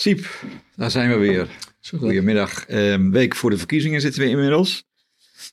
Siep, 0.00 0.44
daar 0.76 0.90
zijn 0.90 1.10
we 1.10 1.16
weer. 1.16 1.48
Goedemiddag. 1.96 2.66
Ehm, 2.66 3.10
week 3.10 3.34
voor 3.34 3.50
de 3.50 3.58
verkiezingen 3.58 4.00
zitten 4.00 4.22
we 4.22 4.28
inmiddels. 4.28 4.84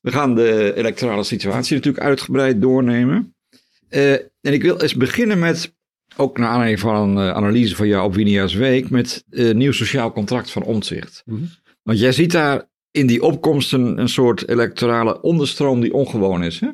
We 0.01 0.11
gaan 0.11 0.35
de 0.35 0.73
electorale 0.75 1.23
situatie 1.23 1.75
natuurlijk 1.75 2.03
uitgebreid 2.03 2.61
doornemen. 2.61 3.35
Eh, 3.89 4.13
en 4.13 4.29
ik 4.41 4.61
wil 4.61 4.81
eens 4.81 4.95
beginnen 4.95 5.39
met, 5.39 5.73
ook 6.15 6.37
naar 6.37 6.47
aanleiding 6.47 6.79
van 6.79 6.95
een 6.95 7.27
eh, 7.27 7.35
analyse 7.35 7.75
van 7.75 7.87
jou 7.87 8.05
op 8.05 8.15
Winia's 8.15 8.53
Week, 8.53 8.89
met 8.89 9.23
een 9.29 9.57
nieuw 9.57 9.71
sociaal 9.71 10.11
contract 10.11 10.51
van 10.51 10.63
Omtzigt. 10.63 11.23
Want 11.83 11.99
jij 11.99 12.11
ziet 12.11 12.31
daar 12.31 12.69
in 12.91 13.07
die 13.07 13.21
opkomst 13.21 13.73
een, 13.73 14.09
soort 14.09 14.49
electorale 14.49 15.21
onderstroom 15.21 15.81
die 15.81 15.93
ongewoon 15.93 16.43
is. 16.43 16.59
Hè? 16.59 16.69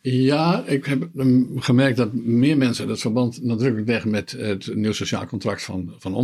Ja, 0.00 0.64
ik 0.66 0.84
heb 0.84 1.08
mm, 1.12 1.60
gemerkt 1.60 1.96
dat 1.96 2.12
meer 2.12 2.56
mensen 2.56 2.88
dat 2.88 3.00
verband 3.00 3.42
nadrukkelijk 3.42 3.88
leggen 3.88 4.10
met 4.10 4.30
het 4.30 4.74
nieuw 4.74 4.92
sociaal 4.92 5.26
contract 5.26 5.62
van, 5.62 5.94
van. 5.98 6.14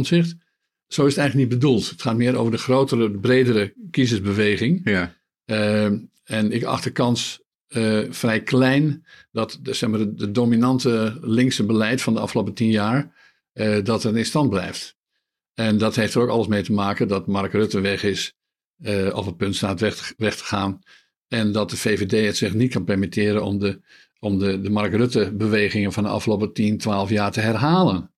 Zo 0.93 1.07
is 1.07 1.15
het 1.15 1.19
eigenlijk 1.19 1.51
niet 1.51 1.61
bedoeld. 1.61 1.91
Het 1.91 2.03
gaat 2.03 2.17
meer 2.17 2.37
over 2.37 2.53
de 2.53 2.59
grotere, 2.59 3.11
bredere 3.11 3.75
kiezersbeweging. 3.91 4.81
Ja. 4.85 5.15
Uh, 5.47 5.85
en 6.25 6.53
ik 6.53 6.65
acht 6.65 6.85
de 6.85 6.91
kans 6.91 7.43
uh, 7.69 8.07
vrij 8.11 8.43
klein 8.43 9.07
dat 9.31 9.59
de, 9.63 9.75
zeg 9.75 9.91
maar, 9.91 9.99
de, 9.99 10.15
de, 10.15 10.31
dominante 10.31 11.19
linkse 11.21 11.65
beleid 11.65 12.03
van 12.03 12.15
de 12.15 12.21
afgelopen 12.21 12.55
tien 12.55 12.71
jaar, 12.71 13.15
uh, 13.55 13.85
dat 13.85 14.05
in 14.05 14.25
stand 14.25 14.51
blijft. 14.51 14.97
En 15.55 15.79
dat 15.79 15.97
heeft 15.97 16.15
er 16.15 16.21
ook 16.21 16.29
alles 16.29 16.47
mee 16.47 16.63
te 16.63 16.73
maken 16.73 17.09
dat 17.09 17.27
Mark 17.27 17.53
Rutte 17.53 17.81
weg 17.81 18.03
is, 18.03 18.35
of 19.13 19.27
het 19.27 19.37
punt 19.37 19.57
staat 19.57 19.81
weg, 19.81 20.15
weg 20.17 20.37
te 20.37 20.45
gaan. 20.45 20.81
En 21.29 21.53
dat 21.53 21.71
de 21.71 21.77
VVD 21.77 22.27
het 22.27 22.37
zich 22.37 22.55
niet 22.55 22.73
kan 22.73 22.85
permitteren 22.85 23.45
om 23.45 23.59
de, 23.59 23.81
om 24.19 24.39
de, 24.39 24.61
de 24.61 24.71
Mark 24.71 24.95
Rutte-bewegingen 24.95 25.93
van 25.93 26.03
de 26.03 26.09
afgelopen 26.09 26.53
10, 26.53 26.79
12 26.79 27.11
jaar 27.11 27.33
te 27.33 27.41
herhalen. 27.41 28.11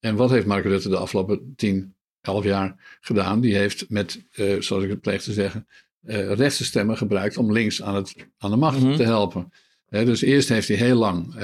En 0.00 0.16
wat 0.16 0.30
heeft 0.30 0.46
Mark 0.46 0.64
Rutte 0.64 0.88
de 0.88 0.96
afgelopen 0.96 1.52
10, 1.56 1.94
11 2.22 2.44
jaar 2.44 2.98
gedaan? 3.00 3.40
Die 3.40 3.56
heeft 3.56 3.90
met, 3.90 4.24
uh, 4.34 4.60
zoals 4.60 4.84
ik 4.84 4.90
het 4.90 5.00
pleeg 5.00 5.22
te 5.22 5.32
zeggen, 5.32 5.66
uh, 6.02 6.32
rechtse 6.32 6.64
stemmen 6.64 6.96
gebruikt 6.96 7.36
om 7.36 7.52
links 7.52 7.82
aan, 7.82 7.94
het, 7.94 8.14
aan 8.38 8.50
de 8.50 8.56
macht 8.56 8.78
mm 8.78 8.86
-hmm. 8.86 8.96
te 8.96 9.02
helpen. 9.02 9.52
Dus 9.88 10.22
eerst 10.22 10.48
heeft 10.48 10.68
hij 10.68 10.76
heel 10.76 10.96
lang 10.96 11.34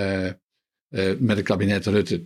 met 1.18 1.36
het 1.36 1.42
kabinet 1.42 1.86
Rutte 1.86 2.24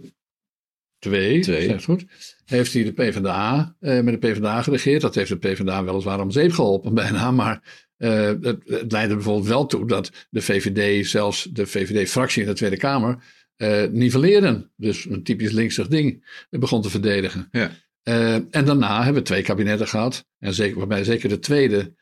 2, 0.98 1.40
Twee. 1.40 1.82
goed, 1.82 2.04
heeft 2.44 2.72
hij 2.72 2.84
de 2.84 2.92
PvdA, 2.92 3.76
met 3.78 4.06
de 4.06 4.18
PvdA 4.18 4.62
geregeerd. 4.62 5.00
Dat 5.00 5.14
heeft 5.14 5.28
de 5.28 5.36
PvdA 5.38 5.84
weliswaar 5.84 6.20
om 6.20 6.30
zeep 6.30 6.52
geholpen 6.52 6.94
bijna, 7.02 7.30
maar 7.30 7.62
uh, 8.02 8.26
het, 8.40 8.58
het, 8.64 8.92
leidde 8.92 9.14
bijvoorbeeld 9.14 9.46
wel 9.46 9.66
toe 9.66 9.86
dat 9.86 10.26
de 10.30 10.42
VVD, 10.42 11.06
zelfs 11.06 11.48
de 11.52 11.66
VVD-fractie 11.66 12.42
in 12.42 12.48
de 12.48 12.54
Tweede 12.54 12.76
Kamer, 12.76 13.24
uh, 13.56 13.84
nivelleren. 13.84 14.70
Dus 14.76 15.04
een 15.04 15.22
typisch 15.22 15.52
linksig 15.52 15.88
ding 15.88 16.24
begon 16.50 16.82
te 16.82 16.90
verdedigen. 16.90 17.48
Ja. 17.50 17.70
Uh, 18.04 18.34
en 18.34 18.64
daarna 18.64 18.96
hebben 18.96 19.22
we 19.22 19.28
twee 19.28 19.42
kabinetten 19.42 19.88
gehad, 19.88 20.24
en 20.38 20.54
zeker, 20.54 20.78
waarbij 20.78 21.04
zeker 21.04 21.28
de 21.28 21.38
tweede 21.38 21.94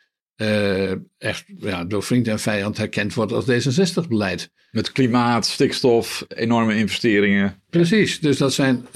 echt 1.19 1.45
ja, 1.59 1.84
door 1.84 2.03
vriend 2.03 2.29
en 2.29 2.39
vijand 2.39 2.77
herkend 2.77 3.15
wordt 3.15 3.33
als 3.33 3.45
D66-beleid. 3.45 4.51
Met 4.71 4.93
klimaat, 4.93 5.47
stikstof, 5.47 6.25
enorme 6.28 6.77
investeringen. 6.77 7.62
Precies, 7.71 8.21
dus 8.21 8.39
dat 8.39 8.53
zijn. 8.53 8.87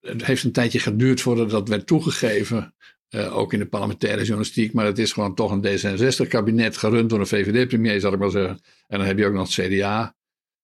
het 0.00 0.26
heeft 0.26 0.44
een 0.44 0.52
tijdje 0.52 0.78
geduurd 0.78 1.20
voordat 1.20 1.50
dat 1.50 1.68
werd 1.68 1.86
toegegeven. 1.86 2.74
Uh, 3.14 3.36
ook 3.36 3.52
in 3.52 3.58
de 3.58 3.66
parlementaire 3.66 4.20
journalistiek. 4.20 4.72
Maar 4.72 4.84
het 4.84 4.98
is 4.98 5.12
gewoon 5.12 5.34
toch 5.34 5.50
een 5.50 5.66
D66-kabinet 5.66 6.76
gerund 6.76 7.10
door 7.10 7.20
een 7.20 7.26
VVD-premier, 7.26 8.00
zal 8.00 8.12
ik 8.12 8.18
maar 8.18 8.30
zeggen. 8.30 8.60
En 8.88 8.98
dan 8.98 9.06
heb 9.06 9.18
je 9.18 9.26
ook 9.26 9.32
nog 9.32 9.56
het 9.56 9.66
CDA. 9.66 10.14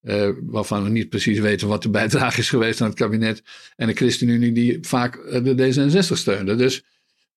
Uh, 0.02 0.28
waarvan 0.40 0.82
we 0.84 0.88
niet 0.88 1.08
precies 1.08 1.38
weten 1.38 1.68
wat 1.68 1.82
de 1.82 1.90
bijdrage 1.90 2.40
is 2.40 2.48
geweest 2.48 2.80
aan 2.80 2.88
het 2.88 2.98
kabinet. 2.98 3.42
En 3.76 3.86
de 3.86 3.94
ChristenUnie 3.94 4.52
die 4.52 4.78
vaak 4.80 5.14
de 5.42 5.54
D66 5.54 6.12
steunde. 6.12 6.54
Dus, 6.54 6.84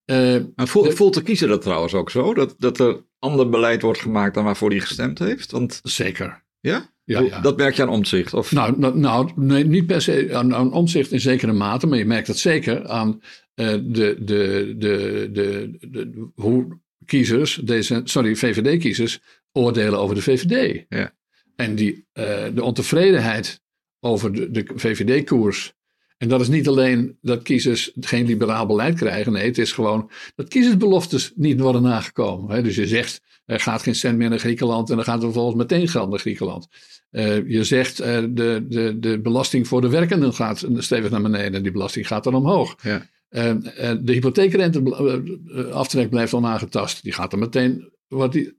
uh, 0.06 0.38
maar 0.56 0.68
voelt, 0.68 0.94
voelt 0.94 1.13
de 1.13 1.22
kiezer 1.22 1.47
dat 1.47 1.62
trouwens 1.62 1.94
ook 1.94 2.09
zo? 2.09 2.34
Dat, 2.34 2.56
dat 2.58 2.80
er 2.80 3.03
ander 3.19 3.50
beleid 3.50 3.81
wordt 3.81 4.00
gemaakt 4.00 4.34
dan 4.34 4.44
waarvoor 4.44 4.69
hij 4.69 4.80
gestemd 4.80 5.19
heeft? 5.19 5.52
Want, 5.52 5.80
zeker. 5.84 6.44
Ja? 6.59 6.90
Ja, 7.03 7.19
ja. 7.19 7.40
Dat 7.40 7.58
merk 7.58 7.75
je 7.75 7.81
aan 7.81 7.90
omzicht? 7.90 8.34
Of? 8.34 8.52
Nou, 8.52 8.80
nou, 8.80 8.97
nou 9.00 9.31
nee, 9.35 9.66
niet 9.66 9.85
per 9.85 10.02
se 10.02 10.30
aan, 10.34 10.56
aan 10.56 10.74
omzicht 10.74 11.12
in 11.12 11.19
zekere 11.19 11.52
mate. 11.52 11.88
Maar 11.88 11.97
je 11.97 12.06
merkt 12.06 12.28
het 12.28 12.38
zeker 12.38 12.88
aan 12.88 13.22
uh, 13.56 13.68
de, 13.68 14.16
de, 14.19 14.75
de, 14.78 15.28
de, 15.31 15.78
de, 15.90 16.30
hoe 16.35 16.80
kiezers, 17.06 17.56
deze, 17.56 18.02
sorry, 18.03 18.35
VVD-kiezers, 18.35 19.19
oordelen 19.52 20.00
over 20.00 20.16
de 20.16 20.22
VVD. 20.22 20.85
Ja. 20.90 21.14
En 21.56 21.75
die, 21.75 22.06
uh, 22.13 22.45
de 22.53 22.63
ontevredenheid 22.63 23.62
over 24.00 24.34
de, 24.34 24.51
de 24.51 24.66
VVD-koers. 24.75 25.73
En 26.17 26.28
dat 26.28 26.41
is 26.41 26.47
niet 26.47 26.67
alleen 26.67 27.17
dat 27.22 27.41
kiezers 27.41 27.91
geen 28.00 28.25
liberaal 28.25 28.66
beleid 28.66 28.95
krijgen. 28.95 29.31
Nee, 29.31 29.45
het 29.45 29.57
is 29.57 29.72
gewoon 29.72 30.11
dat 30.35 30.47
kiezersbeloftes 30.47 31.31
niet 31.35 31.59
worden 31.59 31.81
nagekomen. 31.81 32.56
Hè? 32.56 32.61
Dus 32.61 32.75
je 32.75 32.88
zegt, 32.88 33.22
er 33.45 33.59
gaat 33.59 33.84
geen 33.84 33.95
cent 33.95 34.17
meer 34.17 34.29
naar 34.29 34.40
Griekenland 34.40 34.90
en 34.90 34.95
dan 34.95 35.06
gaat 35.06 35.17
er 35.17 35.23
vervolgens 35.23 35.56
meteen 35.56 35.88
geld 35.88 36.09
naar 36.09 36.19
Griekenland. 36.19 36.67
Uh, 37.11 37.50
je 37.50 37.63
zegt, 37.63 38.01
uh, 38.01 38.07
de, 38.29 38.66
de, 38.69 39.00
de 39.00 39.19
belasting 39.19 39.67
voor 39.67 39.81
de 39.81 39.90
werkenden 39.90 40.34
gaat 40.34 40.67
stevig 40.78 41.09
naar 41.09 41.22
beneden 41.22 41.53
en 41.53 41.63
die 41.63 41.72
belasting 41.72 42.07
gaat 42.07 42.23
dan 42.23 42.35
omhoog. 42.35 42.75
Ja. 42.81 43.06
Uh, 43.29 43.53
de 44.01 44.11
hypotheekrenteaftrek 44.13 46.09
blijft 46.09 46.34
onaangetast. 46.34 47.03
Die 47.03 47.13
gaat 47.13 47.34
er 47.34 47.40
meteen, 47.40 47.91
wordt 48.07 48.34
die, 48.34 48.57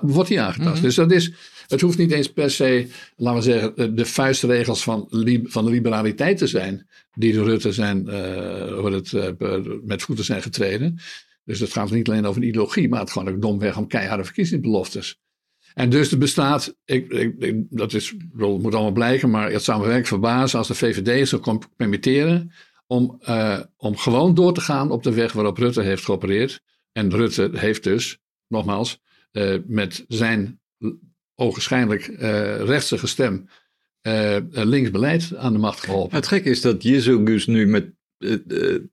wordt 0.00 0.28
die 0.28 0.40
aangetast. 0.40 0.68
Mm 0.68 0.74
-hmm. 0.74 0.82
Dus 0.82 0.94
dat 0.94 1.12
is, 1.12 1.32
het 1.72 1.80
hoeft 1.80 1.98
niet 1.98 2.10
eens 2.10 2.32
per 2.32 2.50
se, 2.50 2.86
laten 3.16 3.42
we 3.42 3.50
zeggen, 3.50 3.96
de 3.96 4.04
vuistregels 4.04 4.82
van, 4.82 5.06
van 5.44 5.64
de 5.64 5.70
liberaliteit 5.70 6.38
te 6.38 6.46
zijn. 6.46 6.86
Die 7.14 7.32
de 7.32 7.42
Rutte 7.42 7.72
zijn, 7.72 8.06
uh, 8.08 8.84
het, 8.84 9.12
uh, 9.12 9.28
met 9.84 10.02
voeten 10.02 10.24
zijn 10.24 10.42
getreden. 10.42 10.98
Dus 11.44 11.60
het 11.60 11.72
gaat 11.72 11.90
niet 11.90 12.08
alleen 12.08 12.26
over 12.26 12.42
een 12.42 12.48
ideologie, 12.48 12.88
maar 12.88 13.00
het 13.00 13.10
gaat 13.10 13.18
gewoon 13.18 13.34
ook 13.34 13.42
domweg 13.42 13.76
om 13.76 13.86
keiharde 13.86 14.24
verkiezingsbeloftes. 14.24 15.20
En 15.74 15.90
dus 15.90 16.12
er 16.12 16.18
bestaat, 16.18 16.76
ik, 16.84 17.66
dat 17.70 17.92
is, 17.92 18.14
moet 18.32 18.74
allemaal 18.74 18.92
blijken, 18.92 19.30
maar 19.30 19.52
het 19.52 19.62
zou 19.62 19.86
me 19.86 20.04
verbazen 20.04 20.58
als 20.58 20.68
de 20.68 20.74
VVD 20.74 21.28
zo 21.28 21.38
kon 21.38 21.62
permitteren 21.76 22.52
om, 22.86 23.20
uh, 23.28 23.60
om 23.76 23.96
gewoon 23.96 24.34
door 24.34 24.54
te 24.54 24.60
gaan 24.60 24.90
op 24.90 25.02
de 25.02 25.12
weg 25.12 25.32
waarop 25.32 25.58
Rutte 25.58 25.82
heeft 25.82 26.04
geopereerd. 26.04 26.62
En 26.92 27.10
Rutte 27.10 27.50
heeft 27.52 27.82
dus, 27.82 28.18
nogmaals, 28.48 29.00
met 29.66 30.04
zijn 30.08 30.60
ogenschijnlijk 31.34 32.08
uh, 32.08 32.60
rechtsige 32.60 33.06
stem 33.06 33.48
linksbeleid 34.50 35.36
aan 35.36 35.52
de 35.52 35.58
macht 35.58 35.80
geholpen. 35.80 36.16
Het 36.16 36.26
gekke 36.26 36.50
is 36.50 36.60
dat 36.60 36.82
Jezus 36.82 37.46
nu 37.46 37.66
met 37.66 37.90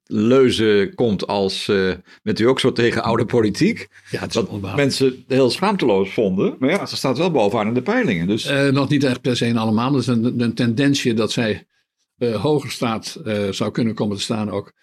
leuzen 0.06 0.96
komt 0.96 1.28
als 1.28 1.68
uh, 1.68 1.94
bent 2.24 2.40
u 2.40 2.46
ook 2.46 2.60
zo 2.60 2.72
tegen 2.72 3.04
oude 3.04 3.26
politiek. 3.26 3.88
Ja, 4.12 4.20
het 4.20 4.28
is 4.28 4.34
dat 4.34 4.76
mensen 4.76 5.24
heel 5.28 5.50
schaamteloos 5.50 6.14
vonden. 6.14 6.56
Maar 6.60 6.70
ja, 6.70 6.86
ze 6.86 6.96
staat 6.96 7.18
wel 7.18 7.32
bovenaan 7.32 7.68
in 7.68 7.74
de 7.74 7.82
peilingen. 7.82 8.28
Dus. 8.28 8.52
Uh, 8.52 8.68
nog 8.68 8.90
niet 8.90 9.04
echt 9.04 9.22
per 9.22 9.38
se 9.38 9.46
in 9.46 9.58
allemaal. 9.58 9.92
Dat 9.92 10.02
is 10.02 10.08
een, 10.08 10.42
een 10.42 10.54
tendensje 10.54 11.14
dat 11.14 11.32
zij 11.32 11.68
uh, 12.18 12.36
hoger 12.42 12.72
staat, 12.72 13.22
zou 13.52 13.72
kunnen 13.72 13.94
komen 13.94 14.18
te 14.18 14.24
staan 14.24 14.50
ook 14.50 14.74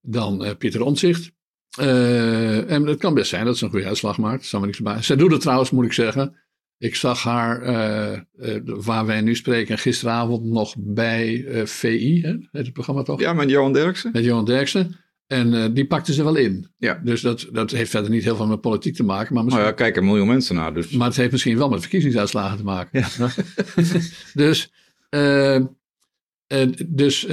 dan 0.00 0.56
Pieter 0.58 0.82
Omtzigt. 0.82 1.30
en 1.76 2.86
het 2.86 2.98
kan 2.98 3.14
best 3.14 3.28
zijn 3.28 3.44
dat 3.44 3.58
ze 3.58 3.64
een 3.64 3.70
goede 3.70 3.86
uitslag 3.86 4.18
maakt. 4.18 4.40
Dat 4.40 4.46
zou 4.46 4.62
me 4.62 4.68
niks 4.68 4.80
bij. 4.80 5.02
Zij 5.02 5.16
doet 5.16 5.32
het 5.32 5.40
trouwens, 5.40 5.70
moet 5.70 5.84
ik 5.84 5.92
zeggen. 5.92 6.36
Ik 6.78 6.94
zag 6.94 7.22
haar, 7.22 7.62
uh, 7.62 8.18
uh, 8.38 8.60
waar 8.64 9.06
wij 9.06 9.20
nu 9.20 9.34
spreken, 9.34 9.78
gisteravond 9.78 10.44
nog 10.44 10.74
bij 10.78 11.34
uh, 11.34 11.66
VI, 11.66 12.20
hè, 12.20 12.34
het 12.52 12.72
programma 12.72 13.02
toch? 13.02 13.20
Ja, 13.20 13.32
met 13.32 13.50
Johan 13.50 13.72
Derksen. 13.72 14.10
Met 14.12 14.24
Johan 14.24 14.44
Derksen. 14.44 14.96
En 15.26 15.74
die 15.74 15.86
pakte 15.86 16.12
ze 16.12 16.24
wel 16.24 16.36
in. 16.36 16.68
Ja. 16.78 17.00
Dus 17.04 17.20
dat, 17.20 17.48
dat 17.52 17.70
heeft 17.70 17.90
verder 17.90 18.10
niet 18.10 18.24
heel 18.24 18.36
veel 18.36 18.46
met 18.46 18.60
politiek 18.60 18.94
te 18.94 19.02
maken. 19.02 19.34
Maar, 19.34 19.44
misschien... 19.44 19.64
oh 19.64 19.70
ja, 19.70 19.76
kijken 19.76 20.02
een 20.02 20.08
miljoen 20.08 20.26
mensen 20.26 20.54
naar. 20.54 20.74
Dus. 20.74 20.90
Maar 20.90 21.06
het 21.06 21.16
heeft 21.16 21.32
misschien 21.32 21.58
wel 21.58 21.68
met 21.68 21.80
verkiezingsuitslagen 21.80 22.56
te 22.56 22.64
maken. 22.64 23.04
Ja. 23.18 23.28
dus, 24.34 24.70
dus 26.76 27.26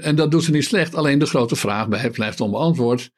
en 0.00 0.14
dat 0.14 0.30
doet 0.30 0.44
ze 0.44 0.50
niet 0.50 0.64
slecht. 0.64 0.94
Alleen 0.94 1.18
de 1.18 1.26
grote 1.26 1.56
vraag 1.56 1.88
blijft 2.12 2.40
onbeantwoord. 2.40 3.10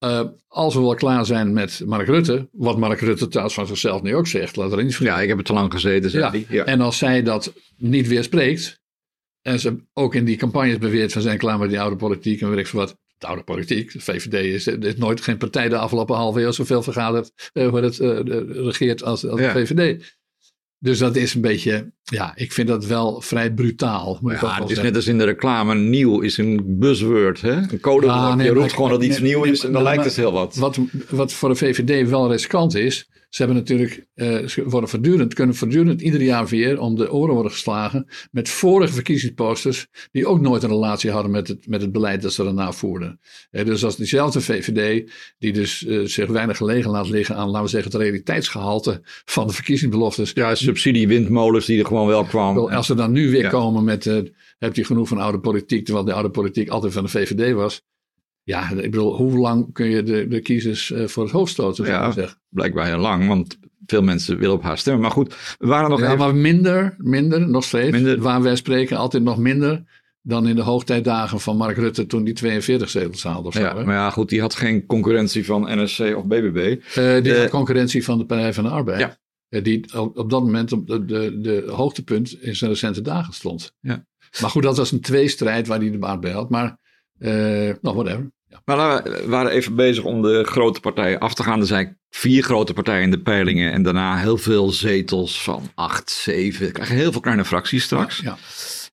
Uh, 0.00 0.20
als 0.48 0.74
we 0.74 0.80
wel 0.80 0.94
klaar 0.94 1.26
zijn 1.26 1.52
met 1.52 1.82
Mark 1.86 2.06
Rutte, 2.06 2.48
wat 2.52 2.78
Mark 2.78 3.00
Rutte 3.00 3.28
trouwens 3.28 3.54
van 3.56 3.66
zichzelf 3.66 4.02
nu 4.02 4.14
ook 4.16 4.26
zegt, 4.26 4.56
laat 4.56 4.72
er 4.72 4.84
niet 4.84 4.94
Ja, 4.94 5.20
ik 5.20 5.28
heb 5.28 5.36
het 5.36 5.46
te 5.46 5.52
lang 5.52 5.72
gezeten, 5.72 6.10
zei 6.10 6.46
ja. 6.48 6.64
En 6.64 6.80
als 6.80 6.98
zij 6.98 7.22
dat 7.22 7.52
niet 7.76 8.08
weerspreekt, 8.08 8.80
en 9.42 9.60
ze 9.60 9.76
ook 9.92 10.14
in 10.14 10.24
die 10.24 10.36
campagnes 10.36 10.78
beweert 10.78 11.12
van 11.12 11.22
zijn 11.22 11.38
klaar 11.38 11.58
met 11.58 11.68
die 11.68 11.80
oude 11.80 11.96
politiek 11.96 12.40
en 12.40 12.48
weet 12.50 12.58
ik 12.58 12.66
veel 12.66 12.80
wat. 12.80 12.96
De 13.18 13.26
oude 13.26 13.42
politiek, 13.42 13.92
de 13.92 14.00
VVD 14.00 14.34
is, 14.34 14.66
is 14.66 14.96
nooit 14.96 15.20
geen 15.20 15.36
partij 15.36 15.68
de 15.68 15.76
afgelopen 15.78 16.16
half 16.16 16.36
eeuw 16.36 16.50
zoveel 16.50 16.82
vergaderd, 16.82 17.50
uh, 17.52 17.68
hoe 17.68 17.80
het 17.80 17.98
uh, 17.98 18.18
regeert 18.64 19.02
als, 19.02 19.26
als 19.26 19.40
Ja. 19.40 19.52
de 19.52 19.66
VVD. 19.66 20.16
Dus 20.84 20.98
dat 20.98 21.16
is 21.16 21.34
een 21.34 21.40
beetje, 21.40 21.92
ja, 22.02 22.32
ik 22.34 22.52
vind 22.52 22.68
dat 22.68 22.86
wel 22.86 23.20
vrij 23.20 23.52
brutaal. 23.52 24.18
Moet 24.20 24.32
Ja, 24.32 24.40
wel 24.40 24.50
het 24.50 24.60
is 24.62 24.66
zeggen. 24.68 24.84
net 24.84 24.96
als 24.96 25.06
in 25.06 25.18
de 25.18 25.24
reclame. 25.24 25.74
Nieuw 25.74 26.20
is 26.20 26.38
een 26.38 26.62
buzzword. 26.66 27.40
Hè? 27.40 27.52
Een 27.52 27.80
codewoord. 27.80 28.18
Ja, 28.18 28.34
nee, 28.34 28.46
je 28.46 28.52
roept 28.52 28.72
gewoon 28.72 28.90
dat 28.90 29.02
iets 29.02 29.18
nee, 29.18 29.28
nieuw 29.28 29.42
nee, 29.42 29.52
is 29.52 29.64
en 29.64 29.72
dan 29.72 29.82
lijkt 29.82 30.04
het 30.04 30.16
heel 30.16 30.32
wat. 30.32 30.56
Wat, 30.56 30.78
wat 31.08 31.32
voor 31.32 31.48
de 31.48 31.54
VVD 31.54 32.08
wel 32.08 32.30
riskant 32.30 32.74
is, 32.74 33.08
Ze 33.34 33.42
hebben 33.42 33.56
natuurlijk, 33.56 34.06
ze 34.50 34.62
worden 34.64 34.88
voortdurend, 34.88 35.34
kunnen 35.34 35.54
voortdurend 35.54 36.00
ieder 36.00 36.22
jaar 36.22 36.46
weer 36.46 36.80
om 36.80 36.96
de 36.96 37.12
oren 37.12 37.34
worden 37.34 37.52
geslagen 37.52 38.06
met 38.30 38.48
vorige 38.48 38.92
verkiezingsposters 38.92 39.86
die 40.12 40.26
ook 40.26 40.40
nooit 40.40 40.62
een 40.62 40.68
relatie 40.68 41.10
hadden 41.10 41.30
met 41.30 41.48
het, 41.48 41.66
met 41.68 41.80
het 41.80 41.92
beleid 41.92 42.22
dat 42.22 42.32
ze 42.32 42.44
daarna 42.44 42.72
voerden. 42.72 43.20
Uh, 43.50 43.64
dus 43.64 43.84
als 43.84 43.96
diezelfde 43.96 44.40
VVD, 44.40 45.10
die 45.38 45.52
dus 45.52 45.82
uh, 45.82 46.06
zich 46.06 46.26
weinig 46.26 46.56
gelegen 46.56 46.90
laat 46.90 47.08
liggen 47.08 47.36
aan, 47.36 47.46
laten 47.48 47.62
we 47.62 47.68
zeggen, 47.68 47.90
het 47.90 48.00
realiteitsgehalte 48.00 49.00
van 49.24 49.46
de 49.46 49.52
verkiezingsbeloftes. 49.52 50.30
Ja, 50.34 50.54
subsidiewindmolens 50.54 51.66
die 51.66 51.78
er 51.78 51.86
gewoon 51.86 52.06
wel 52.06 52.24
kwamen. 52.24 52.70
Als 52.70 52.86
ze 52.86 52.94
dan 52.94 53.12
nu 53.12 53.30
weer 53.30 53.42
ja. 53.42 53.48
komen 53.48 53.84
met, 53.84 54.04
heb 54.58 54.76
je 54.76 54.84
genoeg 54.84 55.08
van 55.08 55.18
oude 55.18 55.40
politiek, 55.40 55.84
terwijl 55.84 56.06
de 56.06 56.12
oude 56.12 56.30
politiek 56.30 56.68
altijd 56.68 56.92
van 56.92 57.02
de 57.02 57.10
VVD 57.10 57.52
was. 57.52 57.82
Ja, 58.44 58.70
ik 58.70 58.90
bedoel, 58.90 59.16
hoe 59.16 59.38
lang 59.38 59.72
kun 59.72 59.86
je 59.86 60.02
de, 60.02 60.28
de 60.28 60.40
kiezers 60.40 60.90
uh, 60.90 61.06
voor 61.06 61.22
het 61.22 61.32
hoofd 61.32 61.52
stoten? 61.52 61.86
Ja, 61.86 62.10
zeggen? 62.10 62.38
blijkbaar 62.48 62.86
heel 62.86 62.98
lang, 62.98 63.26
want 63.26 63.58
veel 63.86 64.02
mensen 64.02 64.38
willen 64.38 64.54
op 64.54 64.62
haar 64.62 64.78
stemmen. 64.78 65.02
Maar 65.02 65.10
goed, 65.10 65.34
we 65.58 65.66
waren 65.66 65.90
nog 65.90 66.00
ja, 66.00 66.06
even... 66.06 66.18
maar 66.18 66.34
minder, 66.34 66.94
minder, 66.98 67.48
nog 67.48 67.64
steeds. 67.64 67.90
Minder. 67.90 68.20
Waar 68.20 68.42
wij 68.42 68.56
spreken 68.56 68.96
altijd 68.96 69.22
nog 69.22 69.38
minder 69.38 69.84
dan 70.26 70.48
in 70.48 70.56
de 70.56 70.62
hoogtijdagen 70.62 71.40
van 71.40 71.56
Mark 71.56 71.76
Rutte 71.76 72.06
toen 72.06 72.24
die 72.24 72.34
42 72.34 72.90
zetels 72.90 73.22
haalde. 73.22 73.48
Of 73.48 73.58
ja, 73.58 73.74
maar 73.74 73.94
ja, 73.94 74.10
goed, 74.10 74.28
die 74.28 74.40
had 74.40 74.54
geen 74.54 74.86
concurrentie 74.86 75.44
van 75.44 75.82
NSC 75.82 76.00
of 76.00 76.24
BBB. 76.24 76.82
Uh, 76.98 77.22
die 77.22 77.32
uh, 77.32 77.38
had 77.38 77.50
concurrentie 77.50 78.04
van 78.04 78.18
de 78.18 78.26
Partij 78.26 78.54
van 78.54 78.64
de 78.64 78.70
Arbeid. 78.70 79.00
Ja. 79.00 79.18
Uh, 79.48 79.62
die 79.62 79.98
op, 79.98 80.18
op, 80.18 80.30
dat 80.30 80.42
moment 80.42 80.72
op 80.72 80.86
de, 80.86 81.04
de, 81.04 81.40
de 81.40 81.64
hoogtepunt 81.70 82.42
in 82.42 82.56
zijn 82.56 82.70
recente 82.70 83.00
dagen 83.00 83.34
stond. 83.34 83.74
Ja. 83.80 84.06
Maar 84.40 84.50
goed, 84.50 84.62
dat 84.62 84.76
was 84.76 84.92
een 84.92 85.00
tweestrijd 85.00 85.66
waar 85.66 85.78
hij 85.78 85.90
de 85.90 85.98
baat 85.98 86.20
bij 86.20 86.32
had. 86.32 86.50
Maar, 86.50 86.78
nou, 87.18 87.76
whatever. 87.80 88.32
Maar 88.64 89.02
we 89.02 89.24
waren 89.26 89.50
even 89.50 89.74
bezig 89.74 90.04
om 90.04 90.22
de 90.22 90.44
grote 90.44 90.80
partijen 90.80 91.18
af 91.18 91.34
te 91.34 91.42
gaan. 91.42 91.60
Er 91.60 91.66
zijn 91.66 91.98
vier 92.10 92.42
grote 92.42 92.72
partijen 92.72 93.02
in 93.02 93.10
de 93.10 93.20
peilingen 93.20 93.72
en 93.72 93.82
daarna 93.82 94.16
heel 94.16 94.36
veel 94.36 94.70
zetels 94.70 95.42
van 95.42 95.62
acht, 95.74 96.10
zeven. 96.10 96.66
We 96.66 96.72
krijgen 96.72 96.96
heel 96.96 97.12
veel 97.12 97.20
kleine 97.20 97.44
fracties 97.44 97.84
straks. 97.84 98.20
Ja, 98.20 98.36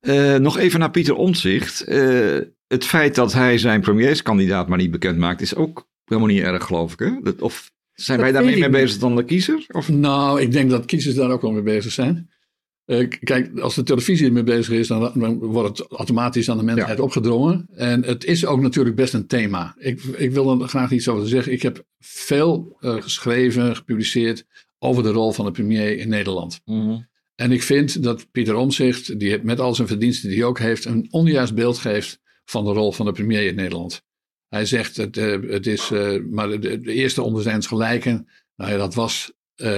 ja. 0.02 0.34
Uh, 0.34 0.40
nog 0.40 0.58
even 0.58 0.80
naar 0.80 0.92
Pieter 0.92 1.16
Omtzigt. 1.16 1.90
Uh, 1.90 2.40
het 2.68 2.86
feit 2.86 3.16
dat 3.16 3.34
hij 3.34 3.58
zijn 3.58 3.82
premierskandidaat 3.82 4.68
maar 4.68 4.78
niet 4.78 4.92
bekend 4.92 5.18
maakt 5.18 5.42
is 5.42 5.56
ook 5.56 5.88
helemaal 6.06 6.30
niet 6.30 6.44
erg, 6.44 6.64
geloof 6.64 6.94
ik. 6.94 7.00
Hè? 7.00 7.12
Dat, 7.22 7.42
of 7.42 7.72
zijn 7.94 8.18
dat 8.18 8.32
wij 8.32 8.42
daarmee 8.42 8.60
mee 8.60 8.70
bezig 8.70 9.00
dan 9.00 9.16
de 9.16 9.26
kiezer? 9.26 9.66
Of? 9.68 9.90
Nou, 9.90 10.42
ik 10.42 10.52
denk 10.52 10.70
dat 10.70 10.86
kiezers 10.86 11.16
daar 11.16 11.30
ook 11.30 11.42
wel 11.42 11.52
mee 11.52 11.62
bezig 11.62 11.92
zijn. 11.92 12.30
Uh, 12.92 13.08
kijk, 13.24 13.60
als 13.60 13.76
de 13.76 13.84
televisie 13.84 14.26
ermee 14.26 14.44
bezig 14.44 14.74
is, 14.74 14.88
dan, 14.88 15.12
dan, 15.14 15.38
wordt 15.38 15.78
het 15.78 15.92
automatisch 15.92 16.50
aan 16.50 16.58
de 16.58 16.64
mensheid 16.64 16.98
ja. 16.98 17.04
opgedrongen. 17.04 17.68
En 17.76 18.04
het 18.04 18.24
is 18.24 18.46
ook 18.46 18.62
natuurlijk 18.62 18.96
best 18.96 19.14
een 19.14 19.28
thema. 19.28 19.76
Ik, 19.78 20.04
ik 20.04 20.32
wil 20.32 20.62
er 20.62 20.68
graag 20.68 20.92
iets 20.92 21.08
over 21.08 21.28
zeggen. 21.28 21.52
Ik 21.52 21.62
heb 21.62 21.86
veel 22.00 22.78
uh, 22.80 23.02
geschreven, 23.02 23.76
gepubliceerd 23.76 24.46
over 24.80 25.04
de 25.04 25.10
rol 25.10 25.32
van 25.32 25.46
de 25.46 25.52
premier 25.52 25.98
in 25.98 26.10
Nederland. 26.10 26.62
Mm 26.66 26.82
-hmm. 26.82 27.10
En 27.36 27.52
ik 27.52 27.64
vind 27.64 28.04
dat 28.04 28.32
Pieter 28.32 28.56
Omzicht, 28.56 29.20
die 29.20 29.44
met 29.44 29.60
al 29.60 29.76
zijn 29.76 29.88
verdiensten 29.88 30.30
die 30.30 30.38
hij 30.38 30.48
ook 30.48 30.60
heeft, 30.60 30.86
een 30.86 31.08
onjuist 31.12 31.56
beeld 31.56 31.78
geeft 31.78 32.20
van 32.46 32.66
de 32.66 32.72
rol 32.72 32.92
van 32.92 33.06
de 33.06 33.12
premier 33.12 33.48
in 33.48 33.56
Nederland. 33.56 34.04
Hij 34.48 34.66
zegt, 34.66 34.98
het, 34.98 35.18
uh, 35.18 35.52
het 35.52 35.68
is 35.68 35.90
maar 36.30 36.50
de, 36.50 36.80
de, 36.80 36.94
eerste 36.94 37.22
onder 37.22 37.42
zijn 37.42 37.64
gelijken. 37.64 38.28
Nou 38.56 38.72
ja, 38.72 38.78
dat 38.78 38.94
was 38.94 39.32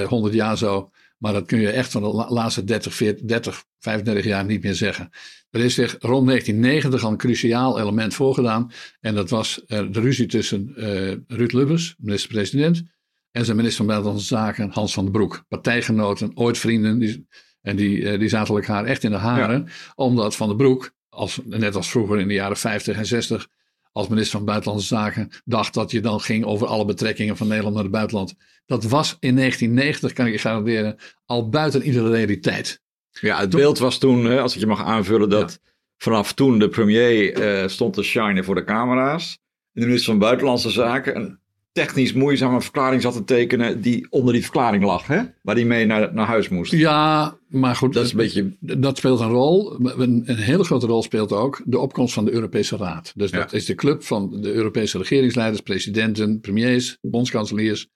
100 0.07 0.33
jaar 0.33 0.57
zo. 0.57 0.91
Maar 1.17 1.33
dat 1.33 1.45
kun 1.45 1.59
je 1.59 1.69
echt 1.69 1.91
van 1.91 2.01
de 2.01 2.25
laatste 2.29 2.63
30, 2.63 2.93
40, 2.93 3.25
30, 3.25 3.63
35 3.79 4.25
jaar 4.25 4.45
niet 4.45 4.63
meer 4.63 4.75
zeggen. 4.75 5.09
Er 5.49 5.59
is 5.59 5.73
zich 5.73 5.95
rond 5.99 6.27
1990 6.27 7.03
al 7.03 7.11
een 7.11 7.17
cruciaal 7.17 7.79
element 7.79 8.13
voorgedaan. 8.13 8.71
En 8.99 9.15
dat 9.15 9.29
was 9.29 9.61
de 9.67 9.87
ruzie 9.91 10.25
tussen 10.25 10.73
uh, 10.77 10.85
Ruud 11.27 11.51
Lubbers, 11.51 11.95
minister-president, 11.97 12.83
en 13.31 13.45
zijn 13.45 13.57
minister 13.57 13.77
van 13.77 13.87
Buitenlandse 13.87 14.27
Zaken, 14.27 14.69
Hans 14.71 14.93
van 14.93 15.03
den 15.03 15.13
Broek. 15.13 15.45
Partijgenoten, 15.47 16.31
ooit 16.33 16.57
vrienden. 16.57 16.99
Die, 16.99 17.27
en 17.61 17.75
die, 17.75 17.97
uh, 17.97 18.19
die 18.19 18.29
zaten 18.29 18.55
elkaar 18.55 18.85
echt 18.85 19.03
in 19.03 19.11
de 19.11 19.17
haren. 19.17 19.63
Ja. 19.65 19.71
Omdat 19.95 20.35
Van 20.35 20.47
den 20.47 20.57
Broek, 20.57 20.93
als, 21.09 21.39
net 21.43 21.75
als 21.75 21.89
vroeger 21.89 22.19
in 22.19 22.27
de 22.27 22.33
jaren 22.33 22.57
50 22.57 22.97
en 22.97 23.05
60, 23.05 23.47
als 23.93 24.07
minister 24.07 24.37
van 24.37 24.45
Buitenlandse 24.45 24.87
Zaken 24.87 25.29
dacht 25.45 25.73
dat 25.73 25.91
je 25.91 26.01
dan 26.01 26.19
ging 26.19 26.45
over 26.45 26.67
alle 26.67 26.85
betrekkingen 26.85 27.37
van 27.37 27.47
Nederland 27.47 27.75
naar 27.75 27.83
het 27.83 27.93
buitenland. 27.93 28.33
Dat 28.65 28.83
was 28.83 29.17
in 29.19 29.35
1990, 29.35 30.13
kan 30.13 30.25
ik 30.25 30.31
je 30.31 30.39
garanderen, 30.39 30.95
al 31.25 31.49
buiten 31.49 31.83
iedere 31.83 32.09
realiteit. 32.09 32.81
Ja, 33.09 33.39
het 33.39 33.51
toen, 33.51 33.59
beeld 33.59 33.79
was 33.79 33.97
toen, 33.97 34.39
als 34.39 34.53
ik 34.53 34.59
je 34.59 34.67
mag 34.67 34.83
aanvullen, 34.83 35.29
dat 35.29 35.59
ja. 35.63 35.71
vanaf 35.97 36.33
toen 36.33 36.59
de 36.59 36.69
premier 36.69 37.41
uh, 37.61 37.67
stond 37.67 37.93
te 37.93 38.03
shinen 38.03 38.43
voor 38.43 38.55
de 38.55 38.63
camera's. 38.63 39.39
De 39.71 39.85
minister 39.85 40.11
van 40.11 40.19
Buitenlandse 40.19 40.69
Zaken 40.69 41.42
technisch 41.73 42.13
moeizame 42.13 42.61
verklaring 42.61 43.01
zat 43.01 43.13
te 43.13 43.23
tekenen 43.23 43.81
die 43.81 44.07
onder 44.09 44.33
die 44.33 44.41
verklaring 44.41 44.83
lag, 44.83 45.07
hè? 45.07 45.21
waar 45.41 45.55
hij 45.55 45.65
mee 45.65 45.85
naar, 45.85 46.13
naar 46.13 46.27
huis 46.27 46.49
moest. 46.49 46.71
Ja, 46.71 47.37
maar 47.47 47.75
goed, 47.75 47.93
dat, 47.93 48.05
is 48.05 48.11
een 48.11 48.17
beetje... 48.17 48.55
dat 48.59 48.97
speelt 48.97 49.19
een 49.19 49.29
rol. 49.29 49.79
Een, 49.99 50.23
een 50.25 50.37
hele 50.37 50.63
grote 50.63 50.85
rol 50.85 51.03
speelt 51.03 51.31
ook 51.31 51.61
de 51.65 51.79
opkomst 51.79 52.13
van 52.13 52.25
de 52.25 52.31
Europese 52.31 52.77
Raad. 52.77 53.11
Dus 53.15 53.31
dat 53.31 53.53
is 53.53 53.65
de 53.65 53.75
club 53.75 54.03
van 54.03 54.41
de 54.41 54.51
Europese 54.51 54.97
regeringsleiders, 54.97 55.61
presidenten, 55.61 56.39
premiers, 56.39 56.97
bondskanseliers. 57.01 57.87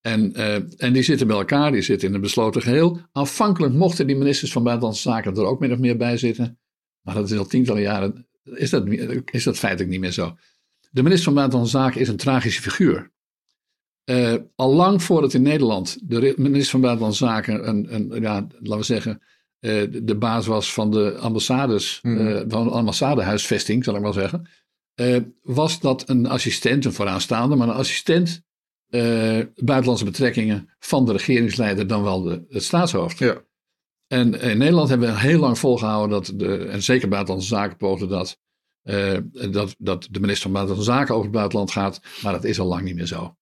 En, 0.00 0.32
uh, 0.36 0.54
en 0.76 0.92
die 0.92 1.02
zitten 1.02 1.26
bij 1.26 1.36
elkaar, 1.36 1.72
die 1.72 1.82
zitten 1.82 2.08
in 2.08 2.14
een 2.14 2.20
besloten 2.20 2.62
geheel. 2.62 3.00
Aanvankelijk 3.12 3.74
mochten 3.74 4.06
die 4.06 4.16
ministers 4.16 4.52
van 4.52 4.62
Buitenlandse 4.62 5.02
Zaken 5.02 5.36
er 5.36 5.44
ook 5.44 5.60
min 5.60 5.72
of 5.72 5.78
meer 5.78 5.96
bij 5.96 6.16
zitten. 6.16 6.58
Maar 7.02 7.14
dat 7.14 7.30
is 7.30 7.38
al 7.38 7.46
tientallen 7.46 7.82
jaren, 7.82 8.26
is 8.44 8.70
dat, 8.70 8.88
is 9.30 9.44
dat 9.44 9.58
feitelijk 9.58 9.90
niet 9.90 10.00
meer 10.00 10.12
zo. 10.12 10.36
De 10.96 11.02
minister 11.02 11.24
van 11.24 11.34
Buitenlandse 11.34 11.76
Zaken 11.76 12.00
is 12.00 12.08
een 12.08 12.16
tragische 12.16 12.62
figuur. 12.62 13.12
Uh, 14.04 14.34
al 14.54 14.74
lang 14.74 15.02
voordat 15.02 15.34
in 15.34 15.42
Nederland 15.42 15.98
de 16.02 16.34
minister 16.36 16.70
van 16.70 16.80
Buitenlandse 16.80 17.24
Zaken 17.24 17.68
een, 17.68 17.94
een 17.94 18.20
ja, 18.20 18.46
laten 18.50 18.78
we 18.78 18.82
zeggen, 18.82 19.22
uh, 19.60 19.86
de 20.02 20.16
baas 20.16 20.46
was 20.46 20.72
van 20.72 20.90
de 20.90 21.16
ambassades, 21.18 21.98
mm. 22.02 22.16
uh, 22.16 22.42
van 22.48 22.64
de 22.64 22.70
ambassadehuisvesting, 22.70 23.84
zal 23.84 23.94
ik 23.94 24.00
maar 24.00 24.12
zeggen, 24.12 24.48
was 25.42 25.80
dat 25.80 26.08
een 26.08 26.26
assistent, 26.26 26.84
een 26.84 26.92
vooraanstaande, 26.92 27.56
maar 27.56 27.68
een 27.68 27.74
assistent 27.74 28.42
buitenlandse 29.54 30.04
betrekkingen 30.04 30.74
van 30.78 31.06
de 31.06 31.12
regeringsleider, 31.12 31.86
dan 31.86 32.02
wel 32.02 32.22
de, 32.22 32.44
het 32.48 32.62
staatshoofd. 32.62 33.18
Ja. 33.18 33.42
En 34.06 34.40
in 34.40 34.58
Nederland 34.58 34.88
hebben 34.88 35.08
we 35.08 35.18
heel 35.18 35.40
lang 35.40 35.58
volgehouden 35.58 36.10
dat, 36.10 36.32
de, 36.34 36.56
en 36.56 36.82
zeker 36.82 37.08
buitenlandse 37.08 37.48
zaken 37.48 37.76
poogden 37.76 38.08
dat, 38.08 38.38
uh, 38.86 39.18
dat, 39.50 39.74
dat 39.78 40.08
de 40.10 40.20
minister 40.20 40.42
van 40.42 40.52
Buitenlandse 40.52 40.92
Zaken 40.92 41.14
over 41.14 41.26
het 41.26 41.36
buitenland 41.36 41.70
gaat, 41.70 42.00
maar 42.22 42.32
dat 42.32 42.44
is 42.44 42.60
al 42.60 42.66
lang 42.66 42.82
niet 42.82 42.94
meer 42.94 43.06
zo. 43.06 43.36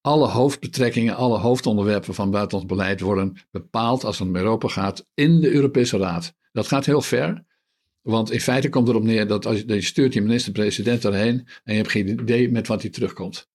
Alle 0.00 0.28
hoofdbetrekkingen, 0.28 1.16
alle 1.16 1.38
hoofdonderwerpen 1.38 2.14
van 2.14 2.30
buitenlands 2.30 2.74
beleid 2.74 3.00
worden 3.00 3.36
bepaald 3.50 4.04
als 4.04 4.18
het 4.18 4.28
om 4.28 4.36
Europa 4.36 4.68
gaat 4.68 5.06
in 5.14 5.40
de 5.40 5.50
Europese 5.50 5.98
Raad. 5.98 6.34
Dat 6.52 6.66
gaat 6.66 6.86
heel 6.86 7.02
ver, 7.02 7.44
want 8.00 8.30
in 8.30 8.40
feite 8.40 8.68
komt 8.68 8.88
erop 8.88 9.02
neer 9.02 9.26
dat, 9.26 9.46
als 9.46 9.62
je, 9.66 9.80
stuurt 9.80 10.14
je 10.14 10.22
minister-president 10.22 11.04
erheen 11.04 11.46
en 11.64 11.72
je 11.72 11.78
hebt 11.78 11.90
geen 11.90 12.08
idee 12.08 12.50
met 12.50 12.66
wat 12.66 12.82
hij 12.82 12.90
terugkomt. 12.90 13.48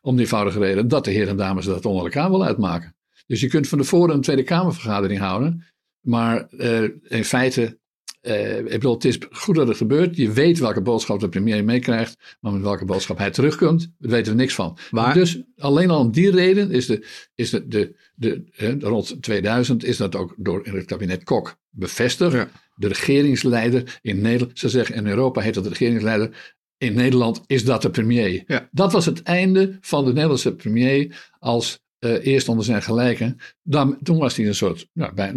Om 0.00 0.12
die 0.12 0.24
eenvoudige 0.24 0.58
reden 0.58 0.88
dat 0.88 1.04
de 1.04 1.10
heren 1.10 1.28
en 1.28 1.36
dames 1.36 1.64
dat 1.64 1.86
onder 1.86 2.04
elkaar 2.04 2.30
willen 2.30 2.46
uitmaken. 2.46 2.96
Dus 3.26 3.40
je 3.40 3.48
kunt 3.48 3.68
van 3.68 3.78
tevoren 3.78 4.14
een 4.14 4.20
Tweede 4.20 4.42
Kamervergadering 4.42 5.20
houden, 5.20 5.64
maar 6.00 6.46
uh, 6.50 6.82
in 7.02 7.24
feite 7.24 7.80
uh, 8.22 8.58
ik 8.58 8.70
bedoel, 8.70 8.94
het 8.94 9.04
is 9.04 9.18
goed 9.30 9.54
dat 9.54 9.68
het 9.68 9.76
gebeurt. 9.76 10.16
Je 10.16 10.32
weet 10.32 10.58
welke 10.58 10.80
boodschap 10.80 11.20
de 11.20 11.28
premier 11.28 11.64
meekrijgt. 11.64 12.36
Maar 12.40 12.52
met 12.52 12.62
welke 12.62 12.84
boodschap 12.84 13.18
hij 13.18 13.30
terugkomt, 13.30 13.92
daar 13.98 14.10
weten 14.10 14.32
we 14.32 14.38
niks 14.38 14.54
van. 14.54 14.78
Maar, 14.90 15.14
dus 15.14 15.42
alleen 15.56 15.90
al 15.90 16.00
om 16.00 16.12
die 16.12 16.30
reden 16.30 16.70
is, 16.70 16.86
de, 16.86 17.06
is 17.34 17.50
de, 17.50 17.68
de, 17.68 17.94
de, 18.14 18.44
de, 18.56 18.76
rond 18.80 19.22
2000 19.22 19.84
is 19.84 19.96
dat 19.96 20.16
ook 20.16 20.34
door 20.36 20.66
in 20.66 20.74
het 20.74 20.84
kabinet 20.84 21.24
Kok 21.24 21.56
bevestigd. 21.70 22.32
Ja. 22.32 22.50
De 22.74 22.88
regeringsleider 22.88 23.98
in 24.02 24.20
Nederland, 24.20 24.58
ze 24.58 24.68
zeggen 24.68 24.94
in 24.94 25.06
Europa 25.06 25.40
heet 25.40 25.54
dat 25.54 25.64
de 25.64 25.70
regeringsleider. 25.70 26.54
In 26.78 26.94
Nederland 26.94 27.42
is 27.46 27.64
dat 27.64 27.82
de 27.82 27.90
premier. 27.90 28.44
Ja. 28.46 28.68
Dat 28.70 28.92
was 28.92 29.06
het 29.06 29.22
einde 29.22 29.78
van 29.80 30.04
de 30.04 30.12
Nederlandse 30.12 30.54
premier 30.54 31.30
als 31.38 31.81
uh, 32.04 32.26
eerst 32.26 32.48
onder 32.48 32.64
zijn 32.64 32.82
gelijken. 32.82 33.38
Dan, 33.62 33.98
toen 34.02 34.18
was 34.18 34.36
hij 34.36 34.46
een 34.46 34.54
soort, 34.54 34.88
nou, 34.92 35.14
bij, 35.14 35.34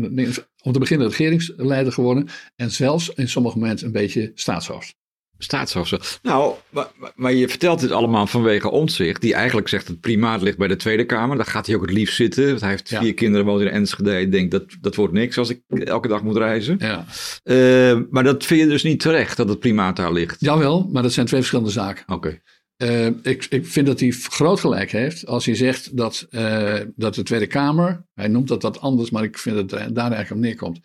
om 0.63 0.71
te 0.71 0.79
beginnen 0.79 1.07
regeringsleider 1.07 1.93
geworden. 1.93 2.27
En 2.55 2.71
zelfs 2.71 3.09
in 3.09 3.29
sommige 3.29 3.57
momenten 3.57 3.85
een 3.85 3.91
beetje 3.91 4.31
staatshoofd. 4.35 4.95
Staatshoofd. 5.37 6.19
Nou, 6.21 6.53
maar, 6.69 6.87
maar, 7.15 7.33
je 7.33 7.49
vertelt 7.49 7.79
dit 7.79 7.91
allemaal 7.91 8.27
vanwege 8.27 8.69
onzicht. 8.69 9.21
Die 9.21 9.33
eigenlijk 9.33 9.67
zegt 9.67 9.87
het 9.87 9.99
primaat 9.99 10.41
ligt 10.41 10.57
bij 10.57 10.67
de 10.67 10.75
Tweede 10.75 11.05
Kamer. 11.05 11.37
Daar 11.37 11.45
gaat 11.45 11.65
hij 11.65 11.75
ook 11.75 11.81
het 11.81 11.91
liefst 11.91 12.15
zitten. 12.15 12.47
Want 12.47 12.61
hij 12.61 12.69
heeft 12.69 12.89
ja. 12.89 13.01
vier 13.01 13.13
kinderen, 13.13 13.45
woont 13.45 13.61
in 13.61 13.67
Enschede. 13.67 14.19
Ik 14.19 14.31
denk 14.31 14.51
dat 14.51 14.63
dat 14.81 14.95
wordt 14.95 15.13
niks 15.13 15.37
als 15.37 15.49
ik 15.49 15.61
elke 15.67 16.07
dag 16.07 16.23
moet 16.23 16.37
reizen. 16.37 16.75
Ja. 16.79 17.05
Uh, 17.43 17.99
maar 18.09 18.23
dat 18.23 18.45
vind 18.45 18.61
je 18.61 18.67
dus 18.67 18.83
niet 18.83 18.99
terecht 18.99 19.37
dat 19.37 19.49
het 19.49 19.59
primaat 19.59 19.95
daar 19.95 20.13
ligt. 20.13 20.39
Jawel, 20.39 20.89
maar 20.91 21.03
dat 21.03 21.13
zijn 21.13 21.25
twee 21.25 21.39
verschillende 21.39 21.71
zaken. 21.71 22.03
Oké. 22.03 22.13
Okay. 22.13 22.41
Uh, 22.77 23.05
ik, 23.05 23.45
ik 23.49 23.67
vind 23.67 23.87
dat 23.87 23.99
hij 23.99 24.11
groot 24.11 24.59
gelijk 24.59 24.91
heeft 24.91 25.25
als 25.25 25.45
hij 25.45 25.55
zegt 25.55 25.97
dat, 25.97 26.27
uh, 26.31 26.79
dat 26.95 27.15
de 27.15 27.23
Tweede 27.23 27.47
Kamer, 27.47 28.05
hij 28.13 28.27
noemt 28.27 28.47
dat 28.47 28.61
wat 28.61 28.79
anders, 28.79 29.09
maar 29.09 29.23
ik 29.23 29.37
vind 29.37 29.55
dat 29.55 29.79
het 29.79 29.95
daar 29.95 30.11
eigenlijk 30.11 30.31
op 30.31 30.37
neerkomt. 30.37 30.79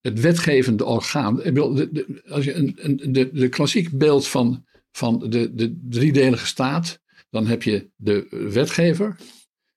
Het 0.00 0.20
wetgevende 0.20 0.84
orgaan. 0.84 1.36
De, 1.36 1.88
de, 1.92 2.22
als 2.28 2.44
je 2.44 2.54
een, 2.54 2.78
een, 2.80 3.12
de, 3.12 3.30
de 3.32 3.48
klassiek 3.48 3.98
beeld 3.98 4.28
van, 4.28 4.64
van 4.92 5.18
de, 5.28 5.54
de 5.54 5.80
driedelige 5.88 6.46
staat, 6.46 7.00
dan 7.30 7.46
heb 7.46 7.62
je 7.62 7.90
de 7.96 8.26
wetgever, 8.30 9.16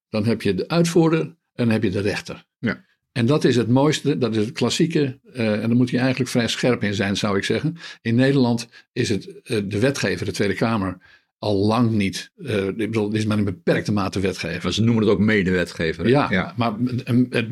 dan 0.09 0.25
heb 0.25 0.41
je 0.41 0.53
de 0.53 0.67
uitvoerder 0.67 1.21
en 1.21 1.35
dan 1.53 1.69
heb 1.69 1.83
je 1.83 1.89
de 1.89 2.01
rechter. 2.01 2.45
Ja. 2.59 2.85
En 3.11 3.25
dat 3.25 3.43
is 3.43 3.55
het 3.55 3.67
mooiste, 3.67 4.17
dat 4.17 4.35
is 4.35 4.45
het 4.45 4.51
klassieke. 4.51 5.19
eh, 5.33 5.53
en 5.53 5.59
daar 5.67 5.75
moet 5.75 5.89
je 5.89 5.97
eigenlijk 5.97 6.29
vrij 6.29 6.47
scherp 6.47 6.83
in 6.83 6.93
zijn, 6.93 7.17
zou 7.17 7.37
ik 7.37 7.43
zeggen. 7.43 7.77
In 8.01 8.15
Nederland 8.15 8.67
is 8.91 9.09
het 9.09 9.41
eh, 9.43 9.61
de 9.65 9.79
wetgever, 9.79 10.25
de 10.25 10.31
Tweede 10.31 10.53
Kamer, 10.53 10.97
al 11.41 11.55
lang 11.55 11.91
niet. 11.91 12.31
ik 12.35 12.75
bedoel, 12.75 13.05
het 13.05 13.15
is 13.15 13.25
maar 13.25 13.37
in 13.37 13.43
beperkte 13.43 13.91
mate 13.91 14.19
wetgever. 14.19 14.73
Ze 14.73 14.83
noemen 14.83 15.03
het 15.03 15.11
ook 15.11 15.19
medewetgever. 15.19 16.07
Ja, 16.07 16.53
maar 16.57 16.75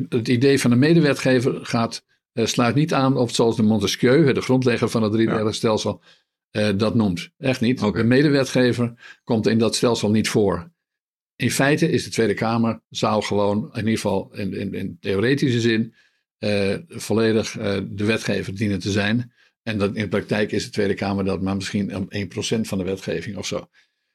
het, 0.08 0.28
idee 0.28 0.60
van 0.60 0.70
een 0.70 0.78
medewetgever 0.78 1.66
gaat, 1.66 2.04
eh, 2.32 2.46
sluit 2.46 2.74
niet 2.74 2.94
aan 2.94 3.16
op 3.16 3.30
zoals 3.30 3.56
de 3.56 3.62
Montesquieu, 3.62 4.32
de 4.32 4.40
grondlegger 4.40 4.88
van 4.88 5.02
het 5.02 5.12
driedelig 5.12 5.54
stelsel, 5.54 6.02
eh, 6.50 6.68
dat 6.76 6.94
noemt. 6.94 7.30
Echt 7.38 7.60
niet. 7.60 7.82
Oké. 7.82 7.98
De 7.98 8.04
medewetgever 8.04 8.94
komt 9.24 9.46
in 9.46 9.58
dat 9.58 9.74
stelsel 9.74 10.10
niet 10.10 10.28
voor. 10.28 10.70
In 11.36 11.50
feite 11.50 11.90
is 11.90 12.04
de 12.04 12.10
Tweede 12.10 12.34
Kamer, 12.34 12.80
zou 12.90 13.22
gewoon, 13.22 13.70
in 13.72 13.78
ieder 13.78 13.94
geval 13.94 14.30
in, 14.32 14.54
in, 14.54 14.74
in 14.74 14.96
theoretische 15.00 15.60
zin, 15.60 15.94
volledig 16.88 17.52
de 17.90 18.04
wetgever 18.04 18.54
dienen 18.54 18.78
te 18.78 18.90
zijn. 18.90 19.32
En 19.70 19.78
dat 19.78 19.94
in 19.94 20.02
de 20.02 20.08
praktijk 20.08 20.52
is 20.52 20.64
de 20.64 20.70
Tweede 20.70 20.94
Kamer 20.94 21.24
dat 21.24 21.42
maar 21.42 21.56
misschien 21.56 21.96
om 21.96 22.08
1% 22.56 22.60
van 22.60 22.78
de 22.78 22.84
wetgeving 22.84 23.36
of 23.36 23.46
zo. 23.46 23.66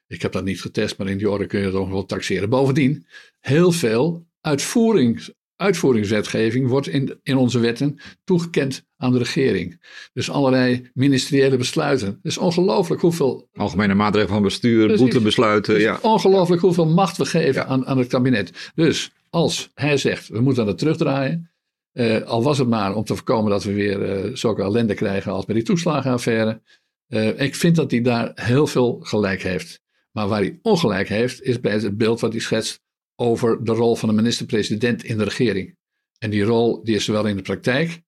Ik 0.08 0.22
heb 0.22 0.32
dat 0.32 0.44
niet 0.44 0.62
getest, 0.62 0.98
maar 0.98 1.08
in 1.08 1.18
die 1.18 1.30
orde 1.30 1.46
kun 1.46 1.60
je 1.60 1.66
het 1.66 1.76
ook 1.76 1.90
wel 1.90 2.06
taxeren. 2.06 2.50
Bovendien, 2.50 3.06
heel 3.40 3.72
veel 3.72 4.26
uitvoerings, 4.42 5.32
uitvoeringswetgeving 5.56 6.68
wordt 6.70 6.88
in, 6.88 7.20
in 7.24 7.36
onze 7.38 7.60
wetten 7.60 8.00
toegekend 8.24 8.84
aan 8.98 9.12
de 9.12 9.18
regering. 9.18 9.82
Dus 10.14 10.30
allerlei 10.30 10.90
ministeriële 10.94 11.58
besluiten. 11.58 12.08
Het 12.08 12.18
is 12.22 12.38
ongelooflijk 12.38 13.02
hoeveel, 13.02 13.48
Algemene 13.54 13.94
maatregelen 13.94 14.34
van 14.34 14.44
bestuur, 14.44 14.86
Precies. 14.86 15.02
boetebesluiten. 15.02 15.80
Ja. 15.80 16.00
ongelooflijk 16.02 16.62
hoeveel 16.62 16.86
macht 16.88 17.18
we 17.18 17.26
geven 17.26 17.62
Ja. 17.62 17.66
aan, 17.68 17.86
aan 17.86 17.98
het 17.98 18.08
kabinet. 18.08 18.72
Dus 18.76 19.12
als 19.30 19.72
hij 19.74 19.98
zegt, 19.98 20.28
we 20.28 20.40
moeten 20.42 20.66
dat 20.66 20.78
terugdraaien. 20.78 21.50
Eh, 21.96 22.22
al 22.22 22.44
was 22.44 22.58
het 22.58 22.68
maar 22.68 22.96
om 22.96 23.04
te 23.04 23.16
voorkomen 23.16 23.52
dat 23.52 23.64
we 23.64 23.74
weer 23.74 24.04
eh, 24.04 24.36
zulke 24.36 24.62
ellende 24.62 24.94
krijgen 24.94 25.32
als 25.32 25.46
bij 25.46 25.56
die 25.56 25.64
toeslagenaffaire. 25.64 26.62
Eh, 27.08 27.40
ik 27.40 27.56
vind 27.56 27.76
dat 27.76 27.92
hij 27.92 28.02
daar 28.02 28.32
heel 28.36 28.68
veel 28.68 29.00
gelijk 29.02 29.42
heeft. 29.42 29.82
Maar 30.12 30.28
waar 30.28 30.40
hij 30.40 30.60
ongelijk 30.62 31.08
heeft, 31.08 31.42
is 31.42 31.60
bij 31.60 31.72
het 31.72 31.98
beeld 31.98 32.20
wat 32.20 32.32
hij 32.32 32.42
schetst 32.42 32.82
over 33.16 33.64
de 33.64 33.72
rol 33.72 33.96
van 33.96 34.10
de 34.10 34.16
minister-president 34.16 35.04
in 35.04 35.18
de 35.18 35.24
regering. 35.24 35.78
En 36.18 36.30
die 36.30 36.44
rol 36.44 36.84
die 36.84 36.96
is 36.96 37.06
zowel 37.06 37.26
in 37.26 37.36
de 37.36 37.42
praktijk, 37.42 38.02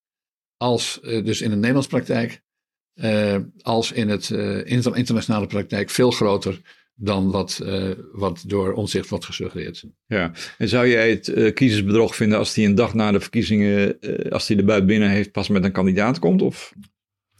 als 0.57 0.99
dus 1.01 1.41
in 1.41 1.49
de 1.49 1.55
Nederlandse 1.55 1.89
praktijk, 1.89 2.41
als 3.61 3.91
in 3.91 4.09
het 4.09 4.29
inter- 4.65 4.95
internationale 4.95 5.47
praktijk 5.47 5.89
veel 5.89 6.11
groter 6.11 6.61
dan 6.99 7.31
wat, 7.31 7.61
eh, 7.65 7.89
wat 8.11 8.43
door 8.45 8.73
onzicht 8.73 9.09
wordt 9.09 9.25
gesuggereerd. 9.25 9.83
Ja. 10.05 10.31
En 10.57 10.67
zou 10.67 10.87
jij 10.87 11.09
het 11.09 11.27
eh, 11.27 11.53
kiezersbedrog 11.53 12.15
vinden 12.15 12.37
als 12.37 12.55
hij 12.55 12.65
een 12.65 12.75
dag 12.75 12.93
na 12.93 13.11
de 13.11 13.19
verkiezingen, 13.19 14.01
eh, 14.01 14.31
als 14.31 14.47
hij 14.47 14.57
de 14.57 14.63
buit 14.63 14.85
binnen 14.85 15.09
heeft, 15.09 15.31
pas 15.31 15.47
met 15.47 15.63
een 15.63 15.71
kandidaat 15.71 16.19
komt? 16.19 16.41
Of? 16.41 16.73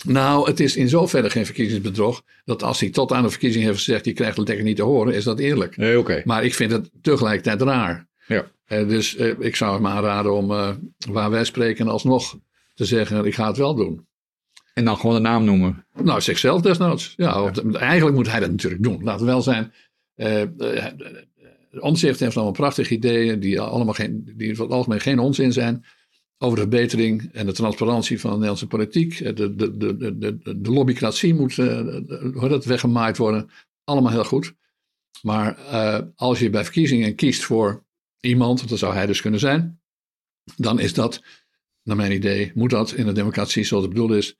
Nou, 0.05 0.47
het 0.49 0.59
is 0.59 0.75
in 0.75 0.89
zoverre 0.89 1.29
geen 1.29 1.45
verkiezingsbedrog, 1.45 2.23
dat 2.45 2.63
als 2.63 2.79
hij 2.79 2.89
tot 2.89 3.11
aan 3.11 3.23
de 3.23 3.29
verkiezing 3.29 3.63
heeft 3.63 3.77
gezegd, 3.77 4.05
je 4.05 4.13
krijgt 4.13 4.37
het 4.37 4.47
lekker 4.47 4.65
niet 4.65 4.75
te 4.75 4.83
horen, 4.83 5.13
is 5.13 5.23
dat 5.23 5.39
eerlijk. 5.39 5.77
Nee, 5.77 5.99
oké. 5.99 6.21
Maar 6.25 6.43
ik 6.43 6.53
vind 6.53 6.71
het 6.71 6.89
tegelijkertijd 7.01 7.61
raar. 7.61 8.07
Ja. 8.27 8.45
Dus 8.67 9.15
ik 9.39 9.55
zou 9.55 9.75
hem 9.75 9.87
aanraden 9.87 10.33
om, 10.33 10.47
waar 11.11 11.29
wij 11.29 11.43
spreken, 11.43 11.87
alsnog 11.87 12.37
te 12.73 12.85
zeggen, 12.85 13.25
ik 13.25 13.35
ga 13.35 13.47
het 13.47 13.57
wel 13.57 13.75
doen. 13.75 14.07
En 14.77 14.85
dan 14.85 14.97
gewoon 14.97 15.15
de 15.15 15.21
naam 15.21 15.43
noemen. 15.43 15.85
Nou, 16.03 16.21
zichzelf 16.21 16.61
desnoods. 16.61 17.13
Ja, 17.15 17.41
want 17.41 17.75
eigenlijk 17.75 18.15
moet 18.15 18.31
hij 18.31 18.39
dat 18.39 18.49
natuurlijk 18.51 18.83
doen. 18.83 19.03
Laat 19.03 19.19
het 19.19 19.29
wel 19.29 19.41
zijn. 19.41 19.73
eh 20.15 20.41
eh, 20.41 20.93
Omzicht 21.79 22.19
heeft 22.19 22.35
allemaal 22.35 22.53
prachtige 22.53 22.93
ideeën 22.93 23.39
die 23.39 23.61
allemaal 23.61 23.93
geen, 23.93 24.33
die 24.35 24.55
voor 24.55 24.65
het 24.65 24.73
algemeen 24.73 24.99
geen 24.99 25.19
onzin 25.19 25.53
zijn. 25.53 25.85
Over 26.37 26.55
de 26.55 26.61
verbetering 26.61 27.29
en 27.33 27.45
de 27.45 27.53
transparantie 27.53 28.19
van 28.19 28.29
de 28.29 28.35
Nederlandse 28.35 28.67
politiek. 28.67 29.19
Eh, 29.19 29.35
De, 29.35 29.55
de, 29.55 29.77
de, 29.77 30.17
de, 30.17 30.37
de, 30.61 30.71
lobbycratie 30.71 31.33
moet 31.33 31.57
eh, 31.59 31.87
heet 32.39 32.49
dat, 32.49 32.65
weggemaaid 32.65 33.17
worden. 33.17 33.49
Allemaal 33.83 34.11
heel 34.11 34.23
goed. 34.25 34.53
Maar 35.21 35.57
eh, 35.57 35.99
als 36.15 36.39
je 36.39 36.49
bij 36.49 36.63
verkiezingen 36.63 37.15
kiest 37.15 37.43
voor 37.43 37.83
iemand, 38.19 38.69
dat 38.69 38.79
zou 38.79 38.93
hij 38.93 39.05
dus 39.05 39.21
kunnen 39.21 39.39
zijn. 39.39 39.81
Dan 40.55 40.79
is 40.79 40.93
dat, 40.93 41.23
naar 41.83 41.95
mijn 41.95 42.11
idee, 42.11 42.51
moet 42.55 42.69
dat 42.69 42.91
in 42.91 43.07
een 43.07 43.13
democratie 43.13 43.63
zoals 43.63 43.83
het 43.83 43.93
bedoeld 43.93 44.11
is, 44.11 44.37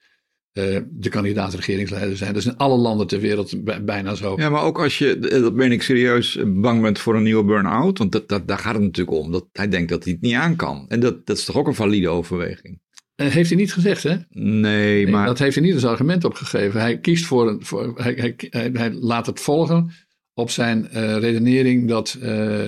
eh, 0.58 0.82
de 0.90 1.10
kandidaat 1.10 1.54
regeringsleider 1.54 2.18
zijn. 2.18 2.34
Dat 2.34 2.42
is 2.42 2.48
in 2.48 2.58
alle 2.58 2.78
landen 2.78 3.08
ter 3.08 3.20
wereld 3.20 3.64
bij- 3.64 3.84
bijna 3.84 4.16
zo. 4.16 4.34
Ja, 4.38 4.50
maar 4.50 4.64
ook 4.64 4.80
als 4.80 4.98
je, 4.98 5.18
eh, 5.20 5.42
dat 5.42 5.56
ben 5.56 5.72
ik 5.72 5.82
serieus, 5.82 6.38
eh, 6.38 6.44
bang 6.48 6.82
bent 6.82 7.00
voor 7.00 7.16
een 7.16 7.24
nieuwe 7.24 7.44
burn-out. 7.44 7.98
Want 7.98 8.12
dat, 8.12 8.30
dat, 8.30 8.48
daar 8.48 8.58
gaat 8.58 8.74
het 8.74 8.84
natuurlijk 8.84 9.18
om. 9.18 9.32
Dat 9.32 9.48
hij 9.52 9.68
denkt 9.68 9.90
dat 9.90 10.04
hij 10.04 10.14
het 10.14 10.22
niet 10.22 10.34
aan 10.34 10.56
kan. 10.56 10.86
En 10.88 11.00
dat, 11.00 11.26
dat 11.26 11.38
is 11.38 11.46
toch 11.46 11.56
ook 11.56 11.68
een 11.68 11.76
valide 11.76 12.10
overweging? 12.10 12.80
Heeft 13.16 13.50
hij 13.50 13.58
niet 13.60 13.74
gezegd, 13.74 14.04
hè? 14.04 14.16
Nee, 14.30 14.54
Nee, 14.60 15.08
maar... 15.08 15.26
Dat 15.26 15.40
heeft 15.40 15.56
hij 15.56 15.64
niet 15.64 15.74
als 15.74 15.86
argument 15.86 16.24
opgegeven. 16.24 16.80
Hij 16.82 17.00
kiest 17.00 17.26
voor 17.26 17.48
een. 17.50 17.66
Voor, 17.66 17.94
hij, 17.96 18.14
hij, 18.14 18.36
hij, 18.38 18.70
hij 18.74 18.94
laat 18.94 19.26
het 19.26 19.40
volgen 19.40 19.92
op 20.34 20.50
zijn 20.50 20.88
redenering 21.20 21.88
dat, 21.88 22.18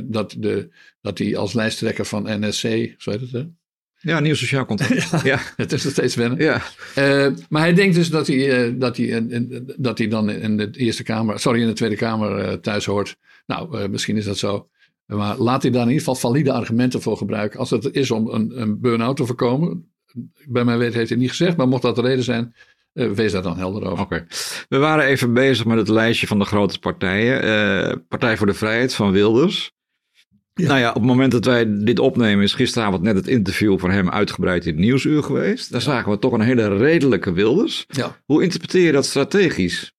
dat, 0.03 0.35
de, 0.37 0.69
dat 1.01 1.17
hij 1.17 1.37
als 1.37 1.53
lijsttrekker 1.53 2.05
van 2.05 2.23
NSC. 2.39 2.93
Zo 2.97 3.11
heet 3.11 3.21
het, 3.21 3.31
hè? 3.31 3.43
Ja, 4.01 4.19
nieuw 4.19 4.33
sociaal 4.35 4.65
contract. 4.65 5.21
ja. 5.23 5.39
Het 5.55 5.71
is 5.71 5.83
nog 5.83 5.93
steeds 5.93 6.15
wennen. 6.15 6.37
ja. 6.39 6.61
Eh, 6.95 7.27
maar 7.49 7.61
hij 7.61 7.73
denkt 7.73 7.95
dus 7.95 8.09
dat 8.09 8.27
hij, 8.27 8.65
eh, 8.67 8.73
dat 8.77 8.97
hij, 8.97 9.05
in- 9.05 9.73
dat 9.77 9.97
hij 9.97 10.07
dan 10.07 10.29
in 10.29 10.57
de 10.57 10.69
Eerste 10.71 11.03
Kamer, 11.03 11.39
sorry, 11.39 11.61
in 11.61 11.67
de 11.67 11.73
Tweede 11.73 11.95
Kamer 11.95 12.37
eh, 12.39 12.53
thuis 12.53 12.85
hoort. 12.85 13.15
Nou, 13.45 13.79
eh, 13.81 13.89
misschien 13.89 14.17
is 14.17 14.25
dat 14.25 14.37
zo. 14.37 14.69
Maar 15.05 15.37
laat 15.37 15.61
hij 15.61 15.71
daar 15.71 15.81
in 15.81 15.87
ieder 15.87 16.03
geval 16.03 16.15
valide 16.31 16.51
argumenten 16.51 17.01
voor 17.01 17.17
gebruiken. 17.17 17.59
Als 17.59 17.69
het 17.69 17.89
is 17.91 18.11
om 18.11 18.27
een, 18.27 18.61
een 18.61 18.79
burn-out 18.81 19.17
te 19.17 19.25
voorkomen. 19.25 19.91
Bij 20.47 20.63
mijn 20.63 20.77
weten 20.77 20.97
heeft 20.97 21.09
hij 21.09 21.17
niet 21.17 21.29
gezegd, 21.29 21.57
maar 21.57 21.67
mocht 21.67 21.81
dat 21.81 21.95
de 21.95 22.01
reden 22.01 22.23
zijn, 22.23 22.53
eh, 22.93 23.09
wees 23.11 23.31
daar 23.31 23.41
dan 23.41 23.57
helder 23.57 23.85
over. 23.91 24.03
Oké. 24.03 24.25
We 24.69 24.77
waren 24.77 25.05
even 25.05 25.33
bezig 25.33 25.65
met 25.65 25.77
het 25.77 25.87
lijstje 25.89 26.27
van 26.27 26.39
de 26.39 26.45
grote 26.45 26.79
partijen. 26.79 27.41
Eh, 27.41 27.95
Partij 28.07 28.37
voor 28.37 28.47
de 28.47 28.53
Vrijheid 28.53 28.93
van 28.93 29.11
Wilders. 29.11 29.71
Nou 30.67 30.79
ja, 30.79 30.89
op 30.89 30.95
het 30.95 31.03
moment 31.03 31.31
dat 31.31 31.45
wij 31.45 31.83
dit 31.83 31.99
opnemen 31.99 32.43
is 32.43 32.53
gisteravond 32.53 33.01
net 33.01 33.15
het 33.15 33.27
interview 33.27 33.79
van 33.79 33.91
hem 33.91 34.09
uitgebreid 34.09 34.65
in 34.65 34.71
het 34.71 34.81
Nieuwsuur 34.81 35.23
geweest. 35.23 35.71
Daar 35.71 35.81
zagen 35.81 36.11
we 36.11 36.19
toch 36.19 36.31
een 36.31 36.41
hele 36.41 36.77
redelijke 36.77 37.33
Wilders. 37.33 37.85
Ja. 37.87 38.17
Hoe 38.25 38.43
interpreteer 38.43 38.85
je 38.85 38.91
dat 38.91 39.05
strategisch? 39.05 39.93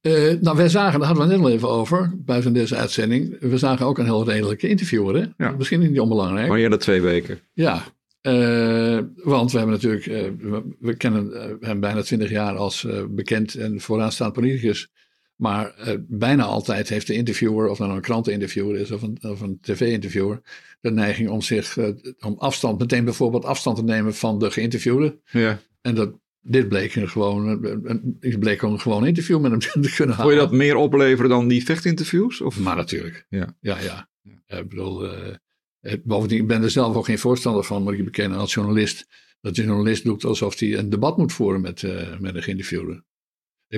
Eh, 0.00 0.12
nou, 0.40 0.56
wij 0.56 0.68
zagen, 0.68 0.98
daar 0.98 1.08
hadden 1.08 1.26
we 1.26 1.32
het 1.32 1.40
net 1.40 1.50
al 1.50 1.56
even 1.56 1.68
over, 1.68 2.12
buiten 2.16 2.52
deze 2.52 2.76
uitzending. 2.76 3.36
We 3.40 3.58
zagen 3.58 3.86
ook 3.86 3.98
een 3.98 4.04
heel 4.04 4.24
redelijke 4.24 4.68
interviewer, 4.68 5.14
hè? 5.14 5.44
Ja. 5.44 5.54
Misschien 5.58 5.80
niet 5.80 6.00
onbelangrijk. 6.00 6.48
Maar 6.48 6.58
eerder 6.58 6.78
twee 6.78 7.02
weken. 7.02 7.38
Ja, 7.52 7.82
eh, 8.20 8.98
want 9.14 9.52
we 9.52 9.58
hebben 9.58 9.74
natuurlijk, 9.74 10.06
eh, 10.06 10.22
we, 10.38 10.62
we 10.80 10.96
kennen 10.96 11.32
hem 11.60 11.80
bijna 11.80 12.02
twintig 12.02 12.30
jaar 12.30 12.56
als 12.56 12.86
bekend 13.08 13.54
en 13.54 13.80
vooraanstaand 13.80 14.32
politicus. 14.32 14.88
Maar 15.36 15.74
eh, 15.74 15.94
bijna 16.08 16.44
altijd 16.44 16.88
heeft 16.88 17.06
de 17.06 17.14
interviewer, 17.14 17.68
of 17.68 17.76
dat 17.78 17.86
nou 17.86 17.98
een 17.98 18.04
kranteninterviewer 18.04 18.76
is 18.76 18.90
of 18.90 19.02
een, 19.02 19.18
of 19.20 19.40
een 19.40 19.58
tv-interviewer, 19.60 20.40
de 20.80 20.90
neiging 20.90 21.28
om 21.28 21.40
zich, 21.40 21.76
eh, 21.76 21.88
om 22.20 22.34
afstand, 22.38 22.78
meteen 22.78 23.04
bijvoorbeeld 23.04 23.44
afstand 23.44 23.76
te 23.76 23.84
nemen 23.84 24.14
van 24.14 24.38
de 24.38 24.50
geïnterviewde. 24.50 25.18
Ja. 25.30 25.58
En 25.80 25.94
dat, 25.94 26.18
dit 26.40 26.68
bleek 26.68 26.94
een 26.94 27.08
gewoon, 27.08 27.46
een, 27.46 28.18
een, 28.20 28.38
bleek 28.38 28.62
een 28.62 28.80
gewoon 28.80 29.06
interview 29.06 29.40
met 29.40 29.50
hem 29.50 29.60
te 29.82 29.94
kunnen 29.94 30.14
Vond 30.16 30.28
je 30.28 30.34
halen. 30.34 30.36
dat 30.36 30.52
meer 30.52 30.76
opleveren 30.76 31.30
dan 31.30 31.48
die 31.48 31.64
vechtinterviews? 31.64 32.40
Of? 32.40 32.60
Maar 32.60 32.76
natuurlijk. 32.76 33.26
Ja. 33.28 33.56
Ja, 33.60 33.80
ja. 33.80 34.08
Eh, 34.46 34.58
Ik 34.58 34.68
bedoel, 34.68 35.12
eh, 35.12 35.34
eh, 35.80 35.98
bovendien, 36.04 36.40
ik 36.40 36.46
ben 36.46 36.62
er 36.62 36.70
zelf 36.70 36.96
ook 36.96 37.04
geen 37.04 37.18
voorstander 37.18 37.64
van, 37.64 37.82
moet 37.82 37.92
ik 37.92 38.04
bekennen, 38.04 38.38
als 38.38 38.54
journalist. 38.54 39.06
Dat 39.40 39.56
een 39.56 39.64
journalist 39.64 40.04
doet 40.04 40.24
alsof 40.24 40.58
hij 40.58 40.78
een 40.78 40.90
debat 40.90 41.16
moet 41.16 41.32
voeren 41.32 41.60
met, 41.60 41.82
eh 41.82 42.18
met 42.18 42.34
een 42.34 42.42
geïnterviewde. 42.42 43.04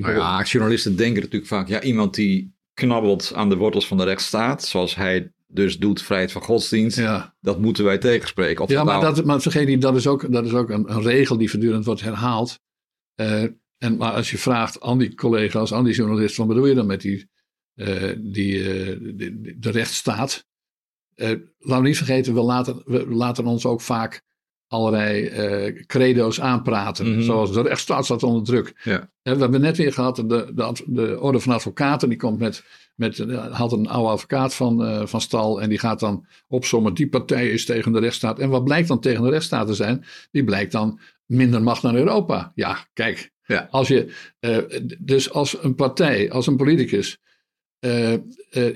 Nou 0.01 0.15
ja, 0.15 0.43
journalisten 0.43 0.97
denken 0.97 1.23
natuurlijk 1.23 1.47
vaak, 1.47 1.69
ja, 1.69 1.83
iemand 1.83 2.15
die 2.15 2.55
knabbelt 2.75 3.33
aan 3.35 3.49
de 3.49 3.57
wortels 3.57 3.87
van 3.87 3.97
de 3.97 4.05
rechtsstaat, 4.05 4.65
zoals 4.65 4.95
hij 4.95 5.33
dus 5.47 5.79
doet, 5.79 6.03
vrijheid 6.03 6.33
van 6.33 6.43
godsdienst, 6.43 6.97
ja. 6.97 7.37
dat 7.41 7.61
moeten 7.61 7.85
wij 7.85 7.99
tegenspreken. 7.99 8.65
Of 8.65 8.71
ja, 8.71 8.85
maar, 8.85 9.01
nou- 9.01 9.15
dat, 9.15 9.25
maar 9.25 9.41
vergeet 9.41 9.67
niet, 9.67 9.83
dat 9.83 9.97
is 9.97 10.07
ook, 10.07 10.33
dat 10.33 10.45
is 10.45 10.53
ook 10.53 10.71
een, 10.71 10.91
een 10.91 11.03
regel 11.03 11.37
die 11.39 11.51
voortdurend 11.51 11.85
wordt 11.85 12.01
herhaald. 12.01 12.59
Eh, 13.15 13.43
en, 13.79 13.97
maar 13.97 14.13
als 14.13 14.31
je 14.31 14.39
vraagt 14.39 14.81
aan 14.81 14.99
die 14.99 15.15
collega's, 15.15 15.73
aan 15.73 15.85
die 15.85 15.95
journalist, 15.95 16.37
wat 16.37 16.47
bedoel 16.47 16.67
je 16.67 16.75
dan 16.75 16.87
met 16.87 17.01
die, 17.01 17.31
eh, 17.75 18.13
die, 18.19 18.59
eh, 18.59 18.99
de, 19.57 19.71
rechtsstaat? 19.71 20.45
Laten 21.15 21.83
we 21.83 21.89
niet 21.89 21.97
vergeten, 21.97 22.35
we 22.35 22.41
laten, 22.41 22.83
we 22.85 23.07
laten 23.07 23.47
ons 23.47 23.67
ook 23.67 23.81
vaak 23.81 24.23
allerlei 24.69 25.27
eh, 25.27 25.85
credo's 25.87 26.41
aanpraten. 26.41 27.13
Mhm. 27.13 27.23
Zoals 27.23 27.53
de 27.53 27.63
rechtsstaat 27.63 28.05
staat 28.05 28.23
onder 28.23 28.45
druk. 28.45 28.75
Ja. 28.83 29.11
We 29.23 29.31
hebben 29.31 29.61
net 29.61 29.77
weer 29.77 29.93
gehad, 29.93 30.17
de, 30.17 30.25
de, 30.27 30.73
de 30.87 31.21
orde 31.21 31.41
van 31.41 31.53
advocaten, 31.53 32.09
die 32.09 32.19
komt 32.19 32.39
met, 32.39 32.65
met 32.95 33.19
eh, 33.19 33.57
had 33.57 33.73
een 33.73 33.89
oude 33.89 34.11
advocaat 34.11 34.55
van, 34.55 34.85
eh, 34.85 35.07
van 35.07 35.21
stal 35.21 35.61
en 35.61 35.69
die 35.69 35.79
gaat 35.79 36.01
dan 36.01 36.27
opzommen, 36.49 36.95
die 36.95 37.09
partij 37.09 37.49
is 37.49 37.65
tegen 37.65 37.93
de 37.93 38.01
rechtsstaat. 38.01 38.39
En 38.39 38.49
wat 38.49 38.65
blijkt 38.65 38.89
dan 38.89 39.01
tegen 39.01 39.23
de 39.23 39.31
rechtsstaat 39.31 39.67
te 39.67 39.75
zijn? 39.75 40.05
Die 40.31 40.45
blijkt 40.45 40.73
dan 40.73 41.01
minder 41.27 41.63
macht 41.63 41.83
naar 41.83 41.95
Europa. 41.95 42.53
Ja, 42.55 42.87
kijk. 42.93 43.31
Ja. 43.47 43.69
Als 43.71 43.89
je, 43.89 44.13
dus 44.99 45.33
als 45.33 45.63
een 45.63 45.75
partij, 45.75 46.31
als 46.31 46.47
een 46.47 46.57
politicus 46.57 47.19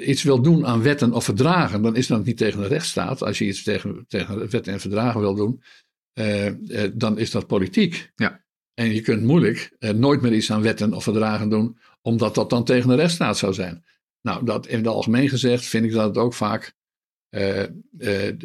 iets 0.01 0.23
wil 0.23 0.43
doen 0.43 0.67
aan 0.67 0.83
wetten 0.83 1.13
of 1.13 1.25
verdragen, 1.25 1.83
dan 1.83 1.97
is 1.97 2.07
dat 2.07 2.25
niet 2.25 2.37
tegen 2.37 2.61
de 2.61 2.69
rechtsstaat. 2.69 3.23
Als 3.23 3.39
je 3.39 3.47
iets 3.47 3.63
tegen, 3.63 4.05
tegen 4.09 4.51
wetten 4.51 4.73
en 4.73 4.81
verdragen 4.81 5.21
wil 5.21 5.35
doen, 5.35 5.63
dan 6.93 7.19
is 7.19 7.31
dat 7.31 7.47
politiek. 7.47 8.11
Ja. 8.15 8.45
En 8.75 8.95
je 8.95 9.01
kunt 9.01 9.23
moeilijk 9.23 9.77
nooit 9.95 10.21
meer 10.21 10.33
iets 10.33 10.53
aan 10.53 10.63
wetten 10.63 10.93
of 10.93 11.03
verdragen 11.03 11.49
doen, 11.49 11.79
omdat 12.03 12.35
dat 12.35 12.51
dan 12.51 12.65
tegen 12.65 12.89
de 12.89 12.95
rechtsstaat 12.95 13.39
zou 13.39 13.55
zijn. 13.55 13.85
Nou, 14.23 14.45
dat 14.45 14.67
in 14.67 14.77
het 14.77 14.87
algemeen 14.87 15.29
gezegd 15.29 15.65
vind 15.65 15.85
ik 15.85 15.93
dat 15.93 16.07
het 16.07 16.17
ook 16.17 16.35
vaak 16.35 16.75
uh, 17.31 17.63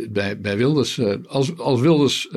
bij, 0.09 0.39
bij 0.39 0.57
Wilders, 0.57 0.97
uh, 0.97 1.13
als, 1.25 1.57
als 1.57 1.81
Wilders 1.81 2.29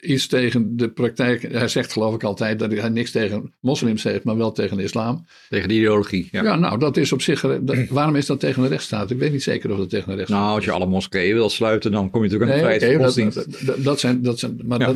iets 0.00 0.26
tegen 0.26 0.76
de 0.76 0.90
praktijk, 0.90 1.42
hij 1.52 1.68
zegt 1.68 1.92
geloof 1.92 2.14
ik 2.14 2.24
altijd 2.24 2.58
dat 2.58 2.72
hij 2.72 2.88
niks 2.88 3.10
tegen 3.10 3.54
moslims 3.60 4.02
heeft, 4.02 4.24
maar 4.24 4.36
wel 4.36 4.52
tegen 4.52 4.76
de 4.76 4.82
islam. 4.82 5.26
Tegen 5.48 5.68
de 5.68 5.74
ideologie. 5.74 6.28
Ja, 6.30 6.42
ja 6.42 6.56
nou 6.56 6.78
dat 6.78 6.96
is 6.96 7.12
op 7.12 7.22
zich, 7.22 7.40
dat, 7.62 7.88
waarom 7.88 8.16
is 8.16 8.26
dat 8.26 8.40
tegen 8.40 8.62
de 8.62 8.68
rechtsstaat? 8.68 9.10
Ik 9.10 9.18
weet 9.18 9.32
niet 9.32 9.42
zeker 9.42 9.70
of 9.72 9.78
dat 9.78 9.90
tegen 9.90 10.08
de 10.08 10.14
rechtsstaat 10.14 10.40
Nou, 10.40 10.54
als 10.54 10.64
je 10.64 10.70
alle 10.70 10.86
moskeeën 10.86 11.34
wil 11.34 11.50
sluiten, 11.50 11.92
dan 11.92 12.10
kom 12.10 12.24
je 12.24 12.28
natuurlijk 12.28 12.50
aan 12.50 12.58
de 12.58 12.64
nee, 12.64 12.78
vrijheid 12.78 13.16
okay, 13.16 13.44
dat, 13.64 13.84
dat, 13.84 14.00
zijn, 14.00 14.22
dat 14.22 14.38
zijn, 14.38 14.60
maar 14.64 14.80
ja. 14.80 14.94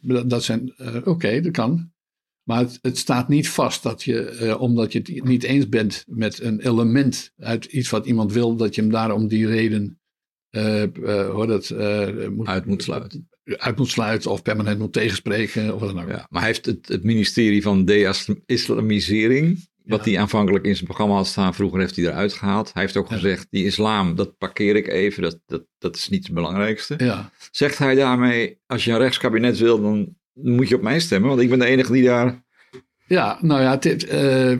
dat, 0.00 0.30
dat 0.30 0.44
zijn, 0.44 0.74
oké, 0.78 1.08
okay, 1.08 1.40
dat 1.40 1.52
kan. 1.52 1.90
Maar 2.48 2.58
het, 2.58 2.78
het, 2.82 2.98
staat 2.98 3.28
niet 3.28 3.48
vast 3.48 3.82
dat 3.82 4.02
je, 4.02 4.38
uh, 4.42 4.60
omdat 4.60 4.92
je 4.92 4.98
het 4.98 5.24
niet 5.24 5.42
eens 5.42 5.68
bent 5.68 6.04
met 6.06 6.42
een 6.42 6.60
element 6.60 7.32
uit 7.38 7.64
iets 7.64 7.90
wat 7.90 8.06
iemand 8.06 8.32
wil, 8.32 8.56
dat 8.56 8.74
je 8.74 8.80
hem 8.80 8.90
daar 8.90 9.12
om 9.12 9.28
die 9.28 9.46
reden 9.46 9.97
hoor 11.04 11.46
dat, 11.46 11.74
moet, 12.30 12.46
uit 12.46 12.66
moet 12.66 12.82
sluiten. 12.82 13.28
Uit 13.44 13.76
moet 13.76 13.88
sluiten 13.88 14.30
of 14.30 14.42
permanent 14.42 14.78
moet 14.78 14.92
tegenspreken. 14.92 15.74
Of 15.74 15.80
wat 15.80 15.94
dan 15.94 16.02
ook. 16.02 16.08
Ja, 16.08 16.26
maar 16.30 16.40
hij 16.40 16.50
heeft 16.50 16.66
het, 16.66 16.88
het 16.88 17.04
ministerie 17.04 17.62
van 17.62 17.84
de-islamisering, 17.84 19.68
wat 19.84 20.04
hij 20.04 20.18
aanvankelijk 20.18 20.64
in 20.64 20.74
zijn 20.74 20.86
programma 20.86 21.14
had 21.14 21.26
staan, 21.26 21.54
vroeger 21.54 21.80
heeft 21.80 21.96
hij 21.96 22.04
eruit 22.04 22.32
gehaald. 22.32 22.70
Hij 22.72 22.82
heeft 22.82 22.96
ook 22.96 23.08
ja. 23.08 23.14
gezegd, 23.14 23.46
die 23.50 23.64
islam, 23.64 24.14
dat 24.14 24.38
parkeer 24.38 24.76
ik 24.76 24.88
even, 24.88 25.22
dat, 25.22 25.40
dat, 25.46 25.64
dat 25.78 25.96
is 25.96 26.08
niet 26.08 26.24
het 26.24 26.34
belangrijkste. 26.34 26.94
Ja. 26.98 27.30
Zegt 27.50 27.78
hij 27.78 27.94
daarmee, 27.94 28.58
als 28.66 28.84
je 28.84 28.92
een 28.92 28.98
rechtskabinet 28.98 29.58
wil, 29.58 29.80
dan 29.80 30.16
moet 30.32 30.68
je 30.68 30.74
op 30.74 30.82
mij 30.82 31.00
stemmen, 31.00 31.28
want 31.28 31.40
ik 31.40 31.48
ben 31.48 31.58
de 31.58 31.66
enige 31.66 31.92
die 31.92 32.04
daar. 32.04 32.46
Ja, 33.06 33.38
nou 33.40 33.62
ja, 33.62 33.76
dit, 33.76 34.12
uh, 34.12 34.56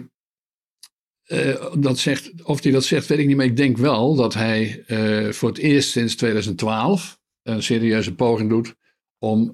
uh, 1.29 1.75
dat 1.79 1.99
zegt, 1.99 2.33
of 2.43 2.63
hij 2.63 2.73
dat 2.73 2.85
zegt, 2.85 3.07
weet 3.07 3.19
ik 3.19 3.27
niet, 3.27 3.37
maar 3.37 3.47
ik 3.47 3.57
denk 3.57 3.77
wel 3.77 4.15
dat 4.15 4.35
hij 4.35 4.85
uh, 4.87 5.33
voor 5.33 5.49
het 5.49 5.59
eerst 5.59 5.91
sinds 5.91 6.17
2012 6.17 7.19
een 7.43 7.63
serieuze 7.63 8.15
poging 8.15 8.49
doet 8.49 8.75
om 9.19 9.51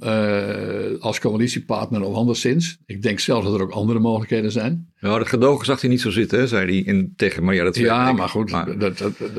als 1.00 1.20
coalitiepartner 1.20 2.02
of 2.02 2.14
anderszins. 2.14 2.78
Ik 2.86 3.02
denk 3.02 3.20
zelfs 3.20 3.46
dat 3.46 3.54
er 3.54 3.62
ook 3.62 3.70
andere 3.70 3.98
mogelijkheden 3.98 4.52
zijn. 4.52 4.92
Ja, 5.00 5.18
de 5.18 5.24
gedogen 5.24 5.66
zag 5.66 5.80
hij 5.80 5.90
niet 5.90 6.00
zo 6.00 6.10
zitten, 6.10 6.38
hè, 6.38 6.46
zei 6.46 6.66
hij 6.66 6.94
in, 6.94 7.12
tegen 7.16 7.44
Maria 7.44 7.70
de 7.70 7.80
Ja, 7.80 8.12
maar 8.12 8.28
goed, 8.28 8.50
maar... 8.50 8.78
Dat, 8.78 8.98
dat, 8.98 9.18
dat, 9.18 9.34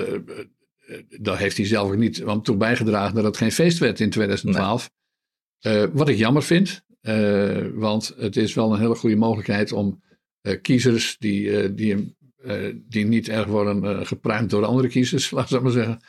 dat, 1.19 1.37
heeft 1.37 1.57
hij 1.57 1.65
zelf 1.65 1.91
ook 1.91 1.97
niet 1.97 2.19
want 2.19 2.45
toe 2.45 2.57
bijgedragen 2.57 3.15
dat 3.15 3.23
het 3.23 3.37
geen 3.37 3.51
feest 3.51 3.77
werd 3.77 3.99
in 3.99 4.09
2012. 4.09 4.89
Nee. 5.59 5.77
Uh, 5.77 5.89
wat 5.93 6.09
ik 6.09 6.17
jammer 6.17 6.43
vind, 6.43 6.83
want 7.73 8.13
het 8.17 8.37
is 8.37 8.53
wel 8.53 8.73
een 8.73 8.79
hele 8.79 8.95
goede 8.95 9.15
mogelijkheid 9.15 9.71
om 9.71 10.03
kiezers 10.61 11.15
die, 11.19 11.73
die, 11.73 12.14
die 12.75 13.05
niet 13.05 13.29
erg 13.29 13.45
worden 13.45 14.07
gepruimd 14.07 14.49
door 14.49 14.65
andere 14.65 14.87
kiezers, 14.87 15.31
laat 15.31 15.51
ik 15.51 15.61
maar 15.61 15.71
zeggen, 15.71 16.01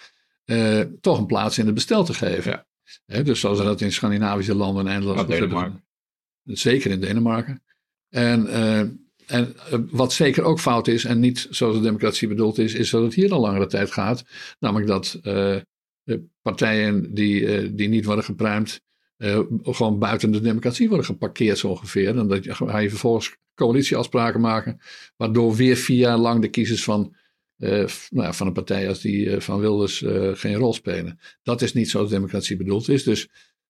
toch 1.01 1.19
een 1.19 1.27
plaats 1.27 1.59
in 1.59 1.67
het 1.67 1.75
bestel 1.75 2.05
te 2.05 2.15
geven. 2.15 2.65
Ja. 3.07 3.23
dus 3.23 3.41
zoals 3.41 3.59
dat 3.59 3.81
in 3.81 3.93
Scandinavische 3.93 4.55
landen 4.55 4.87
en 4.87 4.93
Nederland. 4.93 5.81
Zeker 6.45 6.91
in 6.91 7.01
Denemarken. 7.01 7.63
En, 8.09 8.49
en 9.27 9.57
wat 9.91 10.13
zeker 10.13 10.43
ook 10.43 10.61
fout 10.61 10.89
is, 10.89 11.05
en 11.05 11.21
niet 11.21 11.47
zoals 11.51 11.77
de 11.77 11.83
democratie 11.83 12.29
bedoeld 12.29 12.59
is, 12.59 12.75
is 12.75 12.91
dat 12.91 13.03
het 13.03 13.15
hier 13.15 13.33
al 13.33 13.41
langere 13.41 13.67
tijd 13.67 13.93
gaat. 13.93 14.25
Namelijk 14.59 14.89
dat 14.89 15.21
partijen 16.43 17.15
die, 17.15 17.75
die 17.75 17.89
niet 17.89 18.05
worden 18.05 18.25
gepruimd, 18.25 18.81
gewoon 19.63 19.99
buiten 19.99 20.31
de 20.31 20.41
democratie 20.41 20.89
worden 20.89 21.07
geparkeerd 21.07 21.59
zo 21.59 21.69
ongeveer. 21.69 22.19
En 22.19 22.29
dat 22.29 22.47
ga 22.47 22.79
je 22.79 22.91
vervolgens 22.91 23.37
coalitieafspraken 23.57 24.41
maken, 24.41 24.81
waardoor 25.17 25.55
weer 25.55 25.77
vier 25.77 25.99
jaar 25.99 26.19
lang 26.19 26.41
de 26.41 26.49
kiezers 26.49 26.85
van, 26.85 27.17
uh, 27.59 27.87
nou 28.11 28.35
van 28.35 28.47
een 28.47 28.53
partij 28.53 28.89
als 28.89 29.01
die 29.01 29.27
uh, 29.27 29.41
van 29.41 29.61
Wilders 29.61 30.05
geen 30.33 30.55
rol 30.55 30.73
spelen. 30.73 31.19
Dat 31.43 31.63
is 31.63 31.73
niet 31.73 31.91
zoals 31.91 32.11
democratie 32.11 32.57
bedoeld 32.57 32.89
is. 32.89 33.03
Dus 33.03 33.29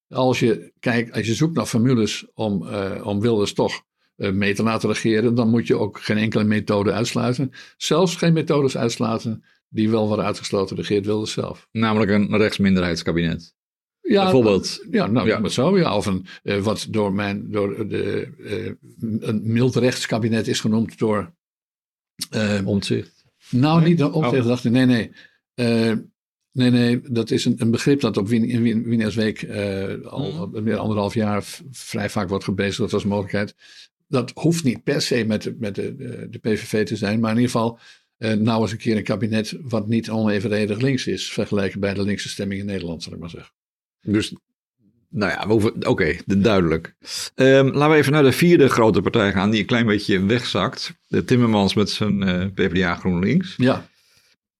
als 0.08 0.40
je, 0.40 0.72
kijkt, 0.80 1.12
als 1.12 1.26
je 1.26 1.34
zoekt 1.34 1.56
naar 1.56 1.66
formules 1.66 2.26
om, 2.34 2.68
om 3.02 3.20
Wilders 3.20 3.52
toch 3.52 3.82
mee 4.16 4.54
te 4.54 4.62
laten 4.62 4.88
regeren, 4.88 5.34
dan 5.34 5.48
moet 5.48 5.66
je 5.66 5.78
ook 5.78 6.00
geen 6.00 6.16
enkele 6.16 6.44
methode 6.44 6.92
uitsluiten. 6.92 7.50
Zelfs 7.76 8.16
geen 8.16 8.32
methodes 8.32 8.76
uitsluiten 8.76 9.44
die 9.68 9.90
wel 9.90 10.06
worden 10.06 10.24
uitgesloten 10.24 10.76
door 10.76 10.86
Wilders 10.86 11.32
zelf. 11.32 11.68
Namelijk 11.72 12.10
een 12.10 12.36
rechtsminderheidskabinet. 12.36 13.55
Ja, 14.06 14.22
bijvoorbeeld. 14.22 14.86
Ja, 14.90 15.06
nou, 15.06 15.26
ja. 15.26 15.48
zo. 15.48 15.78
Ja. 15.78 15.96
Of 15.96 16.06
een, 16.06 16.26
uh, 16.42 16.58
wat 16.62 16.86
door, 16.90 17.12
mijn, 17.12 17.50
door 17.50 17.88
de, 17.88 18.28
uh, 18.38 18.72
een 19.20 19.52
mild 19.52 19.76
rechtskabinet 19.76 20.48
is 20.48 20.60
genoemd 20.60 20.98
door... 20.98 21.34
Uh, 22.34 22.60
Omtzigt. 22.64 23.24
Nou, 23.50 23.82
niet 23.84 23.98
de 23.98 24.12
Omtzigt. 24.12 24.42
Oh. 24.42 24.48
Dacht 24.48 24.64
ik, 24.64 24.72
nee, 24.72 24.86
nee. 24.86 25.10
nee, 26.52 26.70
nee, 26.70 27.00
dat 27.00 27.30
is 27.30 27.44
een, 27.44 27.54
een 27.58 27.70
begrip 27.70 28.00
dat 28.00 28.16
op 28.16 28.28
Wien, 28.28 28.44
in 28.44 28.82
Wienersweek 28.84 29.48
al 30.04 30.50
mm. 30.52 30.62
meer 30.62 30.76
anderhalf 30.76 31.14
jaar 31.14 31.44
vrij 31.70 32.10
vaak 32.10 32.28
wordt 32.28 32.44
gebezigd. 32.44 32.78
Dat 32.78 32.90
was 32.90 33.02
een 33.02 33.08
mogelijkheid. 33.08 33.54
Dat 34.08 34.32
hoeft 34.34 34.64
niet 34.64 34.82
per 34.82 35.02
se 35.02 35.24
met, 35.24 35.60
met 35.60 35.74
de, 35.74 35.96
de 36.30 36.38
PVV 36.38 36.86
te 36.86 36.96
zijn, 36.96 37.20
maar 37.20 37.30
in 37.30 37.36
ieder 37.36 37.50
geval... 37.50 37.78
Uh, 38.18 38.32
nou 38.32 38.62
eens 38.62 38.72
een 38.72 38.78
keer 38.78 38.96
een 38.96 39.02
kabinet 39.02 39.56
wat 39.62 39.88
niet 39.88 40.10
onevenredig 40.10 40.80
links 40.80 41.06
is, 41.06 41.32
vergeleken 41.32 41.80
bij 41.80 41.94
de 41.94 42.02
linkse 42.02 42.28
stemming 42.28 42.60
in 42.60 42.66
Nederland, 42.66 43.02
zal 43.02 43.12
ik 43.12 43.18
maar 43.18 43.30
zeggen. 43.30 43.52
Dus, 44.02 44.34
nou 45.08 45.32
ja, 45.32 45.54
oké, 45.54 45.88
okay, 45.88 46.20
duidelijk. 46.26 46.94
Um, 47.34 47.66
laten 47.66 47.90
we 47.90 47.96
even 47.96 48.12
naar 48.12 48.22
de 48.22 48.32
vierde 48.32 48.68
grote 48.68 49.00
partij 49.00 49.32
gaan, 49.32 49.50
die 49.50 49.60
een 49.60 49.66
klein 49.66 49.86
beetje 49.86 50.24
wegzakt. 50.24 50.94
De 51.08 51.24
Timmermans 51.24 51.74
met 51.74 51.90
zijn 51.90 52.22
uh, 52.22 52.42
eh, 52.42 52.52
PvdA 52.54 52.94
GroenLinks. 52.94 53.54
Ja. 53.56 53.88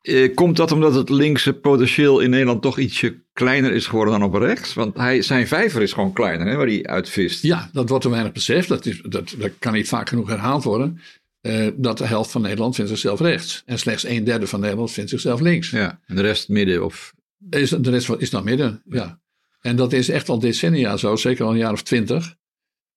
Uh, 0.02 0.34
komt 0.34 0.56
dat 0.56 0.72
omdat 0.72 0.94
het 0.94 1.08
linkse 1.08 1.52
potentieel 1.52 2.20
in 2.20 2.30
Nederland 2.30 2.62
toch 2.62 2.78
ietsje 2.78 3.16
kleiner 3.32 3.72
is 3.72 3.86
geworden 3.86 4.18
dan 4.18 4.28
op 4.28 4.34
rechts? 4.34 4.74
Want 4.74 4.96
hij, 4.96 5.22
zijn 5.22 5.46
vijver 5.46 5.82
is 5.82 5.92
gewoon 5.92 6.12
kleiner, 6.12 6.46
hè, 6.46 6.56
waar 6.56 6.66
hij 6.66 6.84
uitvist. 6.84 7.42
Ja, 7.42 7.70
dat 7.72 7.88
wordt 7.88 8.04
te 8.04 8.10
weinig 8.10 8.32
beseft. 8.32 8.68
Dat, 8.68 8.86
is, 8.86 9.00
dat, 9.08 9.34
dat 9.38 9.50
kan 9.58 9.72
niet 9.72 9.88
vaak 9.88 10.08
genoeg 10.08 10.28
herhaald 10.28 10.64
worden. 10.64 11.00
Uh, 11.42 11.68
dat 11.76 11.98
de 11.98 12.06
helft 12.06 12.30
van 12.30 12.42
Nederland 12.42 12.74
vindt 12.74 12.90
zichzelf 12.90 13.20
rechts. 13.20 13.62
En 13.66 13.78
slechts 13.78 14.06
een 14.06 14.24
derde 14.24 14.46
van 14.46 14.60
Nederland 14.60 14.92
vindt 14.92 15.10
zichzelf 15.10 15.40
links. 15.40 15.70
Ja, 15.70 16.00
en 16.06 16.16
de 16.16 16.22
rest 16.22 16.48
midden 16.48 16.84
of... 16.84 17.14
Is, 17.50 17.70
de 17.70 17.90
rest 17.90 18.10
is 18.18 18.30
dan 18.30 18.44
midden, 18.44 18.82
ja. 18.84 19.20
En 19.66 19.76
dat 19.76 19.92
is 19.92 20.08
echt 20.08 20.28
al 20.28 20.38
decennia 20.38 20.96
zo, 20.96 21.16
zeker 21.16 21.44
al 21.44 21.50
een 21.50 21.56
jaar 21.56 21.72
of 21.72 21.82
twintig. 21.82 22.36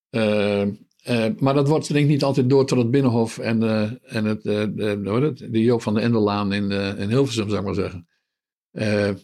Uh, 0.10 0.65
uh, 1.08 1.25
maar 1.39 1.53
dat 1.53 1.67
wordt 1.67 1.88
denk 1.88 2.05
ik 2.05 2.12
niet 2.12 2.23
altijd 2.23 2.49
door 2.49 2.65
tot 2.65 2.77
het 2.77 2.91
Binnenhof 2.91 3.38
en, 3.38 3.62
uh, 3.62 3.91
en 4.15 4.25
het, 4.25 4.43
de, 4.43 5.47
de 5.49 5.63
Joop 5.63 5.82
van 5.82 5.93
de 5.93 5.99
Endelaan 5.99 6.53
in, 6.53 6.71
in 6.71 7.10
Hilversum, 7.10 7.49
zou 7.49 7.60
ik 7.60 7.65
maar 7.65 7.73
zeggen. 7.73 8.08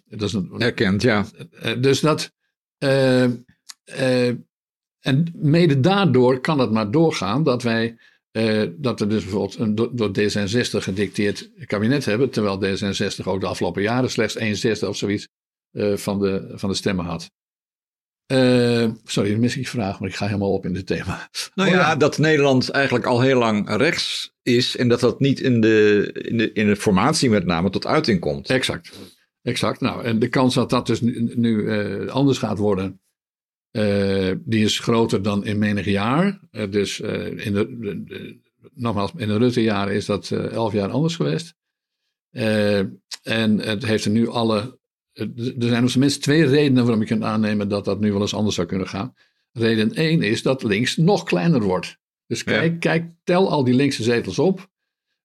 dat 0.05 0.21
is 0.21 0.33
een, 0.33 0.51
Herkend, 0.57 1.01
ja. 1.01 1.25
dus 1.79 1.99
dat... 1.99 2.31
en 4.99 5.33
mede 5.33 5.79
daardoor 5.79 6.39
kan 6.39 6.59
het 6.59 6.71
maar 6.71 6.91
doorgaan 6.91 7.43
dat 7.43 7.63
wij... 7.63 7.97
dat 8.77 8.99
we 8.99 9.07
dus 9.07 9.23
bijvoorbeeld 9.23 9.59
een 9.59 9.75
door 9.75 10.09
D66 10.09 10.83
gedicteerd 10.83 11.49
kabinet 11.65 12.05
hebben, 12.05 12.29
terwijl 12.29 12.63
D66 12.63 13.25
ook 13.25 13.39
de 13.41 13.47
afgelopen 13.47 13.81
jaren 13.81 14.09
slechts 14.09 14.35
61 14.35 14.89
of 14.89 14.97
zoiets 14.97 15.27
uh, 15.75 15.97
van, 15.97 16.19
de, 16.19 16.51
van 16.55 16.69
de 16.69 16.75
stemmen 16.75 17.05
had. 17.05 17.31
Uh, 18.31 18.89
sorry, 19.03 19.31
dan 19.31 19.39
mis 19.39 19.57
ik 19.57 19.67
vraag, 19.67 19.99
maar 19.99 20.09
ik 20.09 20.15
ga 20.15 20.25
helemaal 20.25 20.53
op 20.53 20.65
in 20.65 20.75
het 20.75 20.85
thema. 20.85 21.29
Nou 21.55 21.69
ja, 21.69 21.75
oh 21.75 21.81
ja, 21.81 21.95
dat 21.95 22.17
Nederland 22.17 22.69
eigenlijk 22.69 23.05
al 23.05 23.21
heel 23.21 23.37
lang 23.37 23.75
rechts 23.75 24.33
is 24.41 24.77
en 24.77 24.87
dat 24.87 24.99
dat 24.99 25.19
niet 25.19 25.39
in 25.39 25.61
de, 25.61 26.09
in 26.13 26.37
de, 26.37 26.51
in 26.53 26.67
de 26.67 26.75
formatie 26.75 27.29
met 27.29 27.45
name 27.45 27.69
tot 27.69 27.85
uiting 27.85 28.19
komt. 28.19 28.49
Exact, 28.49 28.91
exact. 29.41 29.79
Nou, 29.81 30.03
en 30.03 30.19
de 30.19 30.27
kans 30.27 30.53
dat 30.53 30.69
dat 30.69 30.87
dus 30.87 31.01
nu, 31.01 31.31
nu 31.35 31.55
uh, 31.55 32.07
anders 32.07 32.37
gaat 32.37 32.57
worden, 32.57 33.01
uh, 33.71 34.31
die 34.39 34.63
is 34.63 34.79
groter 34.79 35.21
dan 35.21 35.45
in 35.45 35.57
menig 35.57 35.85
jaar. 35.85 36.39
dus 36.69 36.99
in 36.99 37.53
de, 37.53 37.77
de, 37.79 38.03
de, 38.03 38.39
nogmaals, 38.73 39.11
in 39.17 39.27
de 39.27 39.37
Rutte-jaren 39.37 39.93
is 39.93 40.05
dat 40.05 40.31
elf 40.31 40.73
jaar 40.73 40.89
anders 40.89 41.15
geweest. 41.15 41.55
en 43.23 43.59
het 43.59 43.85
heeft 43.85 44.05
er 44.05 44.11
nu 44.11 44.29
alle 44.29 44.79
er 45.15 45.29
zijn 45.57 45.83
op 45.83 45.89
zijn 45.89 45.99
minst 45.99 46.21
twee 46.21 46.45
redenen 46.45 46.83
waarom 46.83 47.01
je 47.01 47.07
kunt 47.07 47.23
aannemen 47.23 47.69
dat 47.69 47.85
dat 47.85 47.99
nu 47.99 48.11
wel 48.11 48.21
eens 48.21 48.35
anders 48.35 48.55
zou 48.55 48.67
kunnen 48.67 48.87
gaan. 48.87 49.13
Reden 49.51 49.93
één 49.93 50.21
is 50.21 50.41
dat 50.41 50.63
links 50.63 50.97
nog 50.97 51.23
kleiner 51.23 51.61
wordt. 51.61 51.97
Dus 52.27 52.43
kijk, 52.43 52.79
kijk 52.79 53.05
tel 53.23 53.49
al 53.49 53.63
die 53.63 53.73
linkse 53.73 54.03
zetels 54.03 54.39
op. 54.39 54.67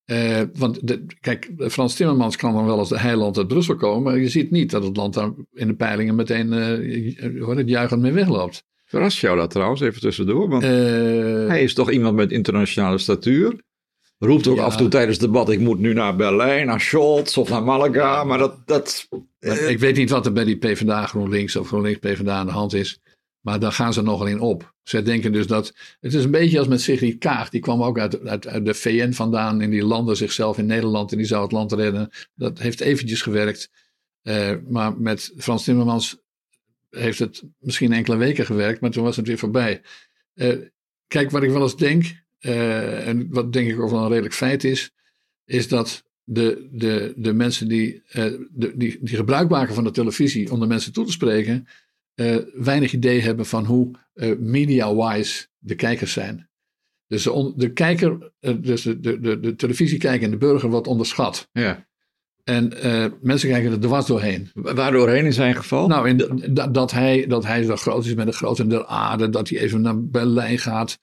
Uh, 0.07 0.41
want 0.55 0.87
de, 0.89 1.07
kijk, 1.21 1.51
Frans 1.57 1.95
Timmermans 1.95 2.37
kan 2.37 2.55
dan 2.55 2.67
wel 2.67 2.79
als 2.79 2.89
de 2.89 2.99
heiland 2.99 3.39
uit 3.39 3.49
Brussel 3.49 3.75
komen. 3.77 4.03
Maar 4.03 4.19
je 4.19 4.29
ziet 4.29 4.51
niet 4.51 4.71
dat 4.71 4.83
het 4.85 4.97
land 4.97 5.15
daar 5.15 5.31
in 5.53 5.67
de 5.67 5.75
peilingen 5.75 6.15
meteen 6.15 6.53
uh, 6.53 7.57
het 7.57 7.69
juichend 7.69 8.01
mee 8.01 8.13
wegloopt. 8.13 8.65
Verrast 8.85 9.19
jou 9.19 9.37
dat 9.37 9.51
trouwens, 9.51 9.81
even 9.81 10.01
tussendoor? 10.01 10.49
Want 10.49 10.63
uh, 10.63 10.71
hij 11.49 11.63
is 11.63 11.75
toch 11.75 11.91
iemand 11.91 12.17
met 12.17 12.33
internationale 12.33 12.99
statuur? 12.99 13.61
Roept 14.19 14.47
ook 14.47 14.57
Ja. 14.57 14.63
af 14.63 14.73
en 14.73 14.79
toe 14.79 14.89
tijdens 14.89 15.17
het 15.17 15.27
debat, 15.27 15.51
ik 15.51 15.61
moet 15.61 15.79
nu 15.79 15.93
naar 15.93 16.17
Berlijn, 16.17 16.67
naar 16.67 16.81
Scholz 16.81 17.37
of 17.37 17.49
naar 17.49 17.63
Malaga. 17.63 18.25
Maar 18.25 18.39
dat, 18.39 18.67
dat 18.67 19.09
Maar 19.41 19.59
ik 19.61 19.79
weet 19.79 19.97
niet 19.97 20.11
wat 20.11 20.27
er 20.27 20.33
bij 20.33 20.45
die 20.45 20.57
PvdA 20.57 21.07
GroenLinks 21.07 21.57
of 21.57 21.67
GroenLinks 21.67 21.99
PvdA 21.99 22.39
aan 22.39 22.47
de 22.47 22.53
hand 22.53 22.73
is. 22.73 23.01
Maar 23.41 23.61
daar 23.61 23.73
gaan 23.73 23.93
ze 23.93 24.03
nogal 24.03 24.27
in 24.27 24.41
op. 24.41 24.75
Zij 24.83 25.03
denken 25.03 25.33
dus 25.33 25.47
dat. 25.47 25.75
Het 26.01 26.15
is 26.15 26.25
een 26.25 26.31
beetje 26.31 26.59
als 26.59 26.69
met 26.69 26.81
Sigrid 26.81 27.19
Kaag. 27.19 27.49
Die 27.49 27.61
kwam 27.61 27.83
ook 27.83 27.99
uit, 27.99 28.27
uit, 28.27 28.47
uit 28.47 28.65
de 28.65 28.75
VN 28.75 29.13
vandaan. 29.13 29.61
En 29.61 29.71
die 29.71 29.85
landde 29.85 30.15
zichzelf 30.15 30.59
in 30.59 30.67
Nederland. 30.67 31.13
En 31.13 31.17
die 31.19 31.27
zou 31.27 31.43
het 31.43 31.53
land 31.53 31.73
redden. 31.73 32.11
Dat 32.35 32.59
heeft 32.59 32.81
eventjes 32.81 33.23
gewerkt. 33.23 33.71
Eh, 34.23 34.55
maar 34.69 35.01
met 35.01 35.33
Frans 35.37 35.65
Timmermans 35.65 36.19
heeft 36.91 37.19
het 37.19 37.43
misschien 37.59 37.93
enkele 37.93 38.17
weken 38.17 38.47
gewerkt. 38.47 38.81
Maar 38.81 38.91
toen 38.91 39.05
was 39.05 39.17
het 39.17 39.27
weer 39.27 39.39
voorbij. 39.39 39.83
Eh, 40.35 40.57
kijk, 41.07 41.31
wat 41.31 41.43
ik 41.43 41.51
wel 41.51 41.63
eens 41.63 41.77
denk. 41.77 42.05
eh, 42.39 43.09
en 43.09 43.27
wat 43.31 43.53
denk 43.53 43.71
ik 43.71 43.81
ook 43.81 43.91
wel 43.91 44.03
een 44.03 44.09
redelijk 44.09 44.35
feit 44.35 44.65
is. 44.65 44.91
Is 45.45 45.69
dat 45.69 46.05
de, 46.33 46.69
de, 46.73 47.13
de 47.17 47.33
mensen 47.33 47.69
die, 47.69 48.03
eh, 48.09 48.25
de, 48.51 48.73
die, 48.77 48.99
die 49.01 49.17
gebruik 49.17 49.49
maken 49.49 49.75
van 49.75 49.85
de 49.85 49.91
televisie 49.91 50.53
om 50.53 50.61
de 50.61 50.67
mensen 50.67 50.93
toe 50.93 51.05
te 51.05 51.13
spreken, 51.13 51.67
eh, 52.15 52.37
weinig 52.55 52.93
idee 52.93 53.21
hebben 53.21 53.47
van 53.47 53.65
hoe 53.65 53.91
eh, 54.15 54.37
media-wise 54.39 55.47
de 55.59 55.75
kijkers 55.75 56.13
zijn. 56.13 56.49
Dus 57.07 57.23
de, 57.23 57.33
on- 57.33 57.53
de 57.57 57.73
kijker, 57.73 58.33
dus 58.61 58.83
de, 58.83 59.01
de, 59.01 59.21
de, 59.21 59.41
de 59.41 59.55
televisiekijker 59.55 60.23
en 60.25 60.31
de 60.31 60.37
burger 60.37 60.71
wordt 60.71 60.87
onderschat. 60.87 61.49
ja. 61.53 61.89
En 62.45 62.73
mensen 63.23 63.49
kijken 63.49 63.71
er 63.73 63.81
dwars 63.81 64.07
doorheen. 64.07 64.51
Waardoorheen 64.55 65.25
in 65.25 65.33
zijn 65.33 65.57
geval? 65.57 65.89
Nou, 65.89 66.09
in 66.09 66.17
de- 66.17 66.53
dat, 66.53 66.75
dat, 66.75 66.91
hij, 66.91 67.27
dat 67.27 67.45
hij 67.45 67.63
zo 67.65 67.77
groot 67.77 68.05
is 68.05 68.15
met 68.15 68.27
de 68.27 68.33
grote 68.33 68.67
der 68.67 68.87
aarde, 68.87 69.29
dat 69.29 69.49
hij 69.49 69.59
even 69.59 69.81
naar 69.81 70.05
Berlijn 70.05 70.59
gaat 70.59 70.99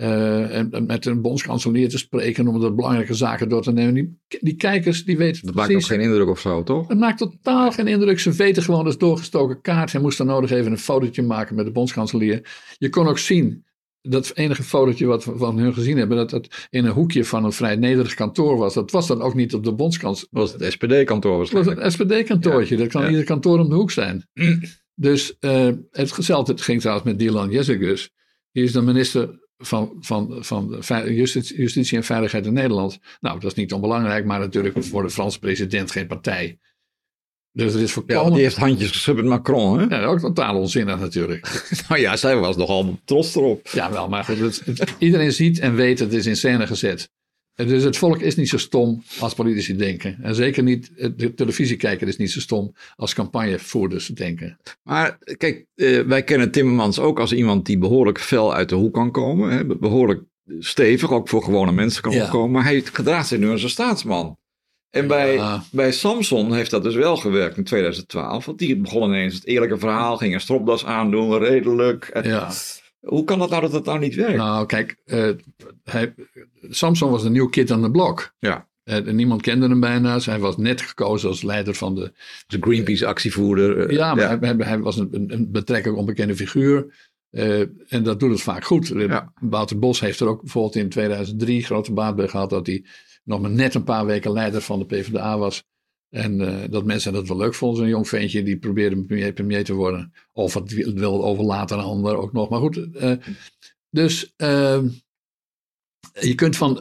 eh, 0.00 0.58
en, 0.58 0.84
met 0.86 1.06
een 1.06 1.20
bondskanselier 1.20 1.88
te 1.88 1.98
spreken 1.98 2.48
om 2.48 2.60
de 2.60 2.72
belangrijke 2.72 3.14
zaken 3.14 3.48
door 3.48 3.62
te 3.62 3.72
nemen. 3.72 3.94
Die, 3.94 4.18
die 4.40 4.54
kijkers, 4.54 5.04
die 5.04 5.16
weten 5.16 5.46
dat 5.46 5.54
maakt 5.54 5.74
ook 5.74 5.84
geen 5.84 6.00
indruk 6.00 6.28
of 6.28 6.40
zo, 6.40 6.62
toch? 6.62 6.88
Het 6.88 6.98
maakt 6.98 7.18
totaal 7.18 7.72
geen 7.72 7.86
indruk. 7.86 8.20
Ze 8.20 8.32
weten 8.32 8.62
gewoon, 8.62 8.84
dat 8.84 8.92
is 8.92 8.98
doorgestoken 8.98 9.60
kaart. 9.60 9.92
Hij 9.92 10.00
moest 10.00 10.18
dan 10.18 10.26
nodig 10.26 10.50
even 10.50 10.72
een 10.72 10.78
fotootje 10.78 11.22
maken 11.22 11.56
met 11.56 11.64
de 11.64 11.72
bondskanselier. 11.72 12.50
Je 12.78 12.88
kon 12.88 13.06
ook 13.06 13.18
zien, 13.18 13.64
dat 14.02 14.32
enige 14.34 14.62
fotootje 14.62 15.06
wat 15.06 15.24
we 15.24 15.36
van 15.36 15.58
hun 15.58 15.74
gezien 15.74 15.98
hebben, 15.98 16.16
dat 16.16 16.30
het 16.30 16.66
in 16.70 16.84
een 16.84 16.92
hoekje 16.92 17.24
van 17.24 17.44
een 17.44 17.52
vrij 17.52 17.76
nederig 17.76 18.14
kantoor 18.14 18.56
was. 18.56 18.74
Dat 18.74 18.90
was 18.90 19.06
dan 19.06 19.22
ook 19.22 19.34
niet 19.34 19.54
op 19.54 19.64
de 19.64 19.72
bondskans. 19.72 20.20
Dat 20.20 20.28
was 20.30 20.52
het 20.52 20.72
SPD-kantoor 20.72 21.40
Het 21.40 21.52
was 21.52 21.66
een 21.66 21.90
SPD-kantoortje. 21.90 22.76
Dat 22.76 22.88
kan 22.88 23.02
Ja. 23.02 23.08
ieder 23.08 23.24
kantoor 23.24 23.58
om 23.58 23.68
de 23.68 23.74
hoek 23.74 23.90
zijn. 23.90 24.28
Dus 24.94 25.38
eh 25.38 25.70
het 25.90 26.16
hetzelfde 26.16 26.58
ging 26.58 26.80
trouwens 26.80 27.06
met 27.06 27.18
Dylan 27.18 27.50
Jezegus. 27.50 28.10
Die 28.52 28.64
is 28.64 28.72
de 28.72 28.82
minister 28.82 29.48
van, 29.60 29.96
van, 30.00 30.36
van 30.80 31.14
Justitie, 31.14 31.56
Justitie 31.56 31.96
en 31.96 32.04
Veiligheid 32.04 32.46
in 32.46 32.52
Nederland. 32.52 32.98
Nou, 33.20 33.40
dat 33.40 33.50
is 33.50 33.56
niet 33.56 33.72
onbelangrijk, 33.72 34.24
maar 34.24 34.38
natuurlijk 34.38 34.84
voor 34.84 35.02
de 35.02 35.10
Franse 35.10 35.38
president 35.38 35.90
geen 35.90 36.06
partij. 36.06 36.58
Dus 37.52 37.72
het 37.72 37.82
is 37.82 37.88
Ja, 37.88 37.92
voorkomen. 37.94 38.22
want 38.22 38.34
die 38.34 38.42
heeft 38.44 38.56
handjes 38.56 38.90
geschud 38.90 39.16
met 39.16 39.24
Macron, 39.24 39.78
hè? 39.78 39.96
Ja, 39.96 40.04
ook 40.04 40.18
totaal 40.20 40.58
onzinnig 40.58 40.98
natuurlijk. 41.00 41.64
Nou 41.88 42.00
ja, 42.00 42.16
zij 42.16 42.36
was 42.36 42.56
nogal 42.56 42.98
trots 43.04 43.34
erop. 43.34 43.68
Ja, 43.72 43.90
wel, 43.92 44.08
maar 44.08 44.24
goed, 44.24 44.38
het- 44.38 44.62
het- 44.78 44.94
iedereen 44.98 45.32
ziet 45.32 45.58
en 45.58 45.74
weet 45.74 45.98
dat 45.98 46.06
het 46.08 46.16
is 46.16 46.26
in 46.26 46.36
scène 46.36 46.66
gezet. 46.66 47.10
Dus 47.66 47.82
het 47.82 47.96
volk 47.96 48.20
is 48.20 48.36
niet 48.36 48.48
zo 48.48 48.58
stom 48.58 49.02
als 49.18 49.34
politici 49.34 49.76
denken. 49.76 50.18
En 50.22 50.34
zeker 50.34 50.62
niet, 50.62 50.90
de 51.16 51.34
televisiekijker 51.34 52.08
is 52.08 52.16
niet 52.16 52.30
zo 52.30 52.40
stom 52.40 52.74
als 52.96 53.14
campagnevoerders 53.14 54.06
denken. 54.06 54.58
Maar 54.82 55.18
kijk, 55.36 55.66
eh, 55.74 56.00
wij 56.00 56.22
kennen 56.22 56.50
Timmermans 56.50 56.98
ook 56.98 57.20
als 57.20 57.32
iemand 57.32 57.66
die 57.66 57.78
behoorlijk 57.78 58.20
fel 58.20 58.54
uit 58.54 58.68
de 58.68 58.74
hoek 58.74 58.94
kan 58.94 59.10
komen. 59.10 59.50
Hè? 59.50 59.64
Behoorlijk 59.76 60.22
stevig, 60.58 61.12
ook 61.12 61.28
voor 61.28 61.42
gewone 61.42 61.72
mensen 61.72 62.02
kan 62.02 62.12
Ja. 62.12 62.24
opkomen. 62.24 62.50
Maar 62.50 62.64
hij 62.64 62.80
gedraagt 62.80 63.28
zich 63.28 63.38
nu 63.38 63.50
als 63.50 63.62
een 63.62 63.68
staatsman. 63.70 64.38
En 64.90 65.06
bij, 65.06 65.34
Ja. 65.34 65.62
bij 65.72 65.92
Samson 65.92 66.52
heeft 66.54 66.70
dat 66.70 66.82
dus 66.82 66.94
wel 66.94 67.16
gewerkt 67.16 67.56
in 67.56 67.64
2012. 67.64 68.44
Want 68.44 68.58
die 68.58 68.76
begon 68.76 69.02
ineens 69.08 69.34
het 69.34 69.46
eerlijke 69.46 69.78
verhaal, 69.78 70.16
ging 70.16 70.34
een 70.34 70.40
stropdas 70.40 70.84
aandoen, 70.84 71.38
redelijk. 71.38 72.04
En 72.04 72.28
Ja. 72.28 72.50
Hoe 73.00 73.24
kan 73.24 73.38
dat 73.38 73.50
nou 73.50 73.62
dat 73.62 73.72
het 73.72 73.84
nou 73.84 73.98
niet 73.98 74.14
werkt? 74.14 74.36
Nou, 74.36 74.66
kijk, 74.66 74.96
eh, 75.04 75.28
hij, 75.84 76.14
Samson 76.68 77.10
was 77.10 77.24
een 77.24 77.32
nieuw 77.32 77.48
kid 77.48 77.70
aan 77.70 77.82
de 77.82 77.90
blok. 77.90 78.34
Ja. 78.38 78.68
En 78.84 79.16
niemand 79.16 79.42
kende 79.42 79.68
hem 79.68 79.80
bijna. 79.80 80.14
Dus 80.14 80.26
hij 80.26 80.38
was 80.38 80.56
net 80.56 80.80
gekozen 80.80 81.28
als 81.28 81.42
leider 81.42 81.74
van 81.74 81.94
de. 81.94 82.12
de 82.46 82.56
Greenpeace-actievoerder. 82.60 83.86
eh, 83.88 83.96
Ja, 83.96 84.14
maar 84.14 84.28
Hij, 84.40 84.54
hij- 84.56 84.66
hij 84.66 84.78
was 84.78 84.96
een, 84.96 85.24
een, 85.28 85.50
betrekkelijk 85.50 85.98
onbekende 85.98 86.36
figuur. 86.36 86.94
En 87.30 88.02
dat 88.02 88.20
doet 88.20 88.30
het 88.30 88.42
vaak 88.42 88.64
goed. 88.64 88.86
Ja. 88.88 89.32
Wouter 89.40 89.78
Bos 89.78 90.00
heeft 90.00 90.20
er 90.20 90.26
ook 90.26 90.40
bijvoorbeeld 90.40 90.74
in 90.76 90.88
2003 90.88 91.64
grote 91.64 91.92
baat 91.92 92.16
bij 92.16 92.28
gehad 92.28 92.50
dat 92.50 92.66
hij 92.66 92.84
nog 93.24 93.40
maar 93.40 93.50
net 93.50 93.74
een 93.74 93.84
paar 93.84 94.06
weken 94.06 94.32
leider 94.32 94.60
van 94.60 94.78
de 94.78 94.84
PvdA 94.84 95.38
was. 95.38 95.64
En 96.10 96.40
eh, 96.40 96.70
dat 96.70 96.84
mensen 96.84 97.12
dat 97.12 97.28
wel 97.28 97.36
leuk 97.36 97.54
vonden, 97.54 97.78
zo'n 97.78 97.88
jong 97.88 98.08
ventje 98.08 98.42
die 98.42 98.58
probeerde 98.58 99.04
premier, 99.04 99.32
premier 99.32 99.64
te 99.64 99.74
worden. 99.74 100.12
Of 100.32 100.54
het 100.54 100.72
wil 100.94 101.24
overlaten 101.24 101.76
aan 101.76 101.82
een 101.82 101.90
ander 101.90 102.16
ook 102.16 102.32
nog. 102.32 102.48
Maar 102.48 102.60
goed, 102.60 102.92
eh, 102.92 103.12
dus 103.90 104.32
ehm, 104.36 104.88
je 106.20 106.34
kunt 106.34 106.56
van, 106.56 106.80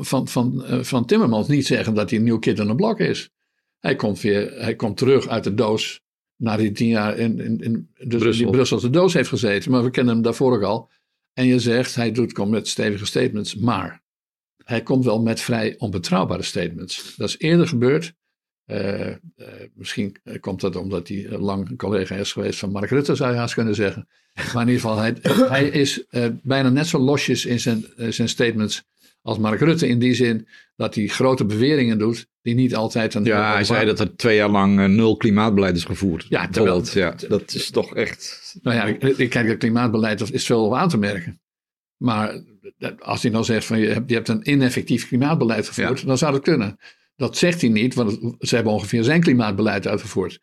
van, 0.00 0.28
van, 0.28 0.64
eh, 0.64 0.82
van 0.82 1.06
Timmermans 1.06 1.48
niet 1.48 1.66
zeggen 1.66 1.94
dat 1.94 2.10
hij 2.10 2.18
een 2.18 2.24
nieuw 2.24 2.38
kid 2.38 2.60
aan 2.60 2.66
de 2.66 2.74
blok 2.74 3.00
is. 3.00 3.30
Hij 3.78 3.96
komt, 3.96 4.20
weer, 4.20 4.52
hij 4.60 4.76
komt 4.76 4.96
terug 4.96 5.28
uit 5.28 5.44
de 5.44 5.54
doos 5.54 6.02
nadat 6.36 6.60
hij 6.60 6.70
tien 6.70 6.88
jaar 6.88 7.18
in, 7.18 7.40
in, 7.40 7.60
in 7.60 7.90
dus 7.94 8.20
Brussel. 8.20 8.44
die 8.44 8.52
Brusselse 8.52 8.90
doos 8.90 9.14
heeft 9.14 9.28
gezeten. 9.28 9.70
Maar 9.70 9.84
we 9.84 9.90
kennen 9.90 10.14
hem 10.14 10.22
daarvoor 10.22 10.54
ook 10.54 10.62
al. 10.62 10.90
En 11.32 11.46
je 11.46 11.58
zegt, 11.58 11.94
hij 11.94 12.12
doet, 12.12 12.32
komt 12.32 12.50
met 12.50 12.68
stevige 12.68 13.06
statements. 13.06 13.54
Maar 13.54 14.02
hij 14.64 14.82
komt 14.82 15.04
wel 15.04 15.22
met 15.22 15.40
vrij 15.40 15.74
onbetrouwbare 15.78 16.42
statements. 16.42 17.14
Dat 17.16 17.28
is 17.28 17.38
eerder 17.38 17.68
gebeurd. 17.68 18.14
Eh, 18.64 19.08
eh, 19.10 19.16
misschien 19.74 20.16
eh, 20.22 20.40
komt 20.40 20.60
dat 20.60 20.76
omdat 20.76 21.08
hij 21.08 21.26
lang 21.38 21.70
een 21.70 21.76
collega 21.76 22.14
is 22.14 22.32
geweest 22.32 22.58
van 22.58 22.70
Mark 22.70 22.90
Rutte, 22.90 23.14
zou 23.14 23.32
je 23.32 23.38
haast 23.38 23.54
kunnen 23.54 23.74
zeggen. 23.74 24.08
Maar 24.34 24.62
in 24.62 24.68
ieder 24.68 24.80
geval, 24.80 24.96
hij, 24.96 25.16
hij 25.48 25.68
is 25.68 26.04
bijna 26.42 26.68
net 26.68 26.86
zo 26.86 26.98
losjes 26.98 27.44
in 27.46 27.60
zijn, 27.60 27.84
zijn 27.96 28.28
statements 28.28 28.84
als 29.22 29.38
Mark 29.38 29.60
Rutte. 29.60 29.88
In 29.88 29.98
die 29.98 30.14
zin 30.14 30.48
dat 30.76 30.94
hij 30.94 31.06
grote 31.06 31.44
beweringen 31.44 31.98
doet 31.98 32.26
die 32.42 32.54
niet 32.54 32.74
altijd... 32.74 33.14
Een 33.14 33.24
Ja, 33.24 33.52
hij 33.52 33.64
zei 33.64 33.86
dat 33.86 34.00
er 34.00 34.16
twee 34.16 34.36
jaar 34.36 34.50
lang 34.50 34.88
nul 34.88 35.16
klimaatbeleid 35.16 35.76
is 35.76 35.84
gevoerd. 35.84 36.26
Ja, 36.28 36.48
terwijl- 36.48 36.82
ja, 36.92 37.14
dat 37.28 37.54
is 37.54 37.70
toch 37.70 37.94
echt... 37.94 38.54
Nou 38.62 38.76
ja, 38.76 39.08
ik, 39.16 39.30
kijk, 39.30 39.48
het 39.48 39.58
klimaatbeleid 39.58 40.32
is 40.32 40.46
veel 40.46 40.64
op 40.66 40.74
aan 40.74 40.88
te 40.88 40.98
merken. 40.98 41.40
Maar 41.96 42.42
als 42.98 43.22
hij 43.22 43.30
nou 43.30 43.44
zegt 43.44 43.66
van 43.66 43.78
je 43.78 43.86
hebt, 43.88 44.08
je 44.08 44.14
hebt 44.14 44.28
een 44.28 44.50
ineffectief 44.50 45.08
klimaatbeleid 45.08 45.68
gevoerd, 45.68 46.06
dan 46.06 46.18
zou 46.18 46.32
dat 46.32 46.42
kunnen. 46.42 46.78
Dat 47.16 47.36
zegt 47.36 47.60
hij 47.60 47.70
niet, 47.70 47.94
want 47.94 48.36
ze 48.38 48.54
hebben 48.54 48.72
ongeveer 48.72 49.04
zijn 49.04 49.20
klimaatbeleid 49.20 49.86
uitgevoerd. 49.86 50.38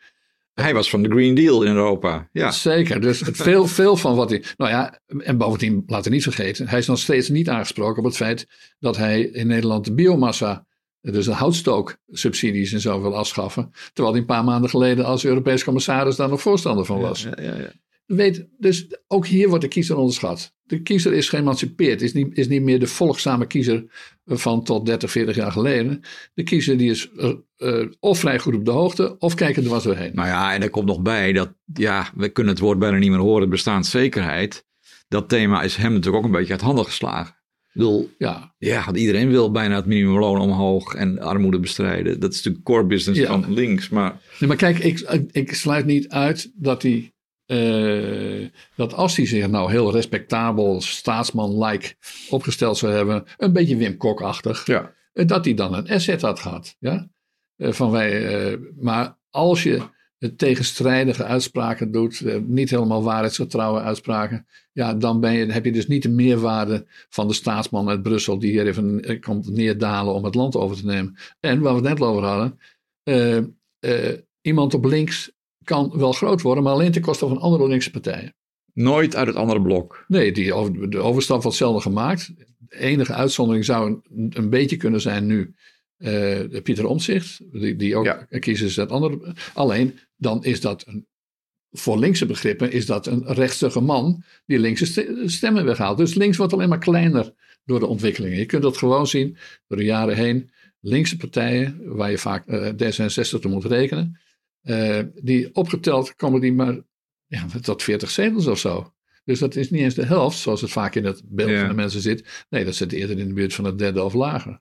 Hij 0.54 0.74
was 0.74 0.90
van 0.90 1.04
de 1.04 1.10
Green 1.10 1.36
Deal 1.36 1.64
in 1.64 1.76
Europa. 1.76 2.30
Ja, 2.32 2.52
Zeker, 2.52 3.02
dus 3.02 3.22
veel, 3.48 3.68
veel 3.68 3.98
van 3.98 4.16
wat 4.16 4.30
hij... 4.30 4.44
Nou 4.58 4.72
ja, 4.72 5.00
en 5.18 5.38
bovendien, 5.38 5.84
laten 5.86 6.10
we 6.10 6.16
niet 6.16 6.24
vergeten, 6.24 6.68
hij 6.68 6.80
is 6.80 6.88
nog 6.88 7.00
steeds 7.00 7.30
niet 7.30 7.50
aangesproken 7.50 7.98
op 7.98 8.06
het 8.06 8.16
feit 8.16 8.48
dat 8.80 8.98
hij 8.98 9.22
in 9.22 9.48
Nederland 9.48 9.86
de 9.86 9.94
biomassa, 9.94 10.66
dus 11.02 11.26
de 11.26 11.34
houtstooksubsidies 11.34 12.74
en 12.74 12.82
zo 12.82 13.02
wil 13.02 13.18
afschaffen. 13.18 13.72
Terwijl 13.94 14.12
hij 14.12 14.22
een 14.22 14.28
paar 14.28 14.44
maanden 14.44 14.70
geleden 14.70 15.06
als 15.06 15.26
Europees 15.26 15.64
commissaris 15.64 16.16
daar 16.16 16.30
nog 16.30 16.42
voorstander 16.42 16.86
van 16.86 17.00
was. 17.00 17.24
Ja, 17.24 17.38
ja, 17.42 17.56
ja. 17.56 17.72
Weet, 18.16 18.48
dus 18.58 18.88
ook 19.08 19.28
hier 19.28 19.48
wordt 19.48 19.64
de 19.64 19.70
kiezer 19.70 19.96
onderschat. 19.98 20.54
De 20.64 20.82
kiezer 20.82 21.14
is 21.14 21.30
geëmancipeerd, 21.30 22.02
is 22.02 22.14
niet, 22.14 22.38
is 22.38 22.48
niet 22.48 22.62
meer 22.62 22.80
de 22.80 22.88
volgzame 22.88 23.48
kiezer 23.48 23.86
van 24.26 24.64
tot 24.64 24.86
30, 24.86 25.12
40 25.12 25.36
jaar 25.36 25.52
geleden. 25.52 26.02
De 26.34 26.44
kiezer 26.44 26.78
die 26.78 26.90
is 26.90 27.10
eh, 27.18 27.32
eh, 27.58 27.88
of 28.00 28.20
vrij 28.20 28.40
goed 28.40 28.56
op 28.56 28.66
de 28.66 28.72
hoogte, 28.72 29.18
of 29.18 29.34
kijken 29.34 29.64
er 29.64 29.70
was 29.70 29.84
doorheen. 29.84 30.12
Nou 30.14 30.28
ja, 30.28 30.54
en 30.54 30.62
er 30.62 30.70
komt 30.70 30.88
nog 30.88 31.02
bij 31.02 31.32
dat, 31.34 31.54
ja, 31.74 32.10
we 32.16 32.30
kunnen 32.30 32.54
het 32.54 32.62
woord 32.62 32.80
bijna 32.80 32.98
niet 32.98 33.10
meer 33.10 33.20
horen, 33.20 33.50
bestaanszekerheid. 33.50 34.66
Dat 35.08 35.30
thema 35.30 35.62
is 35.62 35.76
hem 35.76 35.94
natuurlijk 35.94 36.18
ook 36.24 36.32
een 36.32 36.38
beetje 36.38 36.54
uit 36.54 36.62
handen 36.62 36.86
geslagen. 36.86 37.36
Ik 37.74 37.78
bedoel, 37.78 38.10
Ja, 38.18 38.56
ja, 38.58 38.86
want 38.86 38.98
iedereen 38.98 39.30
wil 39.30 39.52
bijna 39.52 39.76
het 39.76 39.86
minimumloon 39.86 40.40
omhoog 40.40 40.94
en 40.94 41.20
armoede 41.20 41.60
bestrijden. 41.60 42.20
Dat 42.20 42.32
is 42.32 42.36
natuurlijk 42.38 42.66
core 42.66 42.86
business 42.86 43.20
Ja. 43.20 43.28
van 43.28 43.54
links, 43.54 43.90
maar 43.90 44.20
nee, 44.40 44.48
maar 44.48 44.58
kijk, 44.58 44.80
ik, 44.80 45.00
ik 45.32 45.54
sluit 45.54 45.86
niet 45.86 46.10
uit 46.10 46.52
dat 46.56 46.82
hij. 46.82 47.11
Eh, 47.52 48.48
dat 48.76 48.94
als 48.94 49.16
hij 49.16 49.26
zich 49.26 49.48
nou 49.48 49.72
heel 49.72 49.92
respectabel, 49.92 50.82
staatsman-like 50.82 51.94
opgesteld 52.30 52.78
zou 52.78 52.94
hebben, 52.94 53.24
een 53.38 53.54
beetje 53.54 53.78
Wim 53.78 53.98
Kok-achtig, 53.98 54.66
ja. 54.66 54.94
eh, 55.14 55.28
dat 55.28 55.46
hij 55.46 55.54
dan 55.54 55.74
een 55.74 55.90
asset 55.90 56.22
had 56.22 56.40
gehad. 56.40 56.76
Ja? 56.80 57.10
Eh, 57.56 57.72
van 57.72 57.92
wij, 57.92 58.60
maar 58.80 59.18
als 59.30 59.64
je 59.64 59.82
het 60.18 60.38
tegenstrijdige 60.38 61.24
uitspraken 61.24 61.92
doet, 61.92 62.24
niet 62.48 62.70
helemaal 62.70 63.04
waarheidsgetrouwe 63.04 63.82
uitspraken, 63.82 64.48
ja, 64.72 64.94
dan 64.94 65.20
ben 65.20 65.34
je, 65.34 65.52
heb 65.52 65.66
je 65.66 65.72
dus 65.72 65.88
niet 65.88 66.04
de 66.04 66.10
meerwaarde 66.10 66.86
van 67.10 67.28
de 67.28 67.34
staatsman 67.34 67.90
uit 67.90 68.04
Brussel 68.04 68.40
die 68.40 68.52
hier 68.52 68.68
even 68.68 69.20
komt 69.20 69.50
neerdalen 69.50 70.14
om 70.14 70.24
het 70.24 70.36
land 70.36 70.56
over 70.56 70.78
te 70.78 70.86
nemen. 70.86 71.16
En 71.40 71.60
waar 71.60 71.76
we 71.76 71.88
het 71.88 72.00
net 72.00 72.08
over 72.08 72.24
hadden, 72.24 72.60
iemand 74.42 74.74
op 74.74 74.86
links 74.86 75.32
kan 75.64 75.92
wel 75.96 76.12
groot 76.12 76.42
worden, 76.42 76.64
maar 76.64 76.74
alleen 76.74 76.92
ten 76.92 77.02
koste 77.02 77.28
van 77.28 77.38
andere 77.38 77.68
linkse 77.68 77.92
partijen. 77.92 78.36
Nooit 78.74 79.16
uit 79.16 79.28
het 79.28 79.36
andere 79.36 79.62
blok. 79.62 80.06
Nee, 80.08 80.32
die 80.32 80.46
de 80.90 81.00
overstap 81.00 81.42
wordt 81.42 81.58
zelden 81.58 81.82
gemaakt. 81.82 82.34
de 82.58 82.80
enige 82.80 83.14
uitzondering 83.14 83.66
zou 83.66 84.02
een, 84.10 84.32
een 84.36 84.50
beetje 84.50 84.78
kunnen 84.78 85.02
zijn 85.02 85.26
nu 85.26 85.56
uh, 85.98 86.62
Pieter 86.64 86.86
Omtzigt, 86.86 87.40
die, 87.52 87.76
die 87.76 87.96
ook 87.96 88.06
ja. 88.06 88.28
kiezen 88.40 88.76
dat 88.76 88.92
andere. 88.92 89.36
Alleen 89.54 90.00
dan 90.16 90.44
is 90.44 90.62
dat 90.62 90.84
een, 90.88 91.08
voor 91.72 92.00
linkse 92.00 92.26
begrippen 92.26 92.72
is 92.72 92.86
dat 92.86 93.08
een 93.08 93.24
rechtsige 93.26 93.80
man 93.80 94.24
die 94.46 94.60
linkse 94.60 94.86
stemmen 95.26 95.66
weghaalt. 95.66 95.98
Dus 95.98 96.14
links 96.14 96.38
wordt 96.38 96.54
alleen 96.54 96.70
maar 96.70 96.80
kleiner 96.80 97.34
door 97.66 97.80
de 97.80 97.88
ontwikkelingen. 97.88 98.38
Je 98.38 98.46
kunt 98.46 98.64
dat 98.64 98.78
gewoon 98.78 99.08
zien 99.08 99.38
door 99.68 99.78
de 99.78 99.84
jaren 99.84 100.16
heen. 100.16 100.52
Linkse 100.80 101.18
partijen, 101.18 101.96
waar 101.96 102.12
je 102.12 102.18
vaak 102.18 102.48
uh, 102.48 102.68
D66 102.68 103.40
te 103.40 103.48
moet 103.48 103.66
rekenen, 103.66 104.20
die 105.14 105.56
opgeteld 105.56 106.16
komen 106.16 106.42
die 106.42 106.54
maar 106.54 106.82
ja, 107.28 107.46
tot 107.62 107.84
40 107.84 108.10
zetels 108.10 108.48
of 108.48 108.60
zo. 108.60 108.94
Dus 109.24 109.40
dat 109.40 109.56
is 109.56 109.70
niet 109.70 109.82
eens 109.82 109.96
de 109.96 110.06
helft, 110.06 110.38
zoals 110.38 110.62
het 110.62 110.72
vaak 110.72 110.96
in 110.96 111.06
het 111.06 111.22
beeld 111.26 111.60
van 111.60 111.68
de 111.68 111.74
mensen 111.74 112.02
zit. 112.02 112.46
Nee, 112.50 112.66
dat 112.66 112.76
zit 112.76 112.92
eerder 112.92 113.20
in 113.20 113.28
de 113.28 113.34
buurt 113.34 113.54
van 113.54 113.66
het 113.66 113.78
derde 113.78 114.04
of 114.04 114.14
lager. 114.14 114.60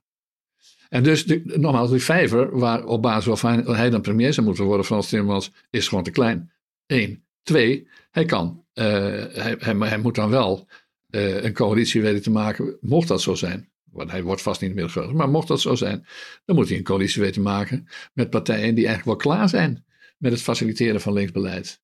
En 0.88 1.02
dus, 1.02 1.24
de, 1.24 1.42
nogmaals, 1.44 1.90
die 1.90 2.02
vijver, 2.02 2.58
waar 2.58 2.84
op 2.84 3.02
basis 3.02 3.24
waarvan 3.24 3.74
hij 3.74 3.90
dan 3.90 4.00
premier 4.00 4.32
zou 4.32 4.46
moeten 4.46 4.64
worden, 4.64 4.86
Frans 4.86 5.08
Timmermans, 5.08 5.52
is 5.70 5.88
gewoon 5.88 6.04
te 6.04 6.10
klein. 6.10 6.52
Eén. 6.86 7.24
Twee, 7.42 7.88
hij 8.10 8.24
kan, 8.24 8.64
uh, 8.74 8.84
hij, 8.84 9.56
hij, 9.58 9.76
hij, 9.76 9.98
moet 9.98 10.14
dan 10.14 10.30
wel 10.30 10.68
uh, 11.10 11.42
een 11.42 11.52
coalitie 11.52 12.02
weten 12.02 12.22
te 12.22 12.30
maken, 12.30 12.76
mocht 12.80 13.08
dat 13.08 13.22
zo 13.22 13.34
zijn. 13.34 13.70
Want 13.84 14.10
hij 14.10 14.22
wordt 14.22 14.42
vast 14.42 14.60
niet 14.60 14.74
meer 14.74 14.88
groot, 14.88 15.12
maar 15.12 15.28
mocht 15.28 15.48
dat 15.48 15.60
zo 15.60 15.74
zijn, 15.74 16.06
dan 16.44 16.56
moet 16.56 16.68
hij 16.68 16.76
een 16.76 16.84
coalitie 16.84 17.20
weten 17.20 17.36
te 17.36 17.48
maken 17.48 17.88
met 18.12 18.30
partijen 18.30 18.74
die 18.74 18.86
eigenlijk 18.86 19.04
wel 19.04 19.34
klaar 19.34 19.48
zijn 19.48 19.84
met 20.20 20.32
het 20.32 20.42
faciliteren 20.42 21.00
van 21.00 21.12
linksbeleid. 21.12 21.80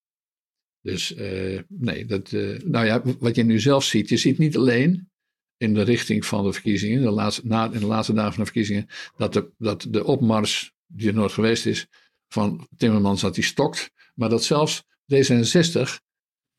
Dus 0.81 1.15
uh, 1.15 1.59
nee, 1.67 2.05
dat, 2.05 2.31
nou 2.65 2.85
ja, 2.85 3.01
wat 3.19 3.35
je 3.35 3.43
nu 3.43 3.59
zelf 3.59 3.83
ziet, 3.83 4.09
je 4.09 4.17
ziet 4.17 4.37
niet 4.37 4.57
alleen 4.57 5.09
in 5.57 5.73
de 5.73 5.81
richting 5.81 6.25
van 6.25 6.45
de 6.45 6.53
verkiezingen, 6.53 7.01
de 7.01 7.09
laatste, 7.09 7.41
na, 7.43 7.71
in 7.71 7.79
de 7.79 7.85
laatste 7.85 8.13
dagen 8.13 8.33
van 8.33 8.43
de 8.43 8.51
verkiezingen, 8.51 8.87
dat 9.17 9.33
de, 9.33 9.51
dat 9.57 9.87
de 9.89 10.05
opmars 10.05 10.71
die 10.85 11.07
er 11.07 11.13
nooit 11.13 11.31
geweest 11.31 11.65
is 11.65 11.87
van 12.27 12.67
Timmermans, 12.77 13.21
dat 13.21 13.35
die 13.35 13.43
stokt. 13.43 13.91
Maar 14.15 14.29
dat 14.29 14.43
zelfs 14.43 14.83
D66 14.83 16.05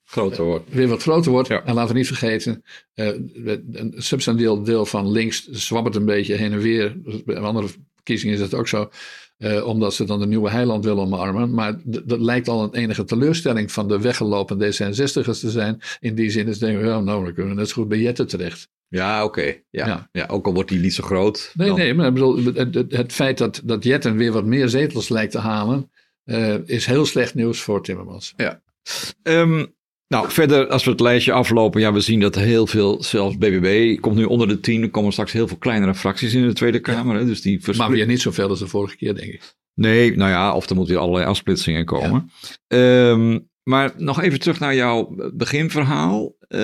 groter 0.05 0.45
wordt. 0.45 0.73
weer 0.73 0.89
wat 0.89 1.03
groter 1.03 1.31
wordt. 1.31 1.51
En 1.51 1.75
laten 1.75 1.93
we 1.93 1.99
niet 1.99 2.07
vergeten, 2.07 2.63
een 2.95 3.95
substantieel 3.97 4.63
deel 4.63 4.87
van 4.87 5.11
links 5.11 5.47
zwabbert 5.47 5.95
een 5.95 6.05
beetje 6.05 6.35
heen 6.35 6.53
en 6.53 6.59
weer. 6.59 7.01
Bij 7.25 7.37
andere 7.37 7.69
verkiezingen 7.95 8.35
is 8.35 8.41
dat 8.41 8.55
ook 8.55 8.69
zo. 8.69 8.91
Uh, 9.39 9.67
omdat 9.67 9.95
ze 9.95 10.05
dan 10.05 10.21
de 10.21 10.27
nieuwe 10.27 10.51
heiland 10.51 10.85
willen 10.85 11.03
omarmen. 11.03 11.55
Maar 11.55 11.81
dat 11.85 12.21
lijkt 12.21 12.49
al 12.49 12.63
een 12.63 12.75
enige 12.75 13.05
teleurstelling 13.05 13.73
van 13.73 13.89
de 13.89 14.01
weggelopen 14.01 14.59
D66'ers 14.59 15.41
te 15.41 15.51
zijn. 15.51 15.81
In 16.01 16.15
die 16.15 16.31
zin 16.31 16.49
is 16.49 16.59
denken 16.59 16.87
ja, 16.87 17.01
nou, 17.01 17.25
dan 17.25 17.35
kunnen 17.35 17.55
we 17.55 17.61
net 17.61 17.69
zo 17.69 17.75
goed 17.75 17.89
bij 17.89 17.99
Jette 17.99 18.25
terecht. 18.25 18.69
Ja, 18.89 19.25
oké. 19.25 19.55
Ja. 19.71 20.09
ja. 20.13 20.27
ook 20.27 20.47
al 20.47 20.55
wordt 20.55 20.69
die 20.69 20.79
niet 20.79 20.95
zo 20.95 21.03
groot. 21.05 21.53
Nee, 21.55 21.73
nee, 21.73 21.95
maar 21.95 22.13
bedoel, 22.13 22.45
het, 22.45 22.75
het, 22.75 22.93
het, 22.93 23.13
feit 23.13 23.39
dat, 23.39 23.61
dat 23.65 23.85
Jetten 23.85 24.17
weer 24.17 24.33
wat 24.33 24.45
meer 24.45 24.69
zetels 24.69 25.09
lijkt 25.09 25.33
te 25.33 25.39
halen, 25.39 25.91
uh, 26.25 26.55
is 26.65 26.87
heel 26.87 27.07
slecht 27.07 27.35
nieuws 27.35 27.61
voor 27.61 27.83
Timmermans. 27.83 28.33
Ja. 28.37 28.63
Um, 29.23 29.77
nou, 30.09 30.31
verder, 30.31 30.69
als 30.69 30.85
we 30.85 30.91
het 30.91 31.01
lijstje 31.01 31.33
aflopen, 31.33 31.81
ja, 31.81 31.93
we 31.93 32.01
zien 32.01 32.21
dat 32.21 32.35
heel 32.35 32.67
veel, 32.67 33.03
zelfs 33.03 33.37
BBB 33.37 34.01
komt 34.01 34.17
nu 34.17 34.25
onder 34.25 34.49
de 34.49 34.61
tien. 34.61 34.83
Er 34.83 34.91
komen 34.91 35.13
straks 35.13 35.33
heel 35.33 35.49
veel 35.49 35.57
kleinere 35.57 35.95
fracties 35.95 36.35
in 36.35 36.47
de 36.47 36.53
Tweede 36.53 36.81
Kamer. 36.81 37.17
Hè, 37.17 37.25
dus 37.25 37.43
die 37.43 37.61
Maar 37.77 37.91
weer 37.91 38.07
niet 38.07 38.21
zoveel 38.21 38.49
als 38.49 38.59
de 38.59 38.67
vorige 38.67 38.97
keer, 38.97 39.15
denk 39.15 39.33
ik. 39.33 39.57
Nee, 39.75 40.17
nou 40.17 40.31
ja, 40.31 40.55
of 40.55 40.69
er 40.69 40.77
moeten 40.77 40.95
weer 40.95 41.03
allerlei 41.03 41.27
afsplitsingen 41.27 41.85
komen. 41.85 42.31
Ja. 42.69 43.11
Um, 43.11 43.49
maar 43.63 43.93
nog 43.97 44.23
even 44.23 44.41
terug 44.41 44.59
naar 44.59 44.75
jouw 44.75 45.15
beginverhaal. 45.35 46.37
Uh, 46.49 46.59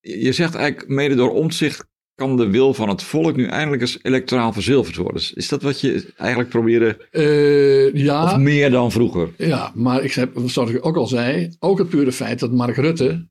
je 0.00 0.32
zegt 0.32 0.54
eigenlijk, 0.54 0.88
mede 0.88 1.14
door 1.14 1.30
omzicht 1.30 1.86
kan 2.16 2.36
de 2.36 2.50
wil 2.50 2.74
van 2.74 2.88
het 2.88 3.02
volk 3.02 3.36
nu 3.36 3.46
eindelijk 3.46 3.82
eens 3.82 3.98
electoraal 4.02 4.52
verzilverd 4.52 4.96
worden. 4.96 5.22
Is 5.34 5.48
dat 5.48 5.62
wat 5.62 5.80
je 5.80 6.12
eigenlijk 6.16 6.50
probeerde? 6.50 7.08
Uh, 7.12 7.94
ja. 8.04 8.24
Of 8.24 8.36
meer 8.36 8.70
dan 8.70 8.92
vroeger? 8.92 9.32
Ja, 9.36 9.72
maar 9.74 10.04
ik 10.04 10.12
heb, 10.12 10.42
zoals 10.46 10.70
ik 10.70 10.86
ook 10.86 10.96
al 10.96 11.06
zei, 11.06 11.54
ook 11.58 11.78
het 11.78 11.88
pure 11.88 12.12
feit 12.12 12.38
dat 12.38 12.52
Mark 12.52 12.76
Rutte, 12.76 13.28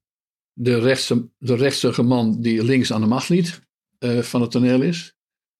de 0.54 0.80
rechtse, 0.80 1.30
de 1.38 1.56
rechtse 1.56 2.04
man 2.04 2.42
die 2.42 2.64
links 2.64 2.94
aan 2.94 3.02
de 3.02 3.08
macht 3.08 3.30
liet, 3.30 3.62
uh, 4.00 4.20
van 4.20 4.42
het 4.42 4.52
toneel 4.52 4.82
is, 4.82 5.16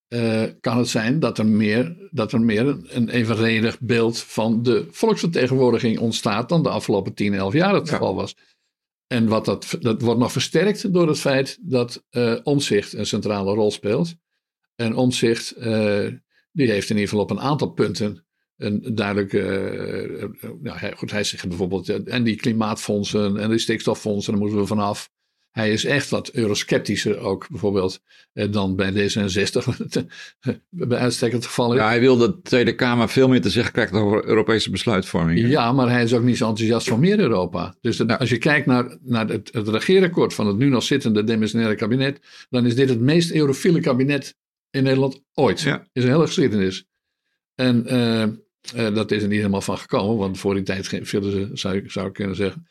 uh, 0.08 0.42
kan 0.60 0.78
het 0.78 0.88
zijn 0.88 1.20
dat 1.20 1.38
er 1.38 1.46
meer, 1.46 2.08
dat 2.10 2.32
er 2.32 2.40
meer 2.40 2.66
een 2.88 3.08
evenredig 3.08 3.80
beeld 3.80 4.18
van 4.18 4.62
de 4.62 4.86
volksvertegenwoordiging 4.90 5.98
ontstaat 5.98 6.48
dan 6.48 6.62
de 6.62 6.68
afgelopen 6.68 7.14
10, 7.14 7.34
11 7.34 7.52
jaar 7.52 7.74
het 7.74 7.90
geval 7.90 8.14
was. 8.14 8.34
En 9.06 9.28
wat 9.28 9.44
dat, 9.44 9.76
dat 9.80 10.02
wordt 10.02 10.20
nog 10.20 10.32
versterkt 10.32 10.92
door 10.92 11.08
het 11.08 11.18
feit 11.18 11.58
dat 11.60 12.04
uh, 12.10 12.36
Omzicht 12.42 12.92
een 12.92 13.06
centrale 13.06 13.54
rol 13.54 13.70
speelt. 13.70 14.14
En 14.74 14.94
Omzicht, 14.94 15.54
uh, 15.58 16.08
die 16.52 16.70
heeft 16.70 16.90
in 16.90 16.96
ieder 16.96 17.08
geval 17.08 17.24
op 17.24 17.30
een 17.30 17.40
aantal 17.40 17.70
punten 17.70 18.26
een 18.56 18.94
duidelijke. 18.94 19.38
Uh, 20.40 20.50
nou, 20.60 20.78
hij, 20.78 20.92
goed, 20.96 21.10
hij 21.10 21.24
zegt 21.24 21.48
bijvoorbeeld. 21.48 21.88
en 21.88 22.24
die 22.24 22.36
klimaatfondsen 22.36 23.36
en 23.36 23.50
die 23.50 23.58
stikstoffondsen, 23.58 24.32
daar 24.32 24.40
moeten 24.40 24.60
we 24.60 24.66
vanaf. 24.66 25.10
Hij 25.56 25.70
is 25.70 25.84
echt 25.84 26.08
wat 26.08 26.30
eurosceptischer 26.30 27.18
ook 27.18 27.48
bijvoorbeeld 27.48 28.00
eh, 28.32 28.52
dan 28.52 28.76
bij 28.76 28.92
D66 28.92 29.76
bij 30.70 30.98
uitstek 30.98 31.32
het 31.32 31.46
geval 31.46 31.72
is. 31.72 31.78
Ja, 31.78 31.86
hij 31.86 32.00
wil 32.00 32.16
dat 32.16 32.34
de 32.34 32.42
Tweede 32.42 32.74
Kamer 32.74 33.08
veel 33.08 33.28
meer 33.28 33.40
te 33.40 33.50
zeggen 33.50 33.72
krijgt 33.72 33.92
over 33.92 34.24
Europese 34.24 34.70
besluitvorming. 34.70 35.48
Ja, 35.48 35.72
maar 35.72 35.90
hij 35.90 36.02
is 36.02 36.14
ook 36.14 36.22
niet 36.22 36.36
zo 36.36 36.48
enthousiast 36.48 36.88
voor 36.88 36.98
meer 36.98 37.18
Europa. 37.18 37.74
Dus 37.80 38.06
als 38.06 38.28
je 38.28 38.38
kijkt 38.38 38.66
naar, 38.66 38.98
naar 39.02 39.28
het, 39.28 39.52
het 39.52 39.68
regeerakkoord 39.68 40.34
van 40.34 40.46
het 40.46 40.56
nu 40.56 40.68
nog 40.68 40.82
zittende 40.82 41.24
demissionaire 41.24 41.76
kabinet, 41.76 42.20
dan 42.50 42.66
is 42.66 42.74
dit 42.74 42.88
het 42.88 43.00
meest 43.00 43.32
eurofiele 43.32 43.80
kabinet 43.80 44.34
in 44.70 44.82
Nederland 44.82 45.22
ooit. 45.34 45.60
Ja. 45.60 45.86
Is 45.92 46.04
een 46.04 46.10
hele 46.10 46.26
geschiedenis. 46.26 46.86
En 47.54 47.94
uh, 47.94 48.22
uh, 48.22 48.94
dat 48.94 49.10
is 49.10 49.22
er 49.22 49.28
niet 49.28 49.38
helemaal 49.38 49.60
van 49.60 49.78
gekomen, 49.78 50.16
want 50.16 50.38
voor 50.38 50.54
die 50.54 50.62
tijd 50.62 50.86
vielen 50.86 51.30
ze, 51.30 51.50
zou, 51.52 51.82
zou 51.86 52.06
ik 52.06 52.12
kunnen 52.12 52.36
zeggen, 52.36 52.66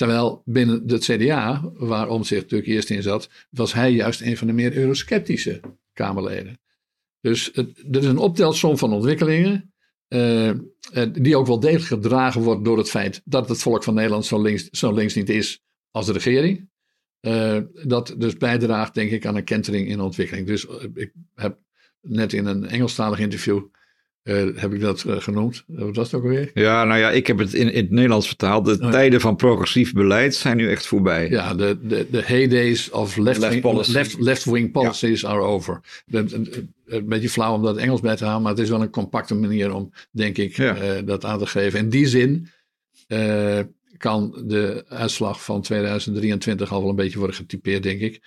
Terwijl 0.00 0.42
binnen 0.44 0.82
het 0.86 1.04
CDA, 1.04 1.72
waar 1.74 2.08
Omtzigt 2.08 2.42
natuurlijk 2.42 2.70
eerst 2.70 2.90
in 2.90 3.02
zat, 3.02 3.30
was 3.50 3.72
hij 3.72 3.92
juist 3.92 4.20
een 4.20 4.36
van 4.36 4.46
de 4.46 4.52
meer 4.52 4.76
eurosceptische 4.76 5.60
Kamerleden. 5.92 6.60
Dus 7.20 7.52
er 7.52 7.66
is 7.90 8.04
een 8.04 8.18
optelsom 8.18 8.78
van 8.78 8.92
ontwikkelingen, 8.92 9.72
uh, 10.08 10.52
die 11.12 11.36
ook 11.36 11.46
wel 11.46 11.60
degelijk 11.60 11.86
gedragen 11.86 12.42
wordt 12.42 12.64
door 12.64 12.78
het 12.78 12.90
feit 12.90 13.22
dat 13.24 13.48
het 13.48 13.62
volk 13.62 13.84
van 13.84 13.94
Nederland 13.94 14.26
zo 14.26 14.42
links, 14.42 14.68
zo 14.70 14.92
links 14.92 15.14
niet 15.14 15.28
is 15.28 15.62
als 15.90 16.06
de 16.06 16.12
regering. 16.12 16.70
Uh, 17.20 17.58
dat 17.86 18.14
dus 18.18 18.36
bijdraagt, 18.36 18.94
denk 18.94 19.10
ik, 19.10 19.26
aan 19.26 19.36
een 19.36 19.44
kentering 19.44 19.88
in 19.88 20.00
ontwikkeling. 20.00 20.46
Dus 20.46 20.66
ik 20.94 21.12
heb 21.34 21.58
net 22.00 22.32
in 22.32 22.46
een 22.46 22.66
Engelstalig 22.66 23.18
interview 23.18 23.62
uh, 24.24 24.56
heb 24.56 24.72
ik 24.72 24.80
dat 24.80 25.04
uh, 25.06 25.16
genoemd? 25.16 25.64
Wat 25.66 25.96
was 25.96 26.10
het 26.10 26.20
ook 26.20 26.22
alweer? 26.26 26.50
Ja, 26.54 26.84
nou 26.84 27.00
ja, 27.00 27.10
ik 27.10 27.26
heb 27.26 27.38
het 27.38 27.54
in, 27.54 27.72
in 27.72 27.82
het 27.82 27.90
Nederlands 27.90 28.26
vertaald. 28.26 28.64
De 28.64 28.78
oh, 28.80 28.90
tijden 28.90 29.20
van 29.20 29.36
progressief 29.36 29.92
beleid 29.92 30.34
zijn 30.34 30.56
nu 30.56 30.70
echt 30.70 30.86
voorbij. 30.86 31.30
Ja, 31.30 31.54
de, 31.54 31.78
de, 31.82 32.06
de 32.10 32.22
heydays 32.24 32.90
of 32.90 33.16
left-wing 33.16 33.64
left 33.64 33.88
left, 33.88 34.18
left 34.18 34.44
wing 34.44 34.72
policies 34.72 35.20
ja. 35.20 35.28
are 35.28 35.40
over. 35.40 35.80
een 36.10 37.08
beetje 37.08 37.30
flauw 37.30 37.54
om 37.54 37.62
dat 37.62 37.76
Engels 37.76 38.00
bij 38.00 38.16
te 38.16 38.24
halen, 38.24 38.42
maar 38.42 38.50
het 38.50 38.60
is 38.60 38.68
wel 38.68 38.82
een 38.82 38.90
compacte 38.90 39.34
manier 39.34 39.74
om, 39.74 39.92
denk 40.10 40.38
ik, 40.38 40.56
ja. 40.56 40.76
uh, 40.82 41.06
dat 41.06 41.24
aan 41.24 41.38
te 41.38 41.46
geven. 41.46 41.78
In 41.78 41.88
die 41.88 42.06
zin 42.06 42.48
kan 43.96 44.42
de 44.46 44.84
uitslag 44.88 45.44
van 45.44 45.62
2023 45.62 46.72
al 46.72 46.80
wel 46.80 46.90
een 46.90 46.96
beetje 46.96 47.18
worden 47.18 47.36
getypeerd, 47.36 47.82
denk 47.82 48.00
ik. 48.00 48.20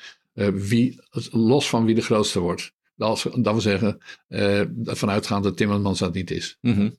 wie, 0.53 0.99
los 1.31 1.69
van 1.69 1.85
wie 1.85 1.95
de 1.95 2.01
grootste 2.01 2.39
wordt. 2.39 2.73
Dat, 2.95 3.27
dat 3.35 3.55
we 3.55 3.61
zeggen, 3.61 3.97
uh, 4.29 4.61
vanuitgaand 4.83 5.43
dat 5.43 5.57
Timmermans 5.57 5.99
dat 5.99 6.13
niet 6.13 6.31
is. 6.31 6.57
Mm 6.61 6.73
-hmm. 6.73 6.97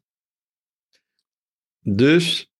Dus 1.80 2.50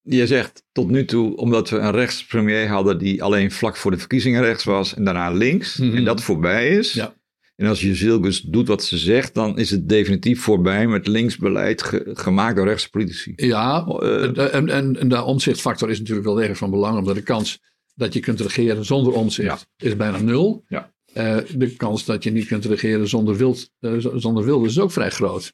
je 0.00 0.26
zegt 0.26 0.64
tot 0.72 0.90
nu 0.90 1.04
toe, 1.04 1.36
omdat 1.36 1.70
we 1.70 1.78
een 1.78 1.90
rechtspremier 1.90 2.68
hadden 2.68 2.98
die 2.98 3.22
alleen 3.22 3.50
vlak 3.50 3.76
voor 3.76 3.90
de 3.90 3.98
verkiezingen 3.98 4.42
rechts 4.42 4.64
was 4.64 4.94
en 4.94 5.04
daarna 5.04 5.30
links, 5.30 5.76
mm 5.76 5.88
-hmm. 5.88 5.96
en 5.96 6.04
dat 6.04 6.22
voorbij 6.22 6.68
is. 6.68 6.92
Ja. 6.92 7.18
En 7.56 7.66
als 7.66 7.80
je 7.80 7.94
Zilgus 7.94 8.40
doet 8.40 8.68
wat 8.68 8.84
ze 8.84 8.98
zegt, 8.98 9.34
dan 9.34 9.58
is 9.58 9.70
het 9.70 9.88
definitief 9.88 10.40
voorbij 10.42 10.86
met 10.86 11.06
linksbeleid 11.06 11.82
ge 11.82 12.10
gemaakt 12.14 12.56
door 12.56 12.66
rechtse 12.66 12.90
politici. 12.90 13.32
Ja, 13.36 13.86
uh, 14.02 14.54
en, 14.54 14.68
en, 14.68 14.96
en 15.00 15.08
de 15.08 15.22
omzichtfactor 15.22 15.90
is 15.90 15.98
natuurlijk 15.98 16.26
wel 16.26 16.42
erg 16.42 16.58
van 16.58 16.70
belang, 16.70 16.98
omdat 16.98 17.14
de 17.14 17.22
kans 17.22 17.60
dat 17.94 18.12
je 18.12 18.20
kunt 18.20 18.40
regeren 18.40 18.84
zonder 18.84 19.12
omzicht 19.12 19.66
ja. 19.76 19.86
is 19.86 19.96
bijna 19.96 20.18
nul. 20.18 20.64
Ja. 20.68 20.92
Uh, 21.14 21.38
de 21.54 21.76
kans 21.76 22.04
dat 22.04 22.24
je 22.24 22.30
niet 22.30 22.46
kunt 22.46 22.64
regeren 22.64 23.08
zonder, 23.08 23.36
wild, 23.36 23.70
uh, 23.80 24.06
zonder 24.14 24.44
wilde 24.44 24.66
is 24.66 24.78
ook 24.78 24.92
vrij 24.92 25.10
groot. 25.10 25.52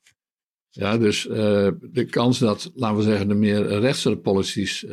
Ja, 0.71 0.99
dus 0.99 1.27
uh, 1.27 1.35
de 1.81 2.07
kans 2.11 2.39
dat, 2.39 2.71
laten 2.75 2.97
we 2.97 3.03
zeggen, 3.03 3.29
de 3.29 3.35
meer 3.35 3.79
rechtse 3.79 4.17
policies 4.17 4.87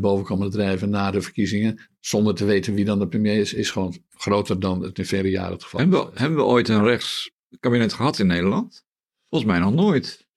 boven 0.00 0.24
komen 0.24 0.50
drijven 0.50 0.90
na 0.90 1.10
de 1.10 1.20
verkiezingen, 1.20 1.88
zonder 2.00 2.34
te 2.34 2.44
weten 2.44 2.74
wie 2.74 2.84
dan 2.84 2.98
de 2.98 3.08
premier 3.08 3.40
is, 3.40 3.54
is 3.54 3.70
gewoon 3.70 3.98
groter 4.10 4.60
dan 4.60 4.82
het 4.82 4.98
in 4.98 5.04
vele 5.04 5.30
jaren 5.30 5.52
het 5.52 5.62
geval 5.62 5.80
hebben 5.80 6.04
we, 6.04 6.10
hebben 6.14 6.38
we 6.38 6.44
ooit 6.44 6.68
een 6.68 6.84
rechtskabinet 6.84 7.92
gehad 7.92 8.18
in 8.18 8.26
Nederland? 8.26 8.84
Volgens 9.28 9.50
mij 9.50 9.60
nog 9.60 9.74
nooit. 9.74 10.28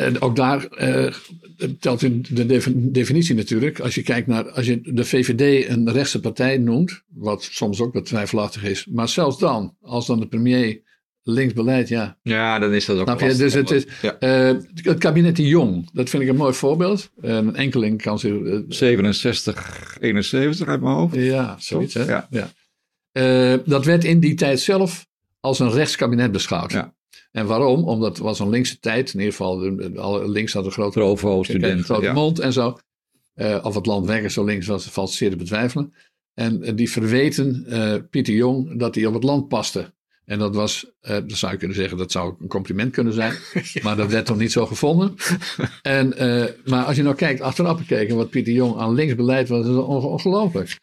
En 0.00 0.20
ook 0.20 0.36
daar 0.36 0.66
uh, 0.78 1.12
telt 1.80 2.02
in 2.02 2.26
de 2.30 2.46
definitie 2.92 3.34
natuurlijk. 3.34 3.80
Als 3.80 3.94
je 3.94 4.02
kijkt 4.02 4.26
naar, 4.26 4.50
als 4.50 4.66
je 4.66 4.80
de 4.82 5.04
VVD 5.04 5.68
een 5.68 5.92
rechtse 5.92 6.20
partij 6.20 6.58
noemt, 6.58 7.02
wat 7.08 7.42
soms 7.42 7.80
ook 7.80 7.94
wat 7.94 8.06
twijfelachtig 8.06 8.64
is. 8.64 8.86
Maar 8.86 9.08
zelfs 9.08 9.38
dan, 9.38 9.76
als 9.80 10.06
dan 10.06 10.20
de 10.20 10.28
premier 10.28 10.80
links 11.22 11.52
beleid, 11.52 11.88
ja. 11.88 12.18
Ja, 12.22 12.58
dan 12.58 12.72
is 12.72 12.84
dat 12.84 12.98
ook 12.98 13.06
Snap 13.06 13.20
je? 13.20 13.34
Dus 13.34 13.54
het, 13.54 13.70
is, 13.70 13.86
ja. 14.02 14.16
uh, 14.52 14.60
het 14.74 14.98
kabinet 14.98 15.36
de 15.36 15.48
Jong, 15.48 15.90
dat 15.92 16.10
vind 16.10 16.22
ik 16.22 16.28
een 16.28 16.36
mooi 16.36 16.54
voorbeeld. 16.54 17.10
een 17.20 17.56
enkeling 17.56 18.02
kan 18.02 18.18
zich... 18.18 18.32
Uh, 18.32 18.60
67, 18.68 19.96
71 20.00 20.68
uit 20.68 20.80
mijn 20.80 20.94
hoofd. 20.94 21.14
Ja, 21.14 21.56
zoiets 21.58 21.94
hè. 21.94 22.04
Ja. 22.04 22.28
ja. 22.30 23.56
dat 23.66 23.84
werd 23.84 24.04
in 24.04 24.20
die 24.20 24.34
tijd 24.34 24.60
zelf 24.60 25.06
als 25.40 25.58
een 25.58 25.70
rechtskabinet 25.70 26.32
beschouwd. 26.32 26.72
Ja. 26.72 26.94
En 27.30 27.46
waarom? 27.46 27.84
Omdat 27.84 28.08
het 28.08 28.18
was 28.18 28.38
een 28.38 28.48
linkse 28.48 28.78
tijd. 28.78 29.12
In 29.12 29.18
ieder 29.18 29.34
geval, 29.34 29.78
alle 29.96 30.28
links 30.28 30.52
hadden 30.52 30.70
een 30.70 30.78
grote, 30.78 30.98
Provo, 30.98 31.42
studenten, 31.42 31.84
grote 31.84 32.02
ja. 32.02 32.12
mond 32.12 32.38
en 32.38 32.52
zo. 32.52 32.78
Uh, 33.36 33.58
of 33.62 33.74
het 33.74 33.86
land 33.86 34.06
weg 34.06 34.30
zo 34.30 34.44
links 34.44 34.66
was, 34.66 34.84
valt 34.84 35.10
zeer 35.10 35.30
te 35.30 35.36
betwijfelen. 35.36 35.94
En 36.34 36.62
uh, 36.62 36.70
die 36.74 36.90
verweten 36.90 37.64
uh, 37.68 37.94
Pieter 38.10 38.34
Jong 38.34 38.78
dat 38.78 38.94
hij 38.94 39.06
op 39.06 39.14
het 39.14 39.22
land 39.22 39.48
paste. 39.48 39.92
En 40.24 40.38
dat 40.38 40.54
was, 40.54 40.86
dat 41.00 41.24
zou 41.32 41.52
je 41.52 41.58
kunnen 41.58 41.76
zeggen, 41.76 41.98
dat 41.98 42.12
zou 42.12 42.34
een 42.40 42.48
compliment 42.48 42.92
kunnen 42.92 43.12
zijn. 43.12 43.32
ja. 43.72 43.80
Maar 43.82 43.96
dat 43.96 44.10
werd 44.10 44.26
toch 44.26 44.36
niet 44.36 44.52
zo 44.52 44.66
gevonden. 44.66 45.14
en, 45.82 46.14
maar 46.64 46.84
als 46.84 46.96
je 46.96 47.02
nou 47.02 47.14
kijkt, 47.14 47.40
achteraf 47.40 47.78
bekeken, 47.78 48.16
wat 48.16 48.30
Pieter 48.30 48.52
Jong 48.52 48.76
aan 48.76 48.94
linksbeleid 48.94 49.48
was, 49.48 49.66
dat 49.66 49.74
is 49.74 49.82
ongelooflijk. 49.82 50.78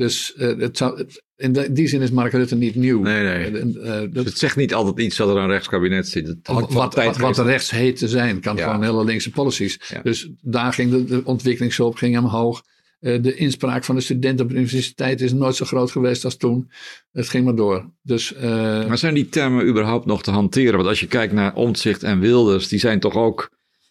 Dus 0.00 0.32
het 0.36 0.76
zou, 0.76 1.06
in 1.36 1.52
die 1.70 1.88
zin 1.88 2.00
is 2.00 2.10
Mark 2.10 2.32
Rutte 2.32 2.56
niet 2.56 2.74
nieuw. 2.74 3.00
Nee, 3.00 3.50
nee. 3.50 3.64
Uh, 3.64 4.00
dat, 4.12 4.24
het 4.24 4.38
zegt 4.38 4.56
niet 4.56 4.74
altijd 4.74 4.98
iets 4.98 5.16
dat 5.16 5.28
er 5.28 5.36
een 5.36 5.48
rechtskabinet 5.48 6.08
zit. 6.08 6.26
Het 6.26 6.48
wat, 6.48 6.94
wat, 6.94 7.16
wat 7.16 7.38
rechts 7.38 7.70
heet 7.70 7.96
te 7.96 8.08
zijn, 8.08 8.40
kan 8.40 8.56
ja. 8.56 8.64
gewoon 8.64 8.82
hele 8.82 9.04
linkse 9.04 9.30
policies. 9.30 9.80
Dus 10.02 10.28
daar 10.40 10.72
ging 10.72 10.90
de, 10.90 11.04
de 11.04 11.24
ontwikkelingshulp 11.24 11.96
ging 11.96 12.18
omhoog. 12.18 12.62
Uh, 13.00 13.22
de 13.22 13.34
inspraak 13.34 13.84
van 13.84 13.94
de 13.94 14.00
studenten 14.00 14.44
op 14.44 14.50
de 14.50 14.56
universiteit 14.56 15.20
is 15.20 15.32
nooit 15.32 15.56
zo 15.56 15.64
groot 15.64 15.90
geweest 15.90 16.24
als 16.24 16.36
toen. 16.36 16.70
Het 17.12 17.28
ging 17.28 17.44
maar 17.44 17.54
door. 17.54 17.90
Dus, 18.02 18.34
maar 18.34 18.98
zijn 18.98 19.14
die 19.14 19.28
termen 19.28 19.66
überhaupt 19.66 20.06
nog 20.06 20.22
te 20.22 20.30
hanteren? 20.30 20.76
Want 20.76 20.88
als 20.88 21.00
je 21.00 21.06
kijkt 21.06 21.32
naar 21.32 21.54
Omtzigt 21.54 22.02
en 22.02 22.20
Wilders, 22.20 22.68
die 22.68 22.78
zijn 22.78 23.00
toch 23.00 23.14
ook 23.14 23.50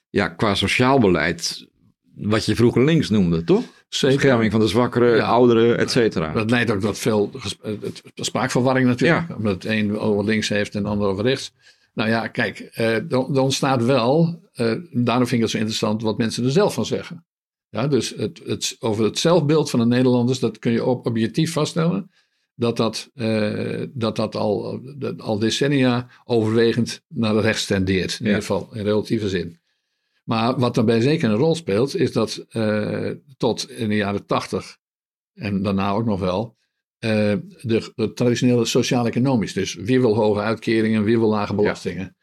ja, 0.09 0.27
qua 0.27 0.55
sociaal 0.55 0.99
beleid 0.99 1.67
wat 2.15 2.45
je 2.45 2.55
vroeger 2.55 2.83
links 2.83 3.09
noemde, 3.09 3.43
toch? 3.43 3.63
Zeker. 3.89 4.15
Bescherming 4.15 4.51
van 4.51 4.59
de 4.59 4.67
zwakkeren, 4.67 5.15
ja. 5.15 5.25
ouderen, 5.25 5.77
et 5.77 5.91
cetera. 5.91 6.33
Dat 6.33 6.49
leidt 6.49 6.71
ook 6.71 6.79
tot 6.79 6.97
veel 6.97 7.31
spraakverwarring 8.15 8.87
natuurlijk. 8.87 9.27
Ja. 9.27 9.35
Omdat 9.35 9.53
het 9.53 9.65
een 9.65 9.97
over 9.97 10.25
links 10.25 10.49
heeft 10.49 10.75
en 10.75 10.83
de 10.83 10.89
ander 10.89 11.07
over 11.07 11.23
rechts. 11.23 11.51
Nou 11.93 12.09
ja, 12.09 12.27
kijk, 12.27 12.59
eh, 12.59 13.11
er 13.11 13.41
ontstaat 13.41 13.83
wel, 13.85 14.41
eh, 14.53 14.73
daarom 14.91 15.27
vind 15.27 15.31
ik 15.31 15.41
het 15.41 15.49
zo 15.49 15.57
interessant, 15.57 16.01
wat 16.01 16.17
mensen 16.17 16.43
er 16.43 16.51
zelf 16.51 16.73
van 16.73 16.85
zeggen. 16.85 17.25
Ja, 17.69 17.87
dus 17.87 18.13
het, 18.17 18.41
het, 18.45 18.75
over 18.79 19.03
het 19.03 19.19
zelfbeeld 19.19 19.69
van 19.69 19.79
de 19.79 19.85
Nederlanders, 19.85 20.39
dat 20.39 20.59
kun 20.59 20.71
je 20.71 20.85
op, 20.85 21.05
objectief 21.05 21.51
vaststellen. 21.51 22.11
Dat 22.55 22.77
dat, 22.77 23.09
uh, 23.15 23.83
dat, 23.93 24.15
dat 24.15 24.35
al, 24.35 24.81
al 25.17 25.39
decennia 25.39 26.07
overwegend 26.25 27.01
naar 27.07 27.33
de 27.33 27.41
rechts 27.41 27.65
tendeert. 27.65 28.17
In 28.19 28.25
ieder 28.25 28.41
geval, 28.41 28.69
in 28.73 28.83
relatieve 28.83 29.29
zin. 29.29 29.59
Maar 30.29 30.59
wat 30.59 30.75
daarbij 30.75 31.01
zeker 31.01 31.29
een 31.29 31.35
rol 31.35 31.55
speelt, 31.55 31.95
is 31.95 32.11
dat 32.11 32.45
uh, 32.51 33.11
tot 33.37 33.69
in 33.69 33.89
de 33.89 33.95
jaren 33.95 34.25
tachtig 34.25 34.77
en 35.33 35.61
daarna 35.61 35.91
ook 35.91 36.05
nog 36.05 36.19
wel, 36.19 36.57
uh, 36.99 37.09
de, 37.61 37.91
de, 37.95 38.13
traditionele 38.13 38.65
sociaal-economisch. 38.65 39.53
Dus 39.53 39.73
wie 39.73 39.99
wil 39.99 40.15
hoge 40.15 40.39
uitkeringen, 40.39 41.03
wie 41.03 41.19
wil 41.19 41.29
lage 41.29 41.55
belastingen. 41.55 42.03
Ja. 42.03 42.15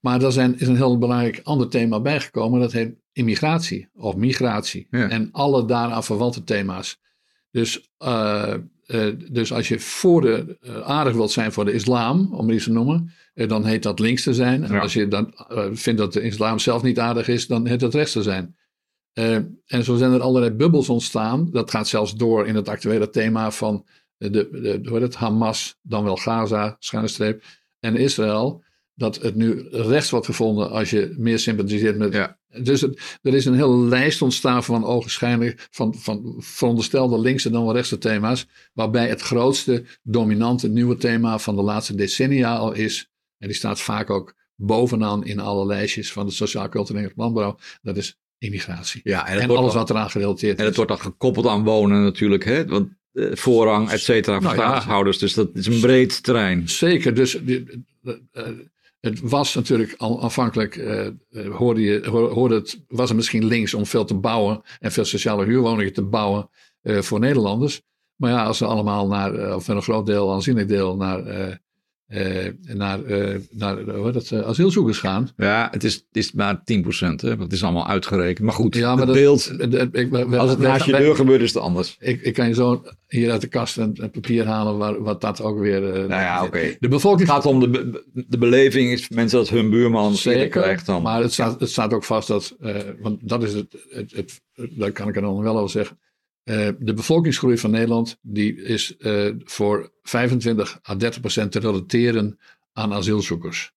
Maar 0.00 0.22
er 0.22 0.32
zijn, 0.32 0.58
is 0.58 0.68
een 0.68 0.76
heel 0.76 0.98
belangrijk 0.98 1.40
ander 1.42 1.68
thema 1.68 2.00
bijgekomen, 2.00 2.60
dat 2.60 2.72
heet 2.72 2.94
immigratie 3.12 3.88
of 3.94 4.16
migratie. 4.16 4.86
Ja. 4.90 5.08
En 5.08 5.28
alle 5.32 5.64
daaraan 5.64 6.04
verwante 6.04 6.44
thema's. 6.44 6.98
Dus, 7.50 7.90
uh, 8.04 8.54
dus 9.30 9.52
als 9.52 9.68
je 9.68 9.80
voor 9.80 10.20
de, 10.20 10.58
aardig 10.84 11.14
wilt 11.14 11.30
zijn 11.30 11.52
voor 11.52 11.64
de 11.64 11.72
islam, 11.72 12.34
om 12.34 12.46
het 12.46 12.56
iets 12.56 12.64
te 12.64 12.72
noemen, 12.72 13.10
eh, 13.10 13.25
dan 13.44 13.64
heet 13.64 13.82
dat 13.82 13.98
links 13.98 14.22
te 14.22 14.34
zijn. 14.34 14.64
En 14.64 14.80
als 14.80 14.92
je 14.92 15.08
dan 15.08 15.34
uh, 15.52 15.64
vindt 15.72 16.00
dat 16.00 16.12
de 16.12 16.22
islam 16.22 16.58
zelf 16.58 16.82
niet 16.82 16.98
aardig 16.98 17.28
is, 17.28 17.46
dan 17.46 17.66
heet 17.66 17.80
dat 17.80 17.94
rechts 17.94 18.12
te 18.12 18.22
zijn. 18.22 18.56
Uh, 19.14 19.34
en 19.66 19.84
zo 19.84 19.96
zijn 19.96 20.12
er 20.12 20.20
allerlei 20.20 20.52
bubbels 20.52 20.88
ontstaan. 20.88 21.50
Dat 21.50 21.70
gaat 21.70 21.88
zelfs 21.88 22.14
door 22.14 22.46
in 22.46 22.54
het 22.54 22.68
actuele 22.68 23.10
thema 23.10 23.50
van 23.50 23.86
de, 24.16 24.30
de, 24.30 24.80
de, 24.80 24.94
het, 24.94 25.14
Hamas, 25.14 25.78
dan 25.82 26.04
wel 26.04 26.16
Gaza, 26.16 26.76
schuine 26.78 27.08
streep, 27.08 27.42
en 27.80 27.96
Israël. 27.96 28.64
Dat 28.94 29.22
het 29.22 29.34
nu 29.34 29.68
rechts 29.70 30.10
wordt 30.10 30.26
gevonden 30.26 30.70
als 30.70 30.90
je 30.90 31.14
meer 31.18 31.38
sympathiseert 31.38 31.98
met. 31.98 32.12
Ja. 32.12 32.38
Dus 32.62 32.80
het, 32.80 33.18
er 33.22 33.34
is 33.34 33.44
een 33.44 33.54
hele 33.54 33.76
lijst 33.76 34.22
ontstaan 34.22 34.64
van 34.64 34.84
ogenschijnlijk 34.84 35.68
van, 35.70 35.94
van 35.94 36.34
veronderstelde 36.38 37.18
linkse 37.18 37.50
dan 37.50 37.64
wel 37.64 37.74
rechtse 37.74 37.98
thema's. 37.98 38.46
Waarbij 38.72 39.08
het 39.08 39.20
grootste, 39.20 39.84
dominante 40.02 40.68
nieuwe 40.68 40.96
thema 40.96 41.38
van 41.38 41.56
de 41.56 41.62
laatste 41.62 41.94
decennia 41.94 42.56
al 42.56 42.72
is 42.72 43.10
en 43.38 43.48
die 43.48 43.56
staat 43.56 43.80
vaak 43.80 44.10
ook 44.10 44.34
bovenaan 44.54 45.24
in 45.24 45.40
alle 45.40 45.66
lijstjes 45.66 46.12
van 46.12 46.26
de 46.26 46.32
sociaal-culturele 46.32 47.12
landbouw. 47.16 47.58
Dat 47.82 47.96
is 47.96 48.18
immigratie. 48.38 49.00
Ja, 49.04 49.26
en, 49.26 49.50
alles 49.50 49.74
wat 49.74 49.90
eraan 49.90 50.10
gerelateerd 50.10 50.52
is. 50.52 50.58
En 50.58 50.64
het 50.64 50.76
wordt 50.76 50.90
dan 50.90 51.00
gekoppeld 51.00 51.46
aan 51.46 51.64
wonen 51.64 52.02
natuurlijk. 52.02 52.44
Hè? 52.44 52.66
Want 52.66 52.88
eh, 53.12 53.26
voorrang, 53.32 53.90
et 53.90 54.00
cetera, 54.00 54.40
voor 54.40 54.44
nou, 54.44 54.56
staatshouders. 54.56 55.18
Dus 55.18 55.34
dat 55.34 55.48
is 55.54 55.66
een 55.66 55.80
breed 55.80 56.22
terrein. 56.22 56.68
Zeker. 56.68 57.14
Dus 57.14 57.40
uh, 57.42 57.62
het 59.00 59.20
was 59.20 59.54
natuurlijk 59.54 59.94
al 59.96 60.22
aanvankelijk, 60.22 60.76
uh, 60.76 61.08
hoorde, 61.50 61.80
je, 61.80 62.08
hoorde 62.10 62.54
het, 62.54 62.84
was 62.88 63.08
het 63.08 63.16
misschien 63.16 63.44
links 63.44 63.74
om 63.74 63.86
veel 63.86 64.04
te 64.04 64.14
bouwen 64.14 64.62
en 64.80 64.92
veel 64.92 65.04
sociale 65.04 65.44
huurwoningen 65.44 65.92
te 65.92 66.02
bouwen 66.02 66.48
voor 66.82 67.20
Nederlanders. 67.20 67.82
Maar 68.16 68.30
ja, 68.30 68.44
als 68.44 68.58
ze 68.58 68.64
allemaal 68.64 69.06
naar, 69.06 69.54
of 69.54 69.68
een 69.68 69.82
groot 69.82 70.06
deel, 70.06 70.32
aanzienlijk 70.32 70.68
deel, 70.68 70.96
naar 70.96 71.60
uh, 72.08 72.48
naar, 72.62 73.04
uh, 73.04 73.36
naar 73.50 73.80
hoe 73.80 74.12
dat, 74.12 74.30
uh, 74.30 74.40
asielzoekers 74.40 74.98
gaan. 74.98 75.28
Ja, 75.36 75.68
het 75.70 75.84
is, 75.84 76.06
is 76.12 76.32
maar 76.32 76.58
10%, 76.58 76.62
hè? 76.98 77.30
het 77.30 77.52
is 77.52 77.62
allemaal 77.62 77.88
uitgerekend. 77.88 78.46
Maar 78.46 78.54
goed, 78.54 78.74
ja, 78.74 78.94
maar 78.94 79.06
het 79.06 79.16
beeld, 79.16 79.52
ik, 79.92 80.10
we, 80.10 80.38
als 80.38 80.50
het 80.50 80.58
naast 80.58 80.84
je 80.84 80.92
deur 80.92 81.14
gebeurt, 81.14 81.40
is 81.40 81.54
het 81.54 81.62
anders. 81.62 81.96
Ik, 82.00 82.22
ik 82.22 82.34
kan 82.34 82.48
je 82.48 82.54
zo 82.54 82.82
hier 83.06 83.30
uit 83.30 83.40
de 83.40 83.46
kast 83.46 83.76
een, 83.76 83.96
een 84.02 84.10
papier 84.10 84.46
halen 84.46 84.78
waar, 84.78 85.02
wat 85.02 85.20
dat 85.20 85.40
ook 85.42 85.58
weer... 85.58 85.80
nou 85.80 86.08
ja, 86.08 86.36
oké. 86.36 86.46
Okay. 86.46 86.76
De 86.80 86.88
bevolking... 86.88 87.28
Het 87.28 87.36
gaat 87.36 87.46
om 87.46 87.60
de, 87.60 88.02
de 88.12 88.38
beleving, 88.38 88.92
is 88.92 89.08
mensen 89.08 89.38
dat 89.38 89.48
hun 89.48 89.70
buurman 89.70 90.14
Zeker, 90.14 90.48
krijgt 90.48 90.86
dan. 90.86 91.02
maar 91.02 91.22
het 91.22 91.32
staat, 91.32 91.60
het 91.60 91.70
staat 91.70 91.92
ook 91.92 92.04
vast 92.04 92.28
dat, 92.28 92.56
want 93.00 93.28
dat 93.28 93.42
is 93.42 93.52
het, 93.52 93.76
het, 93.90 94.12
het, 94.12 94.40
daar 94.54 94.92
kan 94.92 95.08
ik 95.08 95.16
er 95.16 95.22
dan 95.22 95.42
wel 95.42 95.58
over 95.58 95.70
zeggen 95.70 95.98
uh, 96.50 96.68
de 96.78 96.94
bevolkingsgroei 96.94 97.58
van 97.58 97.70
Nederland 97.70 98.18
die 98.22 98.62
is 98.62 98.94
uh, 98.98 99.30
voor 99.44 99.92
25 100.02 100.80
à 100.88 100.96
30 100.96 101.20
procent 101.20 101.52
te 101.52 101.58
relateren 101.58 102.38
aan 102.72 102.92
asielzoekers. 102.92 103.74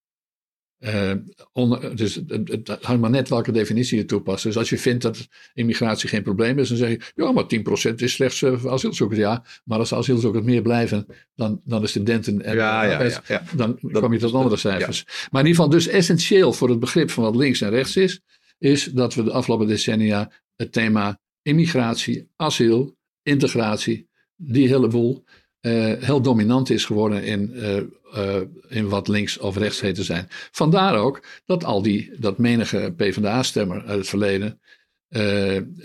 Uh, 0.79 1.11
onder, 1.51 1.95
dus 1.95 2.15
het, 2.15 2.47
het, 2.47 2.67
hangt 2.81 3.01
maar 3.01 3.09
net 3.09 3.29
welke 3.29 3.51
definitie 3.51 3.97
je 3.97 4.05
toepast. 4.05 4.43
Dus 4.43 4.57
als 4.57 4.69
je 4.69 4.77
vindt 4.77 5.01
dat 5.01 5.27
immigratie 5.53 6.09
geen 6.09 6.23
probleem 6.23 6.59
is, 6.59 6.69
dan 6.69 6.77
zeg 6.77 6.89
je, 6.89 7.01
ja, 7.15 7.31
maar 7.31 7.43
10% 7.91 7.95
is 7.95 8.13
slechts 8.13 8.43
asielzoekers. 8.45 9.19
Ja, 9.19 9.43
maar 9.63 9.79
als 9.79 9.89
de 9.89 9.95
asielzoekers 9.95 10.43
meer 10.43 10.61
blijven 10.61 11.05
dan, 11.35 11.61
dan 11.63 11.81
de 11.81 11.87
studenten 11.87 12.41
en 12.41 12.55
ja, 12.55 12.83
ja, 12.83 13.03
ja, 13.03 13.21
ja, 13.27 13.43
dan 13.55 13.79
kom 13.91 14.13
je 14.13 14.19
tot 14.19 14.33
andere 14.33 14.57
cijfers. 14.57 15.05
Maar 15.05 15.41
in 15.41 15.47
ieder 15.47 15.63
geval 15.63 15.69
dus 15.69 15.87
essentieel 15.87 16.53
voor 16.53 16.69
het 16.69 16.79
begrip 16.79 17.11
van 17.11 17.23
wat 17.23 17.35
links 17.35 17.61
en 17.61 17.69
rechts 17.69 17.95
is, 17.95 18.21
is 18.57 18.83
dat 18.83 19.13
we 19.13 19.23
de 19.23 19.31
afgelopen 19.31 19.67
decennia 19.67 20.31
het 20.55 20.71
thema 20.71 21.19
immigratie, 21.49 22.27
asiel, 22.35 22.95
integratie, 23.23 24.07
die 24.35 24.67
hele 24.67 24.87
boel 24.87 25.23
uh, 25.61 25.93
heel 25.99 26.21
dominant 26.21 26.69
is 26.69 26.85
geworden 26.85 27.23
in, 27.23 27.51
uh, 27.53 27.75
uh, 28.15 28.41
in 28.67 28.89
wat 28.89 29.07
links 29.07 29.37
of 29.37 29.57
rechts 29.57 29.81
heet 29.81 29.95
te 29.95 30.03
zijn. 30.03 30.25
Vandaar 30.51 30.95
ook 30.95 31.23
dat 31.45 31.63
al 31.63 31.81
die, 31.81 32.11
dat 32.19 32.37
menige 32.37 32.93
PvdA-stemmer 32.97 33.85
uit 33.85 33.97
het 33.97 34.07
verleden, 34.07 34.59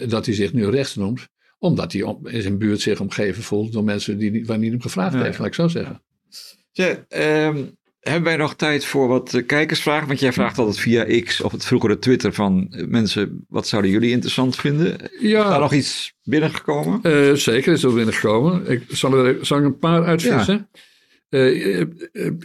dat 0.08 0.26
hij 0.26 0.34
zich 0.34 0.52
nu 0.52 0.68
rechts 0.70 0.94
noemt, 0.94 1.28
omdat 1.58 1.92
hij 1.92 2.16
in 2.22 2.42
zijn 2.42 2.58
buurt 2.58 2.80
zich 2.80 3.00
omgeven 3.00 3.42
voelt 3.42 3.72
door 3.72 3.84
mensen 3.84 4.18
die, 4.18 4.46
waar 4.46 4.58
niet 4.58 4.70
hem 4.70 4.80
gevraagd 4.80 5.14
ja, 5.14 5.22
heeft, 5.22 5.38
laat 5.38 5.46
ik 5.46 5.54
zo 5.54 5.68
zeggen. 5.68 6.02
Ja, 6.72 7.06
um, 7.48 7.76
hebben 8.04 8.24
wij 8.24 8.36
nog 8.36 8.54
tijd 8.54 8.84
voor 8.84 9.08
wat 9.08 9.34
eh, 9.34 9.46
kijkersvragen? 9.46 10.06
Want 10.06 10.20
jij 10.20 10.32
vraagt 10.32 10.58
altijd 10.58 10.78
via 10.78 11.20
X 11.20 11.40
of 11.40 11.52
het 11.52 11.64
vroegere 11.64 11.98
Twitter 11.98 12.32
van 12.32 12.66
eh, 12.70 12.86
mensen, 12.86 13.44
wat 13.48 13.66
zouden 13.66 13.90
jullie 13.90 14.10
interessant 14.10 14.56
vinden? 14.56 14.96
Ja. 15.20 15.42
Is 15.42 15.48
daar 15.48 15.60
nog 15.60 15.72
iets 15.72 16.14
binnengekomen? 16.22 17.00
Uh, 17.02 17.34
zeker 17.34 17.72
is 17.72 17.82
er 17.82 17.94
binnengekomen. 17.94 18.70
Ik 18.70 18.82
zal 18.88 19.26
er, 19.26 19.46
zal 19.46 19.58
ik 19.58 19.64
een 19.64 19.78
paar 19.78 20.04
uitvissen. 20.04 20.68
Ja. 20.72 20.82
Uh, 21.30 21.84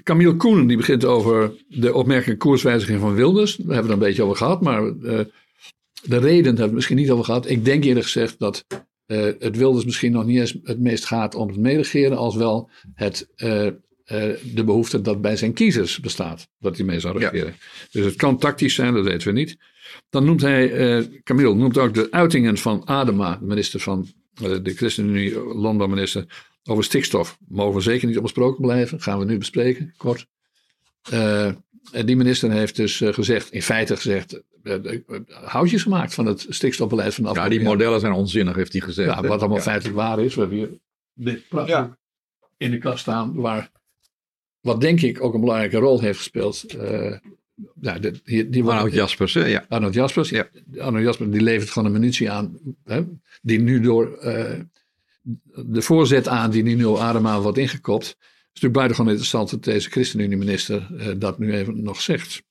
Camille 0.04 0.36
Koenen 0.36 0.68
die 0.68 0.78
begint 0.78 1.06
over 1.06 1.52
de 1.68 1.94
opmerkelijke 1.94 2.46
koerswijziging 2.46 3.00
van 3.00 3.14
Wilders. 3.14 3.56
Daar 3.56 3.76
hebben 3.76 3.86
we 3.86 3.92
het 3.92 4.02
een 4.02 4.08
beetje 4.08 4.24
over 4.24 4.38
gehad, 4.38 4.62
maar 4.62 4.82
de 6.02 6.18
reden 6.18 6.46
hebben 6.46 6.68
we 6.68 6.76
misschien 6.76 6.96
niet 6.96 7.12
over 7.12 7.26
gehad. 7.26 7.50
Ik 7.50 7.66
denk 7.66 7.84
eerlijk 7.84 8.06
gezegd 8.06 8.40
dat 8.40 8.66
het 9.40 9.58
Wilders 9.58 9.86
misschien 9.86 10.12
nog 10.12 10.26
niet 10.26 10.40
eens 10.40 10.58
het 10.64 10.80
meest 10.80 11.06
gaat 11.06 11.36
om 11.36 11.48
het 11.48 11.58
mederegeren, 11.58 12.18
als 12.18 12.36
wel 12.36 12.70
het 12.94 13.28
de 14.54 14.64
behoefte 14.66 15.02
dat 15.02 15.22
bij 15.22 15.38
zijn 15.38 15.54
kiezers 15.54 16.00
bestaat. 16.00 16.48
Dat 16.60 16.78
hij 16.78 16.86
mee 16.86 17.00
zou 17.00 17.20
regeren. 17.20 17.56
Dus 17.92 18.06
het 18.06 18.16
kan 18.16 18.38
tactisch 18.38 18.76
zijn, 18.76 18.94
dat 18.94 19.04
weten 19.04 19.28
we 19.28 19.34
niet. 19.34 19.58
Dan 20.10 20.26
noemt 20.26 20.42
hij, 20.42 20.98
uh, 21.00 21.22
Camille 21.24 21.56
noemt 21.56 21.78
ook 21.78 21.94
de 21.94 22.08
uitingen 22.12 22.58
van 22.58 22.88
Adema, 22.88 23.36
de 23.36 23.46
minister 23.46 23.80
van 23.80 24.08
de 24.34 24.74
ChristenUnie, 24.76 25.40
landbouwminister, 25.40 26.26
over 26.64 26.84
stikstof. 26.84 27.38
Mogen 27.48 27.82
zeker 27.82 28.08
niet 28.08 28.18
onbesproken 28.18 28.62
blijven. 28.62 29.02
Gaan 29.02 29.20
we 29.20 29.26
nu 29.26 29.38
bespreken, 29.38 29.94
kort. 29.98 30.28
en 31.92 32.06
die 32.06 32.16
minister 32.16 32.52
heeft 32.52 32.76
dus 32.76 33.02
gezegd, 33.06 33.52
in 33.52 33.62
feite 33.62 33.96
gezegd, 33.96 34.42
houtjes 35.28 35.84
gemaakt 35.84 36.14
van 36.14 36.26
het 36.26 36.46
stikstofbeleid 36.50 37.14
van 37.14 37.24
de 37.24 37.30
Ja, 37.34 37.50
die 37.50 37.62
modellen 37.62 38.00
zijn 38.00 38.14
onzinnig, 38.14 38.56
heeft 38.56 38.72
hij 38.72 38.82
gezegd. 38.82 39.10
Ja, 39.10 39.22
wat 39.22 39.40
allemaal 39.40 39.60
feitelijk 39.60 39.96
waar 39.98 40.20
is. 40.20 40.36
We 40.36 40.40
hebben 40.40 40.58
hier 40.58 40.70
dit 41.14 41.48
prachtig 41.48 41.98
in 42.58 42.72
de 42.72 42.78
kast 42.78 43.00
staan, 43.00 43.34
waar, 43.36 43.72
wat 44.62 44.82
denk 44.82 45.02
ik 45.02 45.24
ook 45.24 45.34
een 45.34 45.40
belangrijke 45.40 45.78
rol 45.78 46.02
heeft 46.02 46.18
gespeeld. 46.18 46.66
Uh, 46.76 47.18
de, 47.74 48.20
die, 48.24 48.50
die 48.50 48.64
Arnold 48.64 48.94
Jaspers, 48.94 49.34
hè? 49.34 49.46
Ja. 49.46 49.66
Arnold 49.70 49.94
Jaspers, 49.94 50.30
ja. 50.30 50.50
Arnold 50.78 51.04
Jaspers 51.04 51.30
die 51.30 51.42
levert 51.42 51.70
gewoon 51.70 51.88
een 51.88 52.00
munitie 52.00 52.32
aan, 52.32 52.58
hè, 52.84 53.04
die 53.42 53.60
nu 53.60 53.80
door 53.80 54.20
uh, 54.24 54.60
de 55.52 55.82
voorzet 55.82 56.28
aan, 56.28 56.52
die 56.52 56.64
nu 56.64 56.88
Adema 56.88 57.42
wordt 57.42 57.58
ingekopt. 57.58 58.08
Het 58.08 58.18
is 58.18 58.62
natuurlijk 58.62 58.74
buitengewoon 58.74 59.12
interessant 59.12 59.50
dat 59.50 59.64
deze 59.64 59.90
ChristenUnie-minister 59.90 60.88
uh, 60.92 61.08
dat 61.18 61.40
nu 61.40 61.54
even 61.54 61.84
nog 61.84 62.02
zegt. 62.02 62.42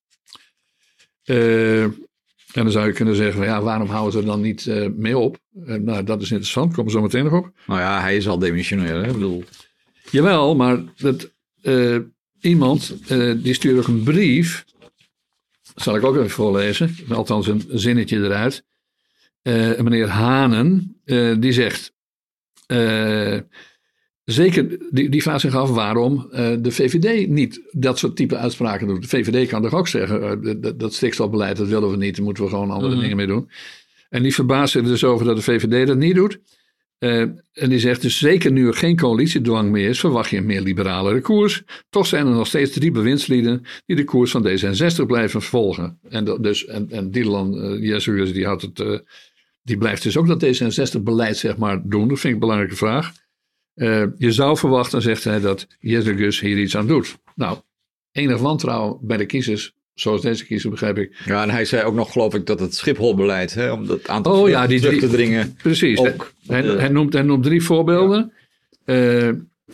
En 1.24 2.64
dan 2.64 2.70
zou 2.70 2.86
je 2.86 2.92
kunnen 2.92 3.16
zeggen, 3.16 3.44
ja, 3.44 3.62
waarom 3.62 3.88
houden 3.88 4.12
ze 4.12 4.18
er 4.18 4.24
dan 4.24 4.40
niet 4.40 4.64
uh, 4.66 4.88
mee 4.96 5.18
op? 5.18 5.38
Uh, 5.66 5.74
nou, 5.74 6.04
dat 6.04 6.22
is 6.22 6.30
interessant, 6.30 6.74
komen 6.74 6.84
we 6.84 6.98
zo 6.98 7.02
meteen 7.02 7.24
nog 7.24 7.32
op. 7.32 7.50
Nou 7.66 7.80
ja, 7.80 8.00
hij 8.00 8.16
is 8.16 8.28
al 8.28 8.38
demissionair, 8.38 8.94
hè? 8.94 9.06
Ik 9.06 9.12
bedoel... 9.12 9.44
Jawel, 10.11 10.56
maar 10.56 10.82
dat, 10.96 11.30
uh, 11.62 11.98
iemand, 12.40 12.94
die 13.42 13.54
stuurt 13.54 13.78
ook 13.78 13.86
een 13.86 14.02
brief, 14.02 14.64
zal 15.74 15.96
ik 15.96 16.04
ook 16.04 16.16
even 16.16 16.30
voorlezen, 16.30 16.94
althans 17.09 17.46
een 17.46 17.62
zinnetje 17.68 18.16
eruit. 18.16 18.64
meneer 19.82 20.09
Hanen, 20.09 20.96
die 21.40 21.52
zegt, 21.52 21.92
Zeker, 24.24 24.78
die, 24.90 25.09
die 25.09 25.22
vraagt 25.22 25.40
zich 25.40 25.54
af 25.54 25.70
waarom 25.70 26.28
de 26.61 26.70
VVD 26.70 27.28
niet 27.28 27.61
dat 27.70 27.98
soort 27.98 28.16
type 28.16 28.36
uitspraken 28.36 28.86
doet. 28.86 29.02
De 29.02 29.09
VVD 29.09 29.48
kan 29.48 29.62
toch 29.62 29.74
ook 29.74 29.88
zeggen, 29.88 30.61
dat, 30.61 30.80
dat 30.80 30.94
stikstofbeleid, 30.94 31.56
dat 31.56 31.68
willen 31.68 31.90
we 31.90 31.96
niet, 31.96 32.16
daar 32.16 32.24
moeten 32.24 32.44
we 32.44 32.50
gewoon 32.50 32.70
andere 32.70 32.94
mm. 32.94 33.00
dingen 33.00 33.16
mee 33.16 33.26
doen. 33.26 33.50
En 34.09 34.22
die 34.22 34.34
verbaast 34.34 34.72
zich 34.72 34.82
dus 34.82 35.04
over 35.04 35.26
dat 35.26 35.36
de 35.36 35.42
VVD 35.42 35.86
dat 35.86 35.96
niet 35.96 36.14
doet. 36.14 36.40
Uh, 36.99 37.20
en 37.53 37.68
die 37.68 37.78
zegt 37.78 38.03
dus 38.03 38.18
zeker 38.18 38.53
nu 38.53 38.66
er 38.66 38.74
geen 38.74 38.96
coalitiedwang 38.96 39.70
meer 39.70 39.88
is, 39.88 40.01
verwacht 40.01 40.30
je 40.30 40.36
een 40.36 40.46
meer 40.46 40.61
liberalere 40.61 41.20
koers. 41.20 41.62
Toch 41.90 42.07
zijn 42.07 42.26
er 42.26 42.32
nog 42.32 42.46
steeds 42.46 42.72
drie 42.72 42.90
bewindslieden 42.90 43.62
die 43.86 43.96
de 43.96 44.05
koers 44.05 44.30
van 44.30 44.49
D66 44.49 45.07
blijven 45.07 45.42
volgen. 45.42 45.99
En, 46.09 46.24
dus, 46.24 46.66
en, 46.66 46.90
en 46.90 47.11
Dylan 47.11 47.55
uh, 47.55 47.88
Jezus, 47.88 48.32
die, 48.32 48.44
houdt 48.44 48.62
het, 48.62 49.03
die 49.62 49.78
blijft 49.78 50.03
dus 50.03 50.16
ook 50.16 50.26
dat 50.26 50.44
D66-beleid 50.44 51.36
zeg 51.36 51.57
maar 51.57 51.82
doen. 51.84 52.09
Dat 52.09 52.20
vind 52.20 52.24
ik 52.24 52.32
een 52.32 52.38
belangrijke 52.38 52.76
vraag. 52.76 53.12
Uh, 53.74 54.05
je 54.16 54.32
zou 54.32 54.57
verwachten, 54.57 55.03
zegt 55.03 55.24
hij, 55.24 55.40
dat 55.40 55.66
Jezus 55.78 56.40
hier 56.40 56.59
iets 56.59 56.76
aan 56.76 56.86
doet. 56.86 57.18
Nou, 57.34 57.59
enig 58.12 58.40
wantrouwen 58.40 58.99
bij 59.03 59.16
de 59.16 59.26
kiezers, 59.26 59.74
zoals 60.01 60.22
deze 60.22 60.46
kiezer 60.46 60.70
begrijp 60.70 60.99
ik. 60.99 61.22
Ja, 61.24 61.42
en 61.42 61.51
hij 61.51 61.64
zei 61.64 61.84
ook 61.84 61.94
nog, 61.94 62.12
geloof 62.12 62.34
ik, 62.34 62.46
dat 62.46 62.61
het 62.61 62.74
Schipholbeleid, 62.74 63.55
hè, 63.55 63.72
om 63.72 63.86
dat 63.86 64.09
aantal 64.09 64.40
oh, 64.40 64.49
ja, 64.49 64.66
die, 64.66 64.80
terug 64.80 64.99
te 64.99 65.09
dringen. 65.09 65.57
Precies, 65.62 65.99
ook, 65.99 66.32
hij, 66.46 66.64
uh, 66.64 66.78
hij, 66.78 66.88
noemt, 66.88 67.12
hij 67.12 67.22
noemt 67.22 67.44
drie 67.44 67.62
voorbeelden. 67.62 68.32
Ja. 68.84 68.94
Uh, 68.94 69.32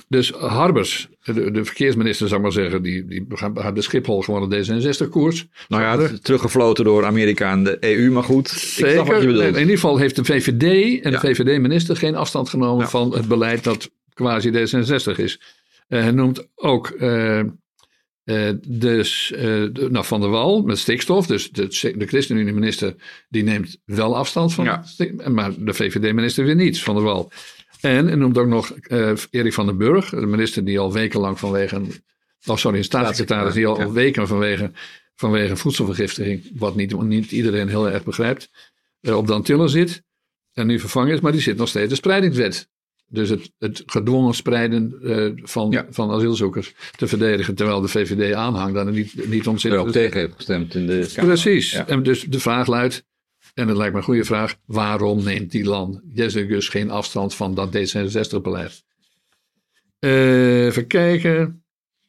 dus 0.09 0.31
Harbers, 0.31 1.09
de, 1.23 1.51
de, 1.51 1.65
verkeersminister, 1.65 2.29
zou 2.29 2.41
ik 2.41 2.47
maar 2.47 2.63
zeggen, 2.63 2.83
die, 2.83 3.05
die 3.07 3.27
gaat 3.31 3.75
de 3.75 3.83
Schiphol 3.83 4.23
gewoon 4.23 4.49
de 4.49 4.65
D66-koers. 4.65 5.47
Nou 5.69 5.83
ja, 5.83 6.09
teruggefloten 6.23 6.85
door 6.85 7.05
Amerika 7.05 7.51
en 7.51 7.65
de 7.65 7.77
EU, 7.81 8.11
maar 8.11 8.23
goed. 8.23 8.49
Zeker. 8.49 9.23
In 9.23 9.59
ieder 9.59 9.67
geval 9.67 9.97
heeft 9.97 10.17
de 10.17 10.25
VVD 10.25 11.03
en 11.03 11.11
de 11.11 11.19
VVD-minister 11.19 11.97
geen 11.97 12.17
afstand 12.17 12.49
genomen 12.49 12.85
ja. 12.85 12.91
van 12.91 13.15
het 13.15 13.29
beleid 13.29 13.65
dat 13.65 13.91
quasi 14.15 14.51
D66 14.51 15.17
is. 15.17 15.41
Uh, 15.89 16.01
hij 16.01 16.11
noemt 16.11 16.47
ook 16.55 16.93
uh, 18.25 18.49
uh, 18.49 18.55
dus, 18.67 19.33
de, 19.35 19.89
nou, 19.91 20.05
Van 20.05 20.21
der 20.21 20.31
Wal 20.31 20.63
met 20.63 20.79
stikstof. 20.79 21.27
Dus 21.27 21.51
de, 21.51 21.95
de 21.97 22.07
ChristenUnie-minister 22.07 22.95
die 23.29 23.43
neemt 23.43 23.79
wel 23.85 24.17
afstand 24.17 24.55
van. 24.55 24.65
Ja. 24.65 24.85
Maar 25.29 25.53
de 25.59 25.75
VVD-minister 25.75 26.45
weer 26.45 26.55
niet, 26.55 26.83
Van 26.83 26.95
der 26.95 27.05
Wal. 27.05 27.33
En 27.81 28.07
hij 28.07 28.17
noemt 28.17 28.39
ook 28.39 28.47
nog 28.47 28.73
uh, 28.89 29.13
Erik 29.31 29.53
van 29.53 29.67
den 29.67 29.77
Burg, 29.77 30.09
de 30.09 30.27
minister 30.27 30.65
die 30.65 30.79
al 30.79 30.93
wekenlang 30.93 31.39
vanwege. 31.39 31.83
Oh, 32.47 32.57
sorry, 32.57 32.79
een 32.79 32.85
staatssecretaris 32.85 33.55
die 33.55 33.67
al, 33.67 33.81
ja. 33.81 33.91
weken 33.91 34.29
vanwege, 34.29 34.71
vanwege 35.15 35.57
voedselvergiftiging, 35.57 36.51
wat 36.55 36.75
niet, 36.75 37.03
niet 37.03 37.33
iedereen 37.33 37.69
heel 37.69 37.91
erg 37.91 38.05
begrijpt, 38.05 38.51
op 39.01 39.27
Dantilla 39.27 39.67
zit. 39.67 40.03
En 40.53 40.67
nu 40.67 40.81
vervangen 40.81 41.15
is, 41.15 41.21
maar 41.21 41.33
die 41.33 41.41
zit 41.41 41.57
nog 41.57 41.69
steeds 41.69 41.89
de 41.89 41.95
spreidingswet. 41.95 42.69
Dus 43.09 43.29
het, 43.29 43.53
het 43.59 43.83
gedwongen 43.87 44.35
spreiden 44.35 44.99
uh, 45.03 45.31
van, 45.37 45.71
ja. 45.71 45.87
van 45.91 46.11
asielzoekers 46.11 46.75
te 46.97 47.07
verdedigen, 47.07 47.55
terwijl 47.55 47.81
de 47.81 47.89
VVD 47.89 48.35
aanhangt, 48.35 48.75
dan 48.75 48.91
niet, 48.91 49.29
niet 49.29 49.47
om 49.47 49.57
Er 49.63 49.77
ook 49.77 49.91
tegen 49.91 50.21
heeft 50.21 50.35
gestemd 50.35 50.75
in 50.75 50.87
de 50.87 51.11
Kamer. 51.15 51.33
Precies. 51.33 51.73
Ja. 51.73 51.87
En 51.87 52.03
dus 52.03 52.23
de 52.23 52.41
vraag 52.41 52.67
luidt: 52.67 53.05
en 53.55 53.67
dat 53.67 53.77
lijkt 53.77 53.93
me 53.93 53.99
een 53.99 54.05
goede 54.05 54.25
vraag. 54.25 54.57
Waarom 54.65 55.23
neemt 55.23 55.51
die 55.51 55.65
land 55.65 56.01
Jezus 56.15 56.69
geen 56.69 56.91
afstand 56.91 57.35
van 57.35 57.55
dat 57.55 57.77
D66-beleid? 57.77 58.85
Uh, 60.01 60.65
even 60.65 60.87
kijken. 60.87 61.65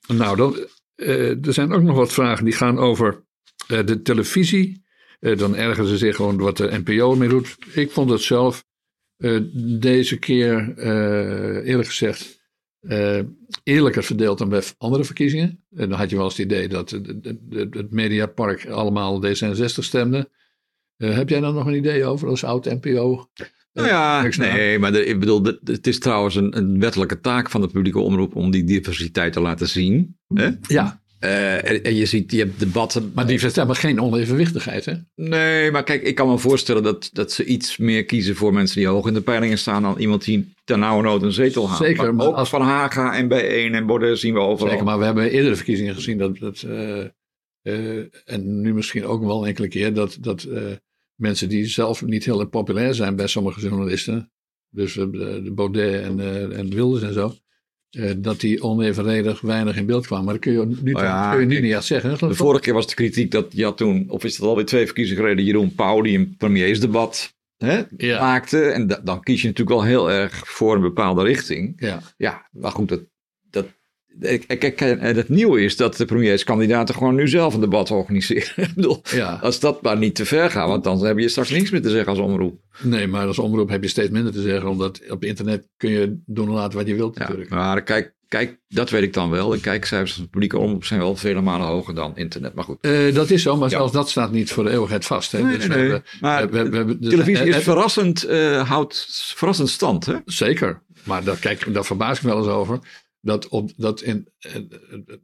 Nou, 0.07 0.35
dan, 0.37 0.67
uh, 0.95 1.45
er 1.45 1.53
zijn 1.53 1.73
ook 1.73 1.81
nog 1.81 1.95
wat 1.95 2.13
vragen 2.13 2.45
die 2.45 2.53
gaan 2.53 2.79
over 2.79 3.23
uh, 3.67 3.85
de 3.85 4.01
televisie. 4.01 4.83
dan 5.19 5.55
ergeren 5.55 5.89
ze 5.89 5.97
zich 5.97 6.15
gewoon 6.15 6.37
wat 6.37 6.57
de 6.57 6.81
NPO 6.83 7.15
mee 7.15 7.29
doet. 7.29 7.55
Ik 7.73 7.91
vond 7.91 8.09
het 8.09 8.21
zelf 8.21 8.65
deze 9.79 10.17
keer, 10.19 10.77
eerlijk 11.63 11.87
gezegd, 11.87 12.39
eerlijker 13.63 14.03
verdeeld 14.03 14.37
dan 14.37 14.49
bij 14.49 14.63
andere 14.77 15.03
verkiezingen. 15.03 15.63
En 15.75 15.89
dan 15.89 15.97
had 15.97 16.09
je 16.09 16.15
wel 16.15 16.25
eens 16.25 16.37
het 16.37 16.45
idee 16.45 16.67
dat 16.67 16.89
het 17.69 17.91
Mediapark 17.91 18.67
allemaal 18.67 19.25
D66 19.25 19.65
stemde. 19.65 20.29
Heb 20.97 21.29
jij 21.29 21.39
dan 21.39 21.53
nog 21.53 21.65
een 21.65 21.75
idee 21.75 22.05
over 22.05 22.27
als 22.27 22.43
oud 22.43 22.65
NPO? 22.65 23.29
Nou 23.75 23.87
ja, 23.87 24.29
nee, 24.37 24.79
maar 24.79 24.91
de, 24.91 25.05
ik 25.05 25.19
bedoel, 25.19 25.41
de, 25.41 25.59
het 25.63 25.87
is 25.87 25.99
trouwens 25.99 26.35
een, 26.35 26.57
een, 26.57 26.79
wettelijke 26.79 27.19
taak 27.19 27.49
van 27.49 27.61
de 27.61 27.67
publieke 27.67 27.99
omroep 27.99 28.35
om 28.35 28.51
die 28.51 28.63
diversiteit 28.63 29.33
te 29.33 29.39
laten 29.39 29.67
zien. 29.67 30.17
Hè? 30.33 30.49
Ja. 30.61 31.03
Uh, 31.25 31.69
en, 31.69 31.83
en, 31.83 31.95
je 31.95 32.05
ziet, 32.05 32.31
je 32.31 32.37
hebt 32.37 32.59
debatten. 32.59 33.11
Maar 33.15 33.27
die 33.27 33.39
hebben 33.39 33.75
geen 33.75 34.01
onevenwichtigheid, 34.01 34.85
hè? 34.85 34.93
Nee, 35.15 35.71
maar 35.71 35.83
kijk, 35.83 36.01
ik 36.01 36.15
kan 36.15 36.29
me 36.29 36.37
voorstellen 36.37 36.83
dat, 36.83 37.09
dat 37.13 37.31
ze 37.31 37.45
iets 37.45 37.77
meer 37.77 38.05
kiezen 38.05 38.35
voor 38.35 38.53
mensen 38.53 38.77
die 38.77 38.87
hoog 38.87 39.07
in 39.07 39.13
de 39.13 39.21
peilingen 39.21 39.57
staan 39.57 39.81
dan 39.81 39.97
iemand 39.97 40.23
die 40.23 40.53
ten 40.63 40.79
nauwe 40.79 41.03
nood 41.03 41.21
een 41.21 41.31
zetel 41.31 41.67
haalt. 41.67 41.83
Zeker. 41.83 42.03
Maar, 42.03 42.15
maar 42.15 42.27
ook 42.27 42.35
als 42.35 42.49
Van 42.49 42.61
Haga 42.61 43.15
en 43.15 43.25
B1 43.25 43.75
en 43.75 43.85
Borden 43.85 44.17
zien 44.17 44.33
we 44.33 44.39
overal. 44.39 44.69
Zeker, 44.69 44.85
maar 44.85 44.99
we 44.99 45.05
hebben 45.05 45.31
eerdere 45.31 45.55
verkiezingen 45.55 45.95
gezien 45.95 46.17
dat, 46.17 46.37
dat 46.37 46.63
uh, 46.67 47.05
uh, 47.63 48.05
en 48.25 48.61
nu 48.61 48.73
misschien 48.73 49.05
ook 49.05 49.23
wel 49.23 49.41
een 49.41 49.47
enkele 49.47 49.67
keer 49.67 49.93
dat, 49.93 50.17
dat 50.19 50.47
mensen 51.15 51.49
die 51.49 51.65
zelf 51.65 52.05
niet 52.05 52.25
heel 52.25 52.47
populair 52.47 52.93
zijn 52.93 53.15
bij 53.15 53.27
sommige 53.27 53.61
journalisten, 53.61 54.31
dus 54.69 54.93
de 54.93 55.51
Baudet 55.55 56.03
en, 56.03 56.19
en 56.53 56.69
Wilders 56.69 57.03
en 57.03 57.13
zo, 57.13 57.35
uh, 57.95 58.11
dat 58.17 58.39
die 58.39 58.63
onevenredig 58.63 59.41
weinig 59.41 59.75
in 59.77 59.85
beeld 59.85 60.05
kwamen. 60.05 60.25
Maar 60.25 60.33
dat 60.33 60.43
kun 60.43 60.53
je 60.53 60.65
nu, 60.81 60.93
oh 60.93 61.01
ja, 61.01 61.31
kun 61.31 61.39
je 61.39 61.45
nu 61.45 61.59
niet 61.59 61.73
echt 61.73 61.85
zeggen. 61.85 62.29
De 62.29 62.35
vorige 62.35 62.61
keer 62.61 62.73
was 62.73 62.87
de 62.87 62.95
kritiek 62.95 63.31
dat 63.31 63.45
ja 63.49 63.71
toen, 63.71 64.05
of 64.07 64.23
is 64.23 64.37
het 64.37 64.45
alweer 64.45 64.65
twee 64.65 64.85
verkiezingen 64.85 65.23
geleden, 65.23 65.45
Jeroen 65.45 65.75
Pauw 65.75 66.01
die 66.01 66.17
een 66.17 66.35
premiersdebat 66.37 67.33
hè, 67.57 67.81
ja. 67.97 68.19
maakte. 68.19 68.61
En 68.61 68.87
da 68.87 69.01
dan 69.03 69.21
kies 69.23 69.41
je 69.41 69.47
natuurlijk 69.47 69.77
wel 69.77 69.87
heel 69.87 70.11
erg 70.11 70.47
voor 70.47 70.75
een 70.75 70.81
bepaalde 70.81 71.23
richting. 71.23 71.73
Ja, 71.77 72.01
ja 72.17 72.49
maar 72.51 72.71
goed, 72.71 72.89
dat, 72.89 72.99
dat, 72.99 73.09
Kijk, 74.19 74.79
het 74.99 75.29
nieuwe 75.29 75.61
is 75.61 75.77
dat 75.77 75.95
de 75.95 76.05
premierskandidaten 76.05 76.95
gewoon 76.95 77.15
nu 77.15 77.27
zelf 77.27 77.53
een 77.53 77.59
debat 77.59 77.91
organiseren. 77.91 78.63
Ik 78.67 78.73
bedoel, 78.75 79.01
ja. 79.11 79.39
als 79.41 79.59
dat 79.59 79.81
maar 79.81 79.97
niet 79.97 80.15
te 80.15 80.25
ver 80.25 80.51
gaat, 80.51 80.67
want 80.67 80.83
dan 80.83 81.05
heb 81.05 81.17
je 81.17 81.29
straks 81.29 81.49
niks 81.49 81.69
meer 81.69 81.81
te 81.81 81.89
zeggen 81.89 82.07
als 82.07 82.19
omroep. 82.19 82.59
Nee, 82.81 83.07
maar 83.07 83.27
als 83.27 83.39
omroep 83.39 83.69
heb 83.69 83.83
je 83.83 83.89
steeds 83.89 84.09
minder 84.09 84.33
te 84.33 84.41
zeggen, 84.41 84.69
omdat 84.69 85.01
op 85.09 85.23
internet 85.23 85.67
kun 85.77 85.89
je 85.89 86.21
doen 86.25 86.47
en 86.47 86.53
laten 86.53 86.77
wat 86.77 86.87
je 86.87 86.95
wilt 86.95 87.17
natuurlijk. 87.17 87.49
Ja, 87.49 87.55
maar 87.55 87.83
kijk, 87.83 88.13
kijk, 88.27 88.59
dat 88.67 88.89
weet 88.89 89.03
ik 89.03 89.13
dan 89.13 89.29
wel. 89.29 89.49
De 89.49 89.59
kijkcijfers 89.59 90.13
van 90.13 90.23
de 90.23 90.29
publieke 90.29 90.57
omroep 90.57 90.85
zijn 90.85 90.99
wel 90.99 91.15
vele 91.15 91.41
malen 91.41 91.67
hoger 91.67 91.95
dan 91.95 92.17
internet, 92.17 92.53
maar 92.53 92.63
goed. 92.63 92.77
Uh, 92.81 93.13
dat 93.13 93.29
is 93.29 93.41
zo, 93.41 93.57
maar 93.57 93.69
zelfs 93.69 93.91
dat 93.91 94.09
staat 94.09 94.31
niet 94.31 94.51
voor 94.51 94.63
de 94.63 94.69
eeuwigheid 94.69 95.05
vast. 95.05 95.31
Hè? 95.31 95.41
Nee, 95.41 95.57
dus 95.57 95.67
maar 96.19 96.49
we, 96.51 96.69
we, 96.69 96.83
we, 96.83 96.99
dus, 96.99 97.09
televisie 97.09 97.47
is 97.47 97.63
verrassend, 97.63 98.29
uh, 98.29 98.69
houdt 98.69 99.05
verrassend 99.35 99.69
stand, 99.69 100.05
hè? 100.05 100.15
Zeker, 100.25 100.81
maar 101.03 101.23
daar, 101.23 101.37
kijk, 101.37 101.73
daar 101.73 101.85
verbaas 101.85 102.17
ik 102.17 102.23
me 102.23 102.29
wel 102.29 102.37
eens 102.37 102.47
over 102.47 102.79
dat, 103.25 103.47
op, 103.47 103.71
dat, 103.77 104.01
in, 104.01 104.27
eh, 104.39 104.53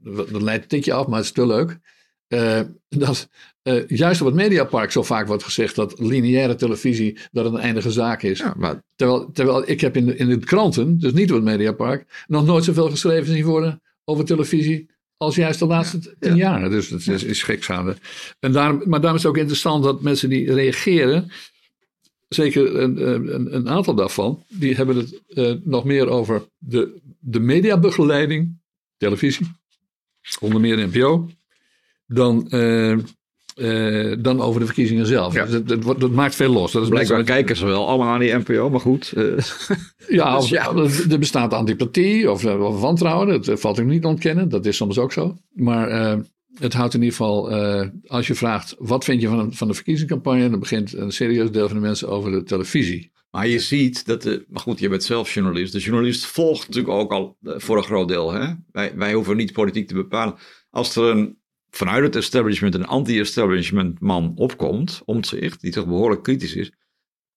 dat 0.04 0.42
leidt 0.42 0.64
een 0.64 0.70
tikje 0.70 0.94
af, 0.94 1.08
maar 1.08 1.18
het 1.18 1.26
is 1.26 1.32
te 1.32 1.48
leuk. 1.48 1.80
Uh, 2.28 2.60
dat 2.90 3.30
uh, 3.64 3.88
juist 3.88 4.22
op 4.22 4.28
het 4.28 4.36
Mediapark 4.36 4.92
zo 4.92 5.04
vaak 5.04 5.28
wordt 5.28 5.44
gezegd 5.44 5.76
dat 5.76 6.00
lineaire 6.00 6.56
televisie 6.56 7.18
dat 7.32 7.46
een 7.46 7.58
eindige 7.58 7.92
zaak 7.92 8.22
is. 8.22 8.40
Ja, 8.40 8.54
maar... 8.58 8.84
terwijl, 8.96 9.32
terwijl 9.32 9.70
ik 9.70 9.82
heb 9.82 9.96
in 9.96 10.06
de, 10.06 10.16
in 10.16 10.30
de 10.30 10.40
kranten, 10.40 11.00
dus 11.00 11.12
niet 11.12 11.30
op 11.30 11.36
het 11.36 11.46
Mediapark, 11.46 12.26
nog 12.28 12.46
nooit 12.46 12.64
zoveel 12.64 12.90
geschreven 12.90 13.34
zien 13.34 13.46
worden 13.46 13.82
over 14.06 14.26
televisie 14.26 14.90
als 15.18 15.36
juist 15.36 15.60
de 15.60 15.66
laatste 15.66 16.16
tien 16.20 16.36
jaar. 16.36 16.70
Dus 16.70 16.90
dat 16.90 17.00
is, 17.00 17.24
is. 17.24 17.46
En 18.40 18.52
daarom, 18.52 18.82
maar 18.86 19.02
daarom 19.02 19.18
is 19.18 19.24
het 19.24 19.32
ook 19.32 19.38
interessant 19.38 19.84
dat 19.84 20.02
mensen 20.02 20.30
die 20.30 20.54
reageren, 20.54 21.32
zeker 22.34 22.76
een, 22.76 23.08
een, 23.10 23.56
een 23.56 23.70
aantal 23.70 23.96
daarvan, 23.96 24.44
die 24.48 24.76
hebben 24.76 24.96
het 24.96 25.22
uh, 25.28 25.54
nog 25.64 25.84
meer 25.84 26.08
over 26.08 26.44
de, 26.58 27.00
de 27.20 27.40
mediabegeleiding, 27.40 28.60
televisie, 28.98 29.48
onder 30.40 30.62
meer 30.62 30.88
NPO, 30.88 31.30
dan, 32.06 32.48
uh, 32.50 32.98
uh, 33.56 34.16
dan 34.20 34.42
over 34.42 34.60
de 34.60 34.66
verkiezingen 34.66 35.06
zelf. 35.06 35.34
Ja. 35.34 35.46
Dat, 35.46 35.68
dat, 35.68 36.00
dat, 36.00 36.12
maakt 36.12 36.36
veel 36.36 36.52
los. 36.52 36.72
Dat 36.72 36.84
is 36.84 36.90
Blijkbaar 36.90 37.24
kijken 37.24 37.56
ze 37.56 37.66
wel 37.66 37.88
allemaal 37.88 38.14
aan 38.14 38.20
die 38.20 38.34
NPO, 38.34 38.70
maar 38.70 38.80
goed. 38.80 39.14
ja, 40.08 40.38
of, 40.38 40.50
ja, 40.50 40.76
er 41.10 41.20
bestaat 41.20 41.54
antipathie 41.54 42.32
of, 42.32 42.46
of 42.46 42.80
wantrouwen, 42.80 43.42
dat 43.42 43.60
valt 43.60 43.80
ik 43.80 43.86
niet 43.86 44.06
ontkennen. 44.06 44.50
Dat 44.50 44.66
is 44.66 44.78
soms 44.78 44.98
ook 44.98 45.12
zo. 45.12 45.38
Maar 45.52 46.20
het 46.54 46.74
houdt 46.74 46.94
in 46.94 47.02
ieder 47.02 47.16
geval, 47.18 47.52
uh, 47.52 47.88
als 48.06 48.28
je 48.28 48.36
vraagt 48.36 48.76
wat 48.80 49.04
vind 49.04 49.22
je 49.22 49.28
van, 49.28 49.54
van 49.54 49.68
de 49.68 49.74
verkiezingscampagne, 49.74 50.50
dan 50.50 50.60
begint 50.60 50.94
een 50.94 51.12
serieus 51.12 51.52
deel 51.52 51.68
van 51.68 51.76
de 51.76 51.84
mensen 51.84 52.10
over 52.10 52.32
de 52.32 52.44
televisie. 52.44 53.12
Maar 53.32 53.48
je 53.48 53.60
ziet 53.60 54.06
dat, 54.06 54.22
de, 54.22 54.46
maar 54.50 54.62
goed, 54.62 54.80
je 54.80 54.90
bent 54.90 55.04
zelf 55.04 55.34
journalist. 55.34 55.74
De 55.74 55.80
journalist 55.80 56.26
volgt 56.26 56.68
natuurlijk 56.68 56.94
ook 56.94 57.12
al 57.12 57.38
voor 57.42 57.78
een 57.78 57.84
groot 57.84 58.08
deel. 58.08 58.32
Hè? 58.32 58.54
Wij, 58.72 58.96
wij 58.96 59.14
hoeven 59.14 59.38
niet 59.38 59.54
politiek 59.54 59.88
te 59.88 59.94
bepalen. 59.94 60.36
Als 60.70 60.96
er 60.96 61.04
een, 61.04 61.38
vanuit 61.70 62.04
het 62.04 62.16
establishment 62.16 62.76
een 62.76 62.86
anti-establishment 62.86 64.00
man 64.00 64.32
opkomt, 64.36 65.02
zich, 65.22 65.58
die 65.58 65.72
toch 65.72 65.86
behoorlijk 65.86 66.24
kritisch 66.24 66.56
is, 66.56 66.72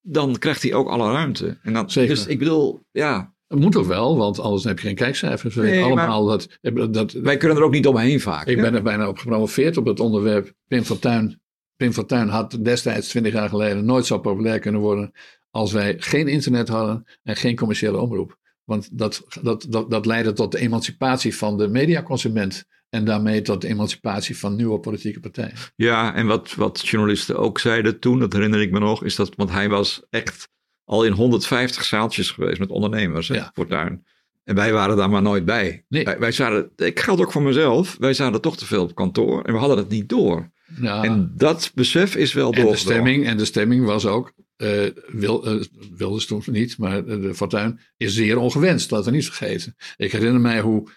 dan 0.00 0.38
krijgt 0.38 0.62
hij 0.62 0.74
ook 0.74 0.88
alle 0.88 1.12
ruimte. 1.12 1.58
En 1.62 1.72
dan, 1.72 1.90
Zeker. 1.90 2.14
Dus 2.14 2.26
ik 2.26 2.38
bedoel, 2.38 2.86
ja, 2.90 3.33
dat 3.54 3.62
moet 3.62 3.76
ook 3.76 3.86
wel, 3.86 4.16
want 4.16 4.40
anders 4.40 4.64
heb 4.64 4.78
je 4.78 4.86
geen 4.86 4.96
kijkcijfers. 4.96 5.54
Nee, 5.54 5.82
allemaal 5.82 6.24
dat, 6.24 6.48
dat, 6.90 7.12
wij 7.12 7.36
kunnen 7.36 7.58
er 7.58 7.64
ook 7.64 7.72
niet 7.72 7.86
omheen 7.86 8.20
vaak. 8.20 8.46
Ik 8.46 8.56
hè? 8.56 8.62
ben 8.62 8.74
er 8.74 8.82
bijna 8.82 9.08
op 9.08 9.18
gepromoveerd 9.18 9.76
op 9.76 9.84
het 9.84 10.00
onderwerp. 10.00 10.52
Pim 10.66 10.82
Fortuyn, 10.82 11.40
Pim 11.76 11.92
Fortuyn 11.92 12.28
had 12.28 12.58
destijds, 12.60 13.08
20 13.08 13.32
jaar 13.32 13.48
geleden, 13.48 13.84
nooit 13.84 14.06
zo 14.06 14.18
populair 14.18 14.58
kunnen 14.58 14.80
worden 14.80 15.12
als 15.50 15.72
wij 15.72 15.96
geen 15.98 16.28
internet 16.28 16.68
hadden 16.68 17.04
en 17.22 17.36
geen 17.36 17.56
commerciële 17.56 17.98
omroep. 17.98 18.38
Want 18.64 18.98
dat, 18.98 19.22
dat, 19.42 19.66
dat, 19.68 19.90
dat 19.90 20.06
leidde 20.06 20.32
tot 20.32 20.52
de 20.52 20.58
emancipatie 20.58 21.36
van 21.36 21.58
de 21.58 21.68
mediaconsument. 21.68 22.64
En 22.88 23.04
daarmee 23.04 23.42
tot 23.42 23.60
de 23.60 23.68
emancipatie 23.68 24.38
van 24.38 24.56
nieuwe 24.56 24.78
politieke 24.78 25.20
partijen. 25.20 25.54
Ja, 25.76 26.14
en 26.14 26.26
wat, 26.26 26.54
wat 26.54 26.88
journalisten 26.88 27.36
ook 27.36 27.58
zeiden 27.58 27.98
toen, 27.98 28.18
dat 28.18 28.32
herinner 28.32 28.60
ik 28.60 28.70
me 28.70 28.78
nog, 28.78 29.04
is 29.04 29.16
dat, 29.16 29.34
want 29.34 29.50
hij 29.50 29.68
was 29.68 30.02
echt 30.10 30.48
al 30.84 31.04
in 31.04 31.12
150 31.12 31.84
zaaltjes 31.84 32.30
geweest 32.30 32.58
met 32.58 32.70
ondernemers, 32.70 33.28
hè, 33.28 33.34
Ja. 33.34 33.50
Fortuyn. 33.54 34.04
En 34.44 34.54
wij 34.54 34.72
waren 34.72 34.96
daar 34.96 35.10
maar 35.10 35.22
nooit 35.22 35.44
bij. 35.44 35.84
Nee. 35.88 36.04
Wij, 36.04 36.18
wij 36.18 36.32
zaten, 36.32 36.70
ik 36.76 37.00
geldt 37.00 37.20
ook 37.20 37.32
voor 37.32 37.42
mezelf, 37.42 37.96
wij 37.98 38.14
zaten 38.14 38.40
toch 38.40 38.56
te 38.56 38.66
veel 38.66 38.82
op 38.82 38.94
kantoor 38.94 39.42
en 39.42 39.52
we 39.52 39.58
hadden 39.58 39.78
het 39.78 39.88
niet 39.88 40.08
door. 40.08 40.52
Ja, 40.80 41.02
En 41.02 41.32
dat 41.36 41.70
besef 41.74 42.16
is 42.16 42.32
wel 42.32 42.52
en, 42.52 42.66
de 42.66 42.76
stemming, 42.76 43.26
en 43.26 43.36
de 43.36 43.44
stemming 43.44 43.84
was 43.84 44.06
ook, 44.06 44.32
eh 44.56 44.86
wil, 45.06 45.44
eh, 45.46 45.62
Wilders 45.96 46.26
toen 46.26 46.42
niet, 46.46 46.78
maar 46.78 47.04
de 47.04 47.34
Fortuyn 47.34 47.80
is 47.96 48.14
zeer 48.14 48.38
ongewenst, 48.38 48.90
laten 48.90 49.10
we 49.10 49.16
niet 49.16 49.26
vergeten. 49.26 49.76
Ik 49.96 50.12
herinner 50.12 50.40
mij 50.40 50.60
hoe, 50.60 50.90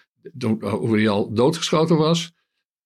hoe 0.60 0.96
hij 0.96 1.08
al 1.08 1.32
doodgeschoten 1.32 1.96
was. 1.96 2.32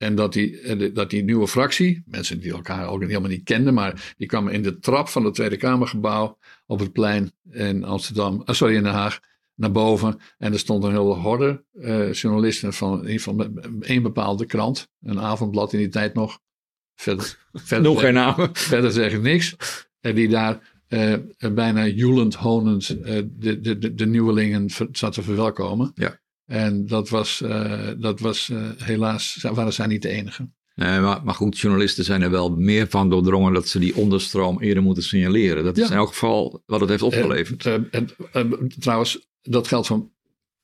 En 0.02 0.14
dat 0.14 0.32
die, 0.32 0.60
eh, 0.60 0.94
dat 0.94 1.10
die 1.10 1.22
nieuwe 1.24 1.48
fractie, 1.48 2.02
mensen 2.06 2.40
die 2.40 2.52
elkaar 2.52 2.88
ook 2.88 3.00
helemaal 3.02 3.28
niet 3.30 3.42
kenden, 3.44 3.74
maar 3.74 4.14
die 4.16 4.26
kwamen 4.28 4.52
in 4.52 4.62
de 4.62 4.78
trap 4.78 5.08
van 5.08 5.24
het 5.24 5.34
Tweede 5.34 5.56
Kamergebouw 5.56 6.38
op 6.66 6.78
het 6.78 6.92
plein 6.92 7.32
in 7.50 7.84
Amsterdam, 7.84 8.42
eh, 8.44 8.54
sorry 8.54 8.74
in 8.76 8.82
Den 8.82 8.92
Haag, 8.92 9.20
naar 9.54 9.72
boven. 9.72 10.18
En 10.38 10.52
er 10.52 10.58
stond 10.58 10.84
een 10.84 10.90
hele 10.90 11.14
horde 11.14 11.64
eh, 11.80 12.12
journalisten 12.12 12.72
van 12.72 12.92
in 12.92 12.98
ieder 13.00 13.14
geval 13.18 13.34
met- 13.34 13.54
met 13.54 13.84
één 13.88 14.02
bepaalde 14.02 14.46
krant, 14.46 14.88
een 15.02 15.20
avondblad 15.20 15.72
in 15.72 15.78
die 15.78 15.88
tijd 15.88 16.14
nog. 16.14 16.38
Verder, 16.94 17.38
verder, 17.52 17.90
Nog 17.90 18.00
geen 18.00 18.14
namen. 18.14 18.50
verder 18.52 18.92
zeg 18.92 19.12
ik 19.12 19.22
niks. 19.22 19.56
En 20.00 20.14
die 20.14 20.28
daar 20.28 20.80
bijna 21.52 21.86
joelend, 21.86 22.34
honend 22.34 22.86
de, 22.88 23.28
de, 23.38 23.60
de, 23.78 23.94
de 23.94 24.06
nieuwelingen 24.06 24.70
zat 24.92 25.12
te 25.12 25.22
verwelkomen. 25.22 25.92
Ja. 25.94 26.20
En 26.52 26.86
dat 26.86 27.08
was, 27.08 27.40
eh, 27.40 27.88
dat 27.98 28.20
was 28.20 28.50
eh, 28.50 28.70
helaas, 28.76 29.38
waren 29.52 29.72
zij 29.72 29.86
niet 29.86 30.02
de 30.02 30.08
enige. 30.08 30.48
Nee, 30.74 31.00
maar, 31.00 31.24
maar 31.24 31.34
goed, 31.34 31.58
journalisten 31.58 32.04
zijn 32.04 32.22
er 32.22 32.30
wel 32.30 32.56
meer 32.56 32.86
van 32.88 33.10
doordrongen 33.10 33.52
dat 33.52 33.68
ze 33.68 33.78
die 33.78 33.96
onderstroom 33.96 34.60
eerder 34.60 34.82
moeten 34.82 35.02
signaleren. 35.02 35.64
Dat 35.64 35.78
is 35.78 35.90
in 35.90 35.96
elk 35.96 36.08
geval 36.08 36.62
wat 36.66 36.80
het 36.80 36.88
heeft 36.88 37.02
opgeleverd. 37.02 37.66
Eh, 37.66 37.74
en, 37.90 38.08
trouwens, 38.78 39.28
dat 39.42 39.68
geldt 39.68 39.86
van, 39.86 40.10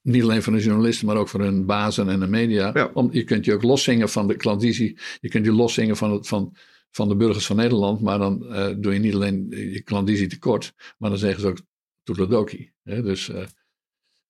niet 0.03 0.22
alleen 0.22 0.43
voor 0.43 0.53
de 0.53 0.62
journalisten, 0.62 1.07
maar 1.07 1.16
ook 1.16 1.28
voor 1.28 1.41
hun 1.41 1.66
bazen 1.66 2.09
en 2.09 2.20
de 2.20 2.26
media. 2.26 2.70
Ja. 2.74 2.91
Om, 2.95 3.09
je 3.12 3.24
kunt 3.24 3.45
je 3.45 3.55
ook 3.55 3.62
loszingen 3.62 4.09
van 4.09 4.26
de 4.26 4.36
klandizie. 4.36 4.99
Je 5.20 5.28
kunt 5.28 5.45
je 5.45 5.53
loszingen 5.53 5.97
van, 5.97 6.12
het, 6.12 6.28
van, 6.28 6.57
van 6.91 7.09
de 7.09 7.16
burgers 7.16 7.47
van 7.47 7.57
Nederland. 7.57 8.01
Maar 8.01 8.18
dan 8.18 8.39
doe 8.80 8.93
je 8.93 8.99
niet 8.99 9.14
alleen 9.14 9.47
je 9.51 9.82
klandizie 9.82 10.26
tekort. 10.26 10.72
Maar 10.99 11.11
dan 11.11 11.18
zeggen 11.18 11.41
ze 11.41 11.47
ook 11.47 11.61
toedeledokie. 12.03 12.72
hè. 12.82 13.03
Dus, 13.03 13.30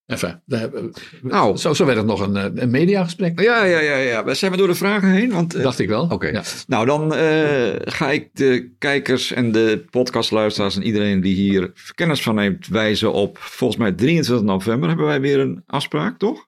enfin, 0.09 0.41
daar 0.47 0.71
Nou. 1.23 1.57
zo, 1.57 1.75
zo 1.75 1.85
werd 1.85 1.97
het 1.99 2.07
nog 2.07 2.21
een, 2.21 2.37
eh, 2.37 2.45
een 2.55 2.71
mediagesprek. 2.71 3.41
Ja, 3.41 3.65
ja, 3.65 3.81
ja, 3.81 3.97
ja. 3.97 4.25
We 4.25 4.35
zijn 4.35 4.51
we 4.51 4.57
door 4.57 4.67
de 4.67 4.75
vragen 4.75 5.11
heen. 5.11 5.31
Want, 5.31 5.55
eh, 5.55 5.63
Dacht 5.63 5.79
ik 5.79 5.89
wel. 5.89 6.09
Oké. 6.11 6.27
Ja. 6.29 6.43
Nou, 6.67 6.87
dan 6.87 7.15
eh, 7.15 7.75
ga 7.81 8.11
ik 8.11 8.29
de 8.33 8.71
kijkers 8.79 9.33
en 9.33 9.53
de 9.53 9.85
podcastluisteraars 9.91 10.77
en 10.77 10.83
iedereen 10.83 11.21
die 11.21 11.35
hier 11.35 11.73
kennis 11.95 12.23
van 12.23 12.35
neemt 12.35 12.67
wijzen 12.67 13.13
op. 13.13 13.39
Volgens 13.39 13.81
mij 13.81 13.93
23 13.93 14.47
november 14.47 14.89
hebben 14.89 15.07
wij 15.07 15.21
weer 15.21 15.39
een 15.39 15.63
afspraak, 15.67 16.19
toch? 16.19 16.47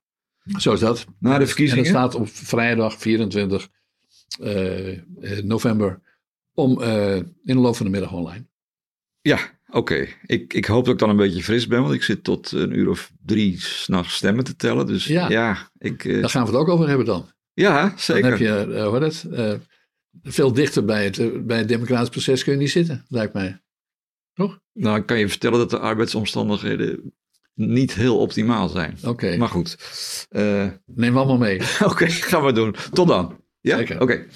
Zo 0.58 0.72
is 0.72 0.80
dat. 0.80 1.06
Na 1.18 1.34
de 1.34 1.40
En 1.40 1.46
verkiezingen. 1.46 1.84
dat 1.84 1.92
staat 1.92 2.14
op 2.14 2.28
vrijdag 2.28 2.98
24 2.98 3.68
eh, 4.40 4.88
eh, 4.88 4.98
november 5.42 6.00
om 6.54 6.82
eh, 6.82 7.16
in 7.16 7.26
de 7.44 7.54
loop 7.54 7.76
van 7.76 7.86
de 7.86 7.92
middag 7.92 8.12
online. 8.12 8.48
Ja, 9.20 9.38
oké. 9.70 10.06
Ik, 10.26 10.54
ik 10.54 10.64
hoop 10.64 10.84
dat 10.84 10.92
ik 10.94 11.00
dan 11.00 11.10
een 11.10 11.16
beetje 11.16 11.42
fris 11.42 11.66
ben, 11.66 11.82
want 11.82 11.94
ik 11.94 12.02
zit 12.02 12.24
tot 12.24 12.52
een 12.52 12.78
uur 12.78 12.88
of 12.88 13.12
drie 13.26 13.60
s'nachts 13.60 14.14
stemmen 14.14 14.44
te 14.44 14.56
tellen. 14.56 14.86
Dus 14.86 15.04
ja, 15.06 15.28
Ja. 15.28 15.70
ik, 15.78 16.04
eh, 16.04 16.20
Daar 16.20 16.30
gaan 16.30 16.44
we 16.44 16.50
het 16.50 16.60
ook 16.60 16.68
over 16.68 16.88
hebben 16.88 17.06
dan. 17.06 17.28
ja 17.52 17.88
Dan 17.88 17.98
zeker. 17.98 18.30
heb 18.30 18.38
je, 18.38 18.74
eh, 18.74 18.92
heet 18.92 19.02
het, 19.02 19.32
eh, 19.32 19.54
veel 20.22 20.52
dichter 20.52 20.84
bij 20.84 21.04
het, 21.04 21.46
bij 21.46 21.58
het 21.58 21.68
democratisch 21.68 22.08
proces 22.08 22.44
kun 22.44 22.52
je 22.52 22.58
niet 22.58 22.70
zitten, 22.70 23.04
lijkt 23.08 23.32
mij. 23.34 23.60
Nou, 24.72 24.98
ik 24.98 25.06
kan 25.06 25.18
je 25.18 25.28
vertellen 25.28 25.58
dat 25.58 25.70
de 25.70 25.78
arbeidsomstandigheden 25.78 27.14
niet 27.54 27.94
heel 27.94 28.18
optimaal 28.18 28.68
zijn. 28.68 28.98
Oké, 29.04 29.36
Maar 29.36 29.48
goed. 29.48 29.76
Eh, 30.28 30.66
neem 30.86 31.16
allemaal 31.16 31.38
mee. 31.38 31.60
oké, 31.90 32.06
gaan 32.08 32.44
we 32.44 32.52
doen. 32.52 32.74
Tot 32.92 33.08
dan. 33.08 33.44
Ja, 33.60 33.76
Zeker. 33.76 34.00
oké. 34.00 34.26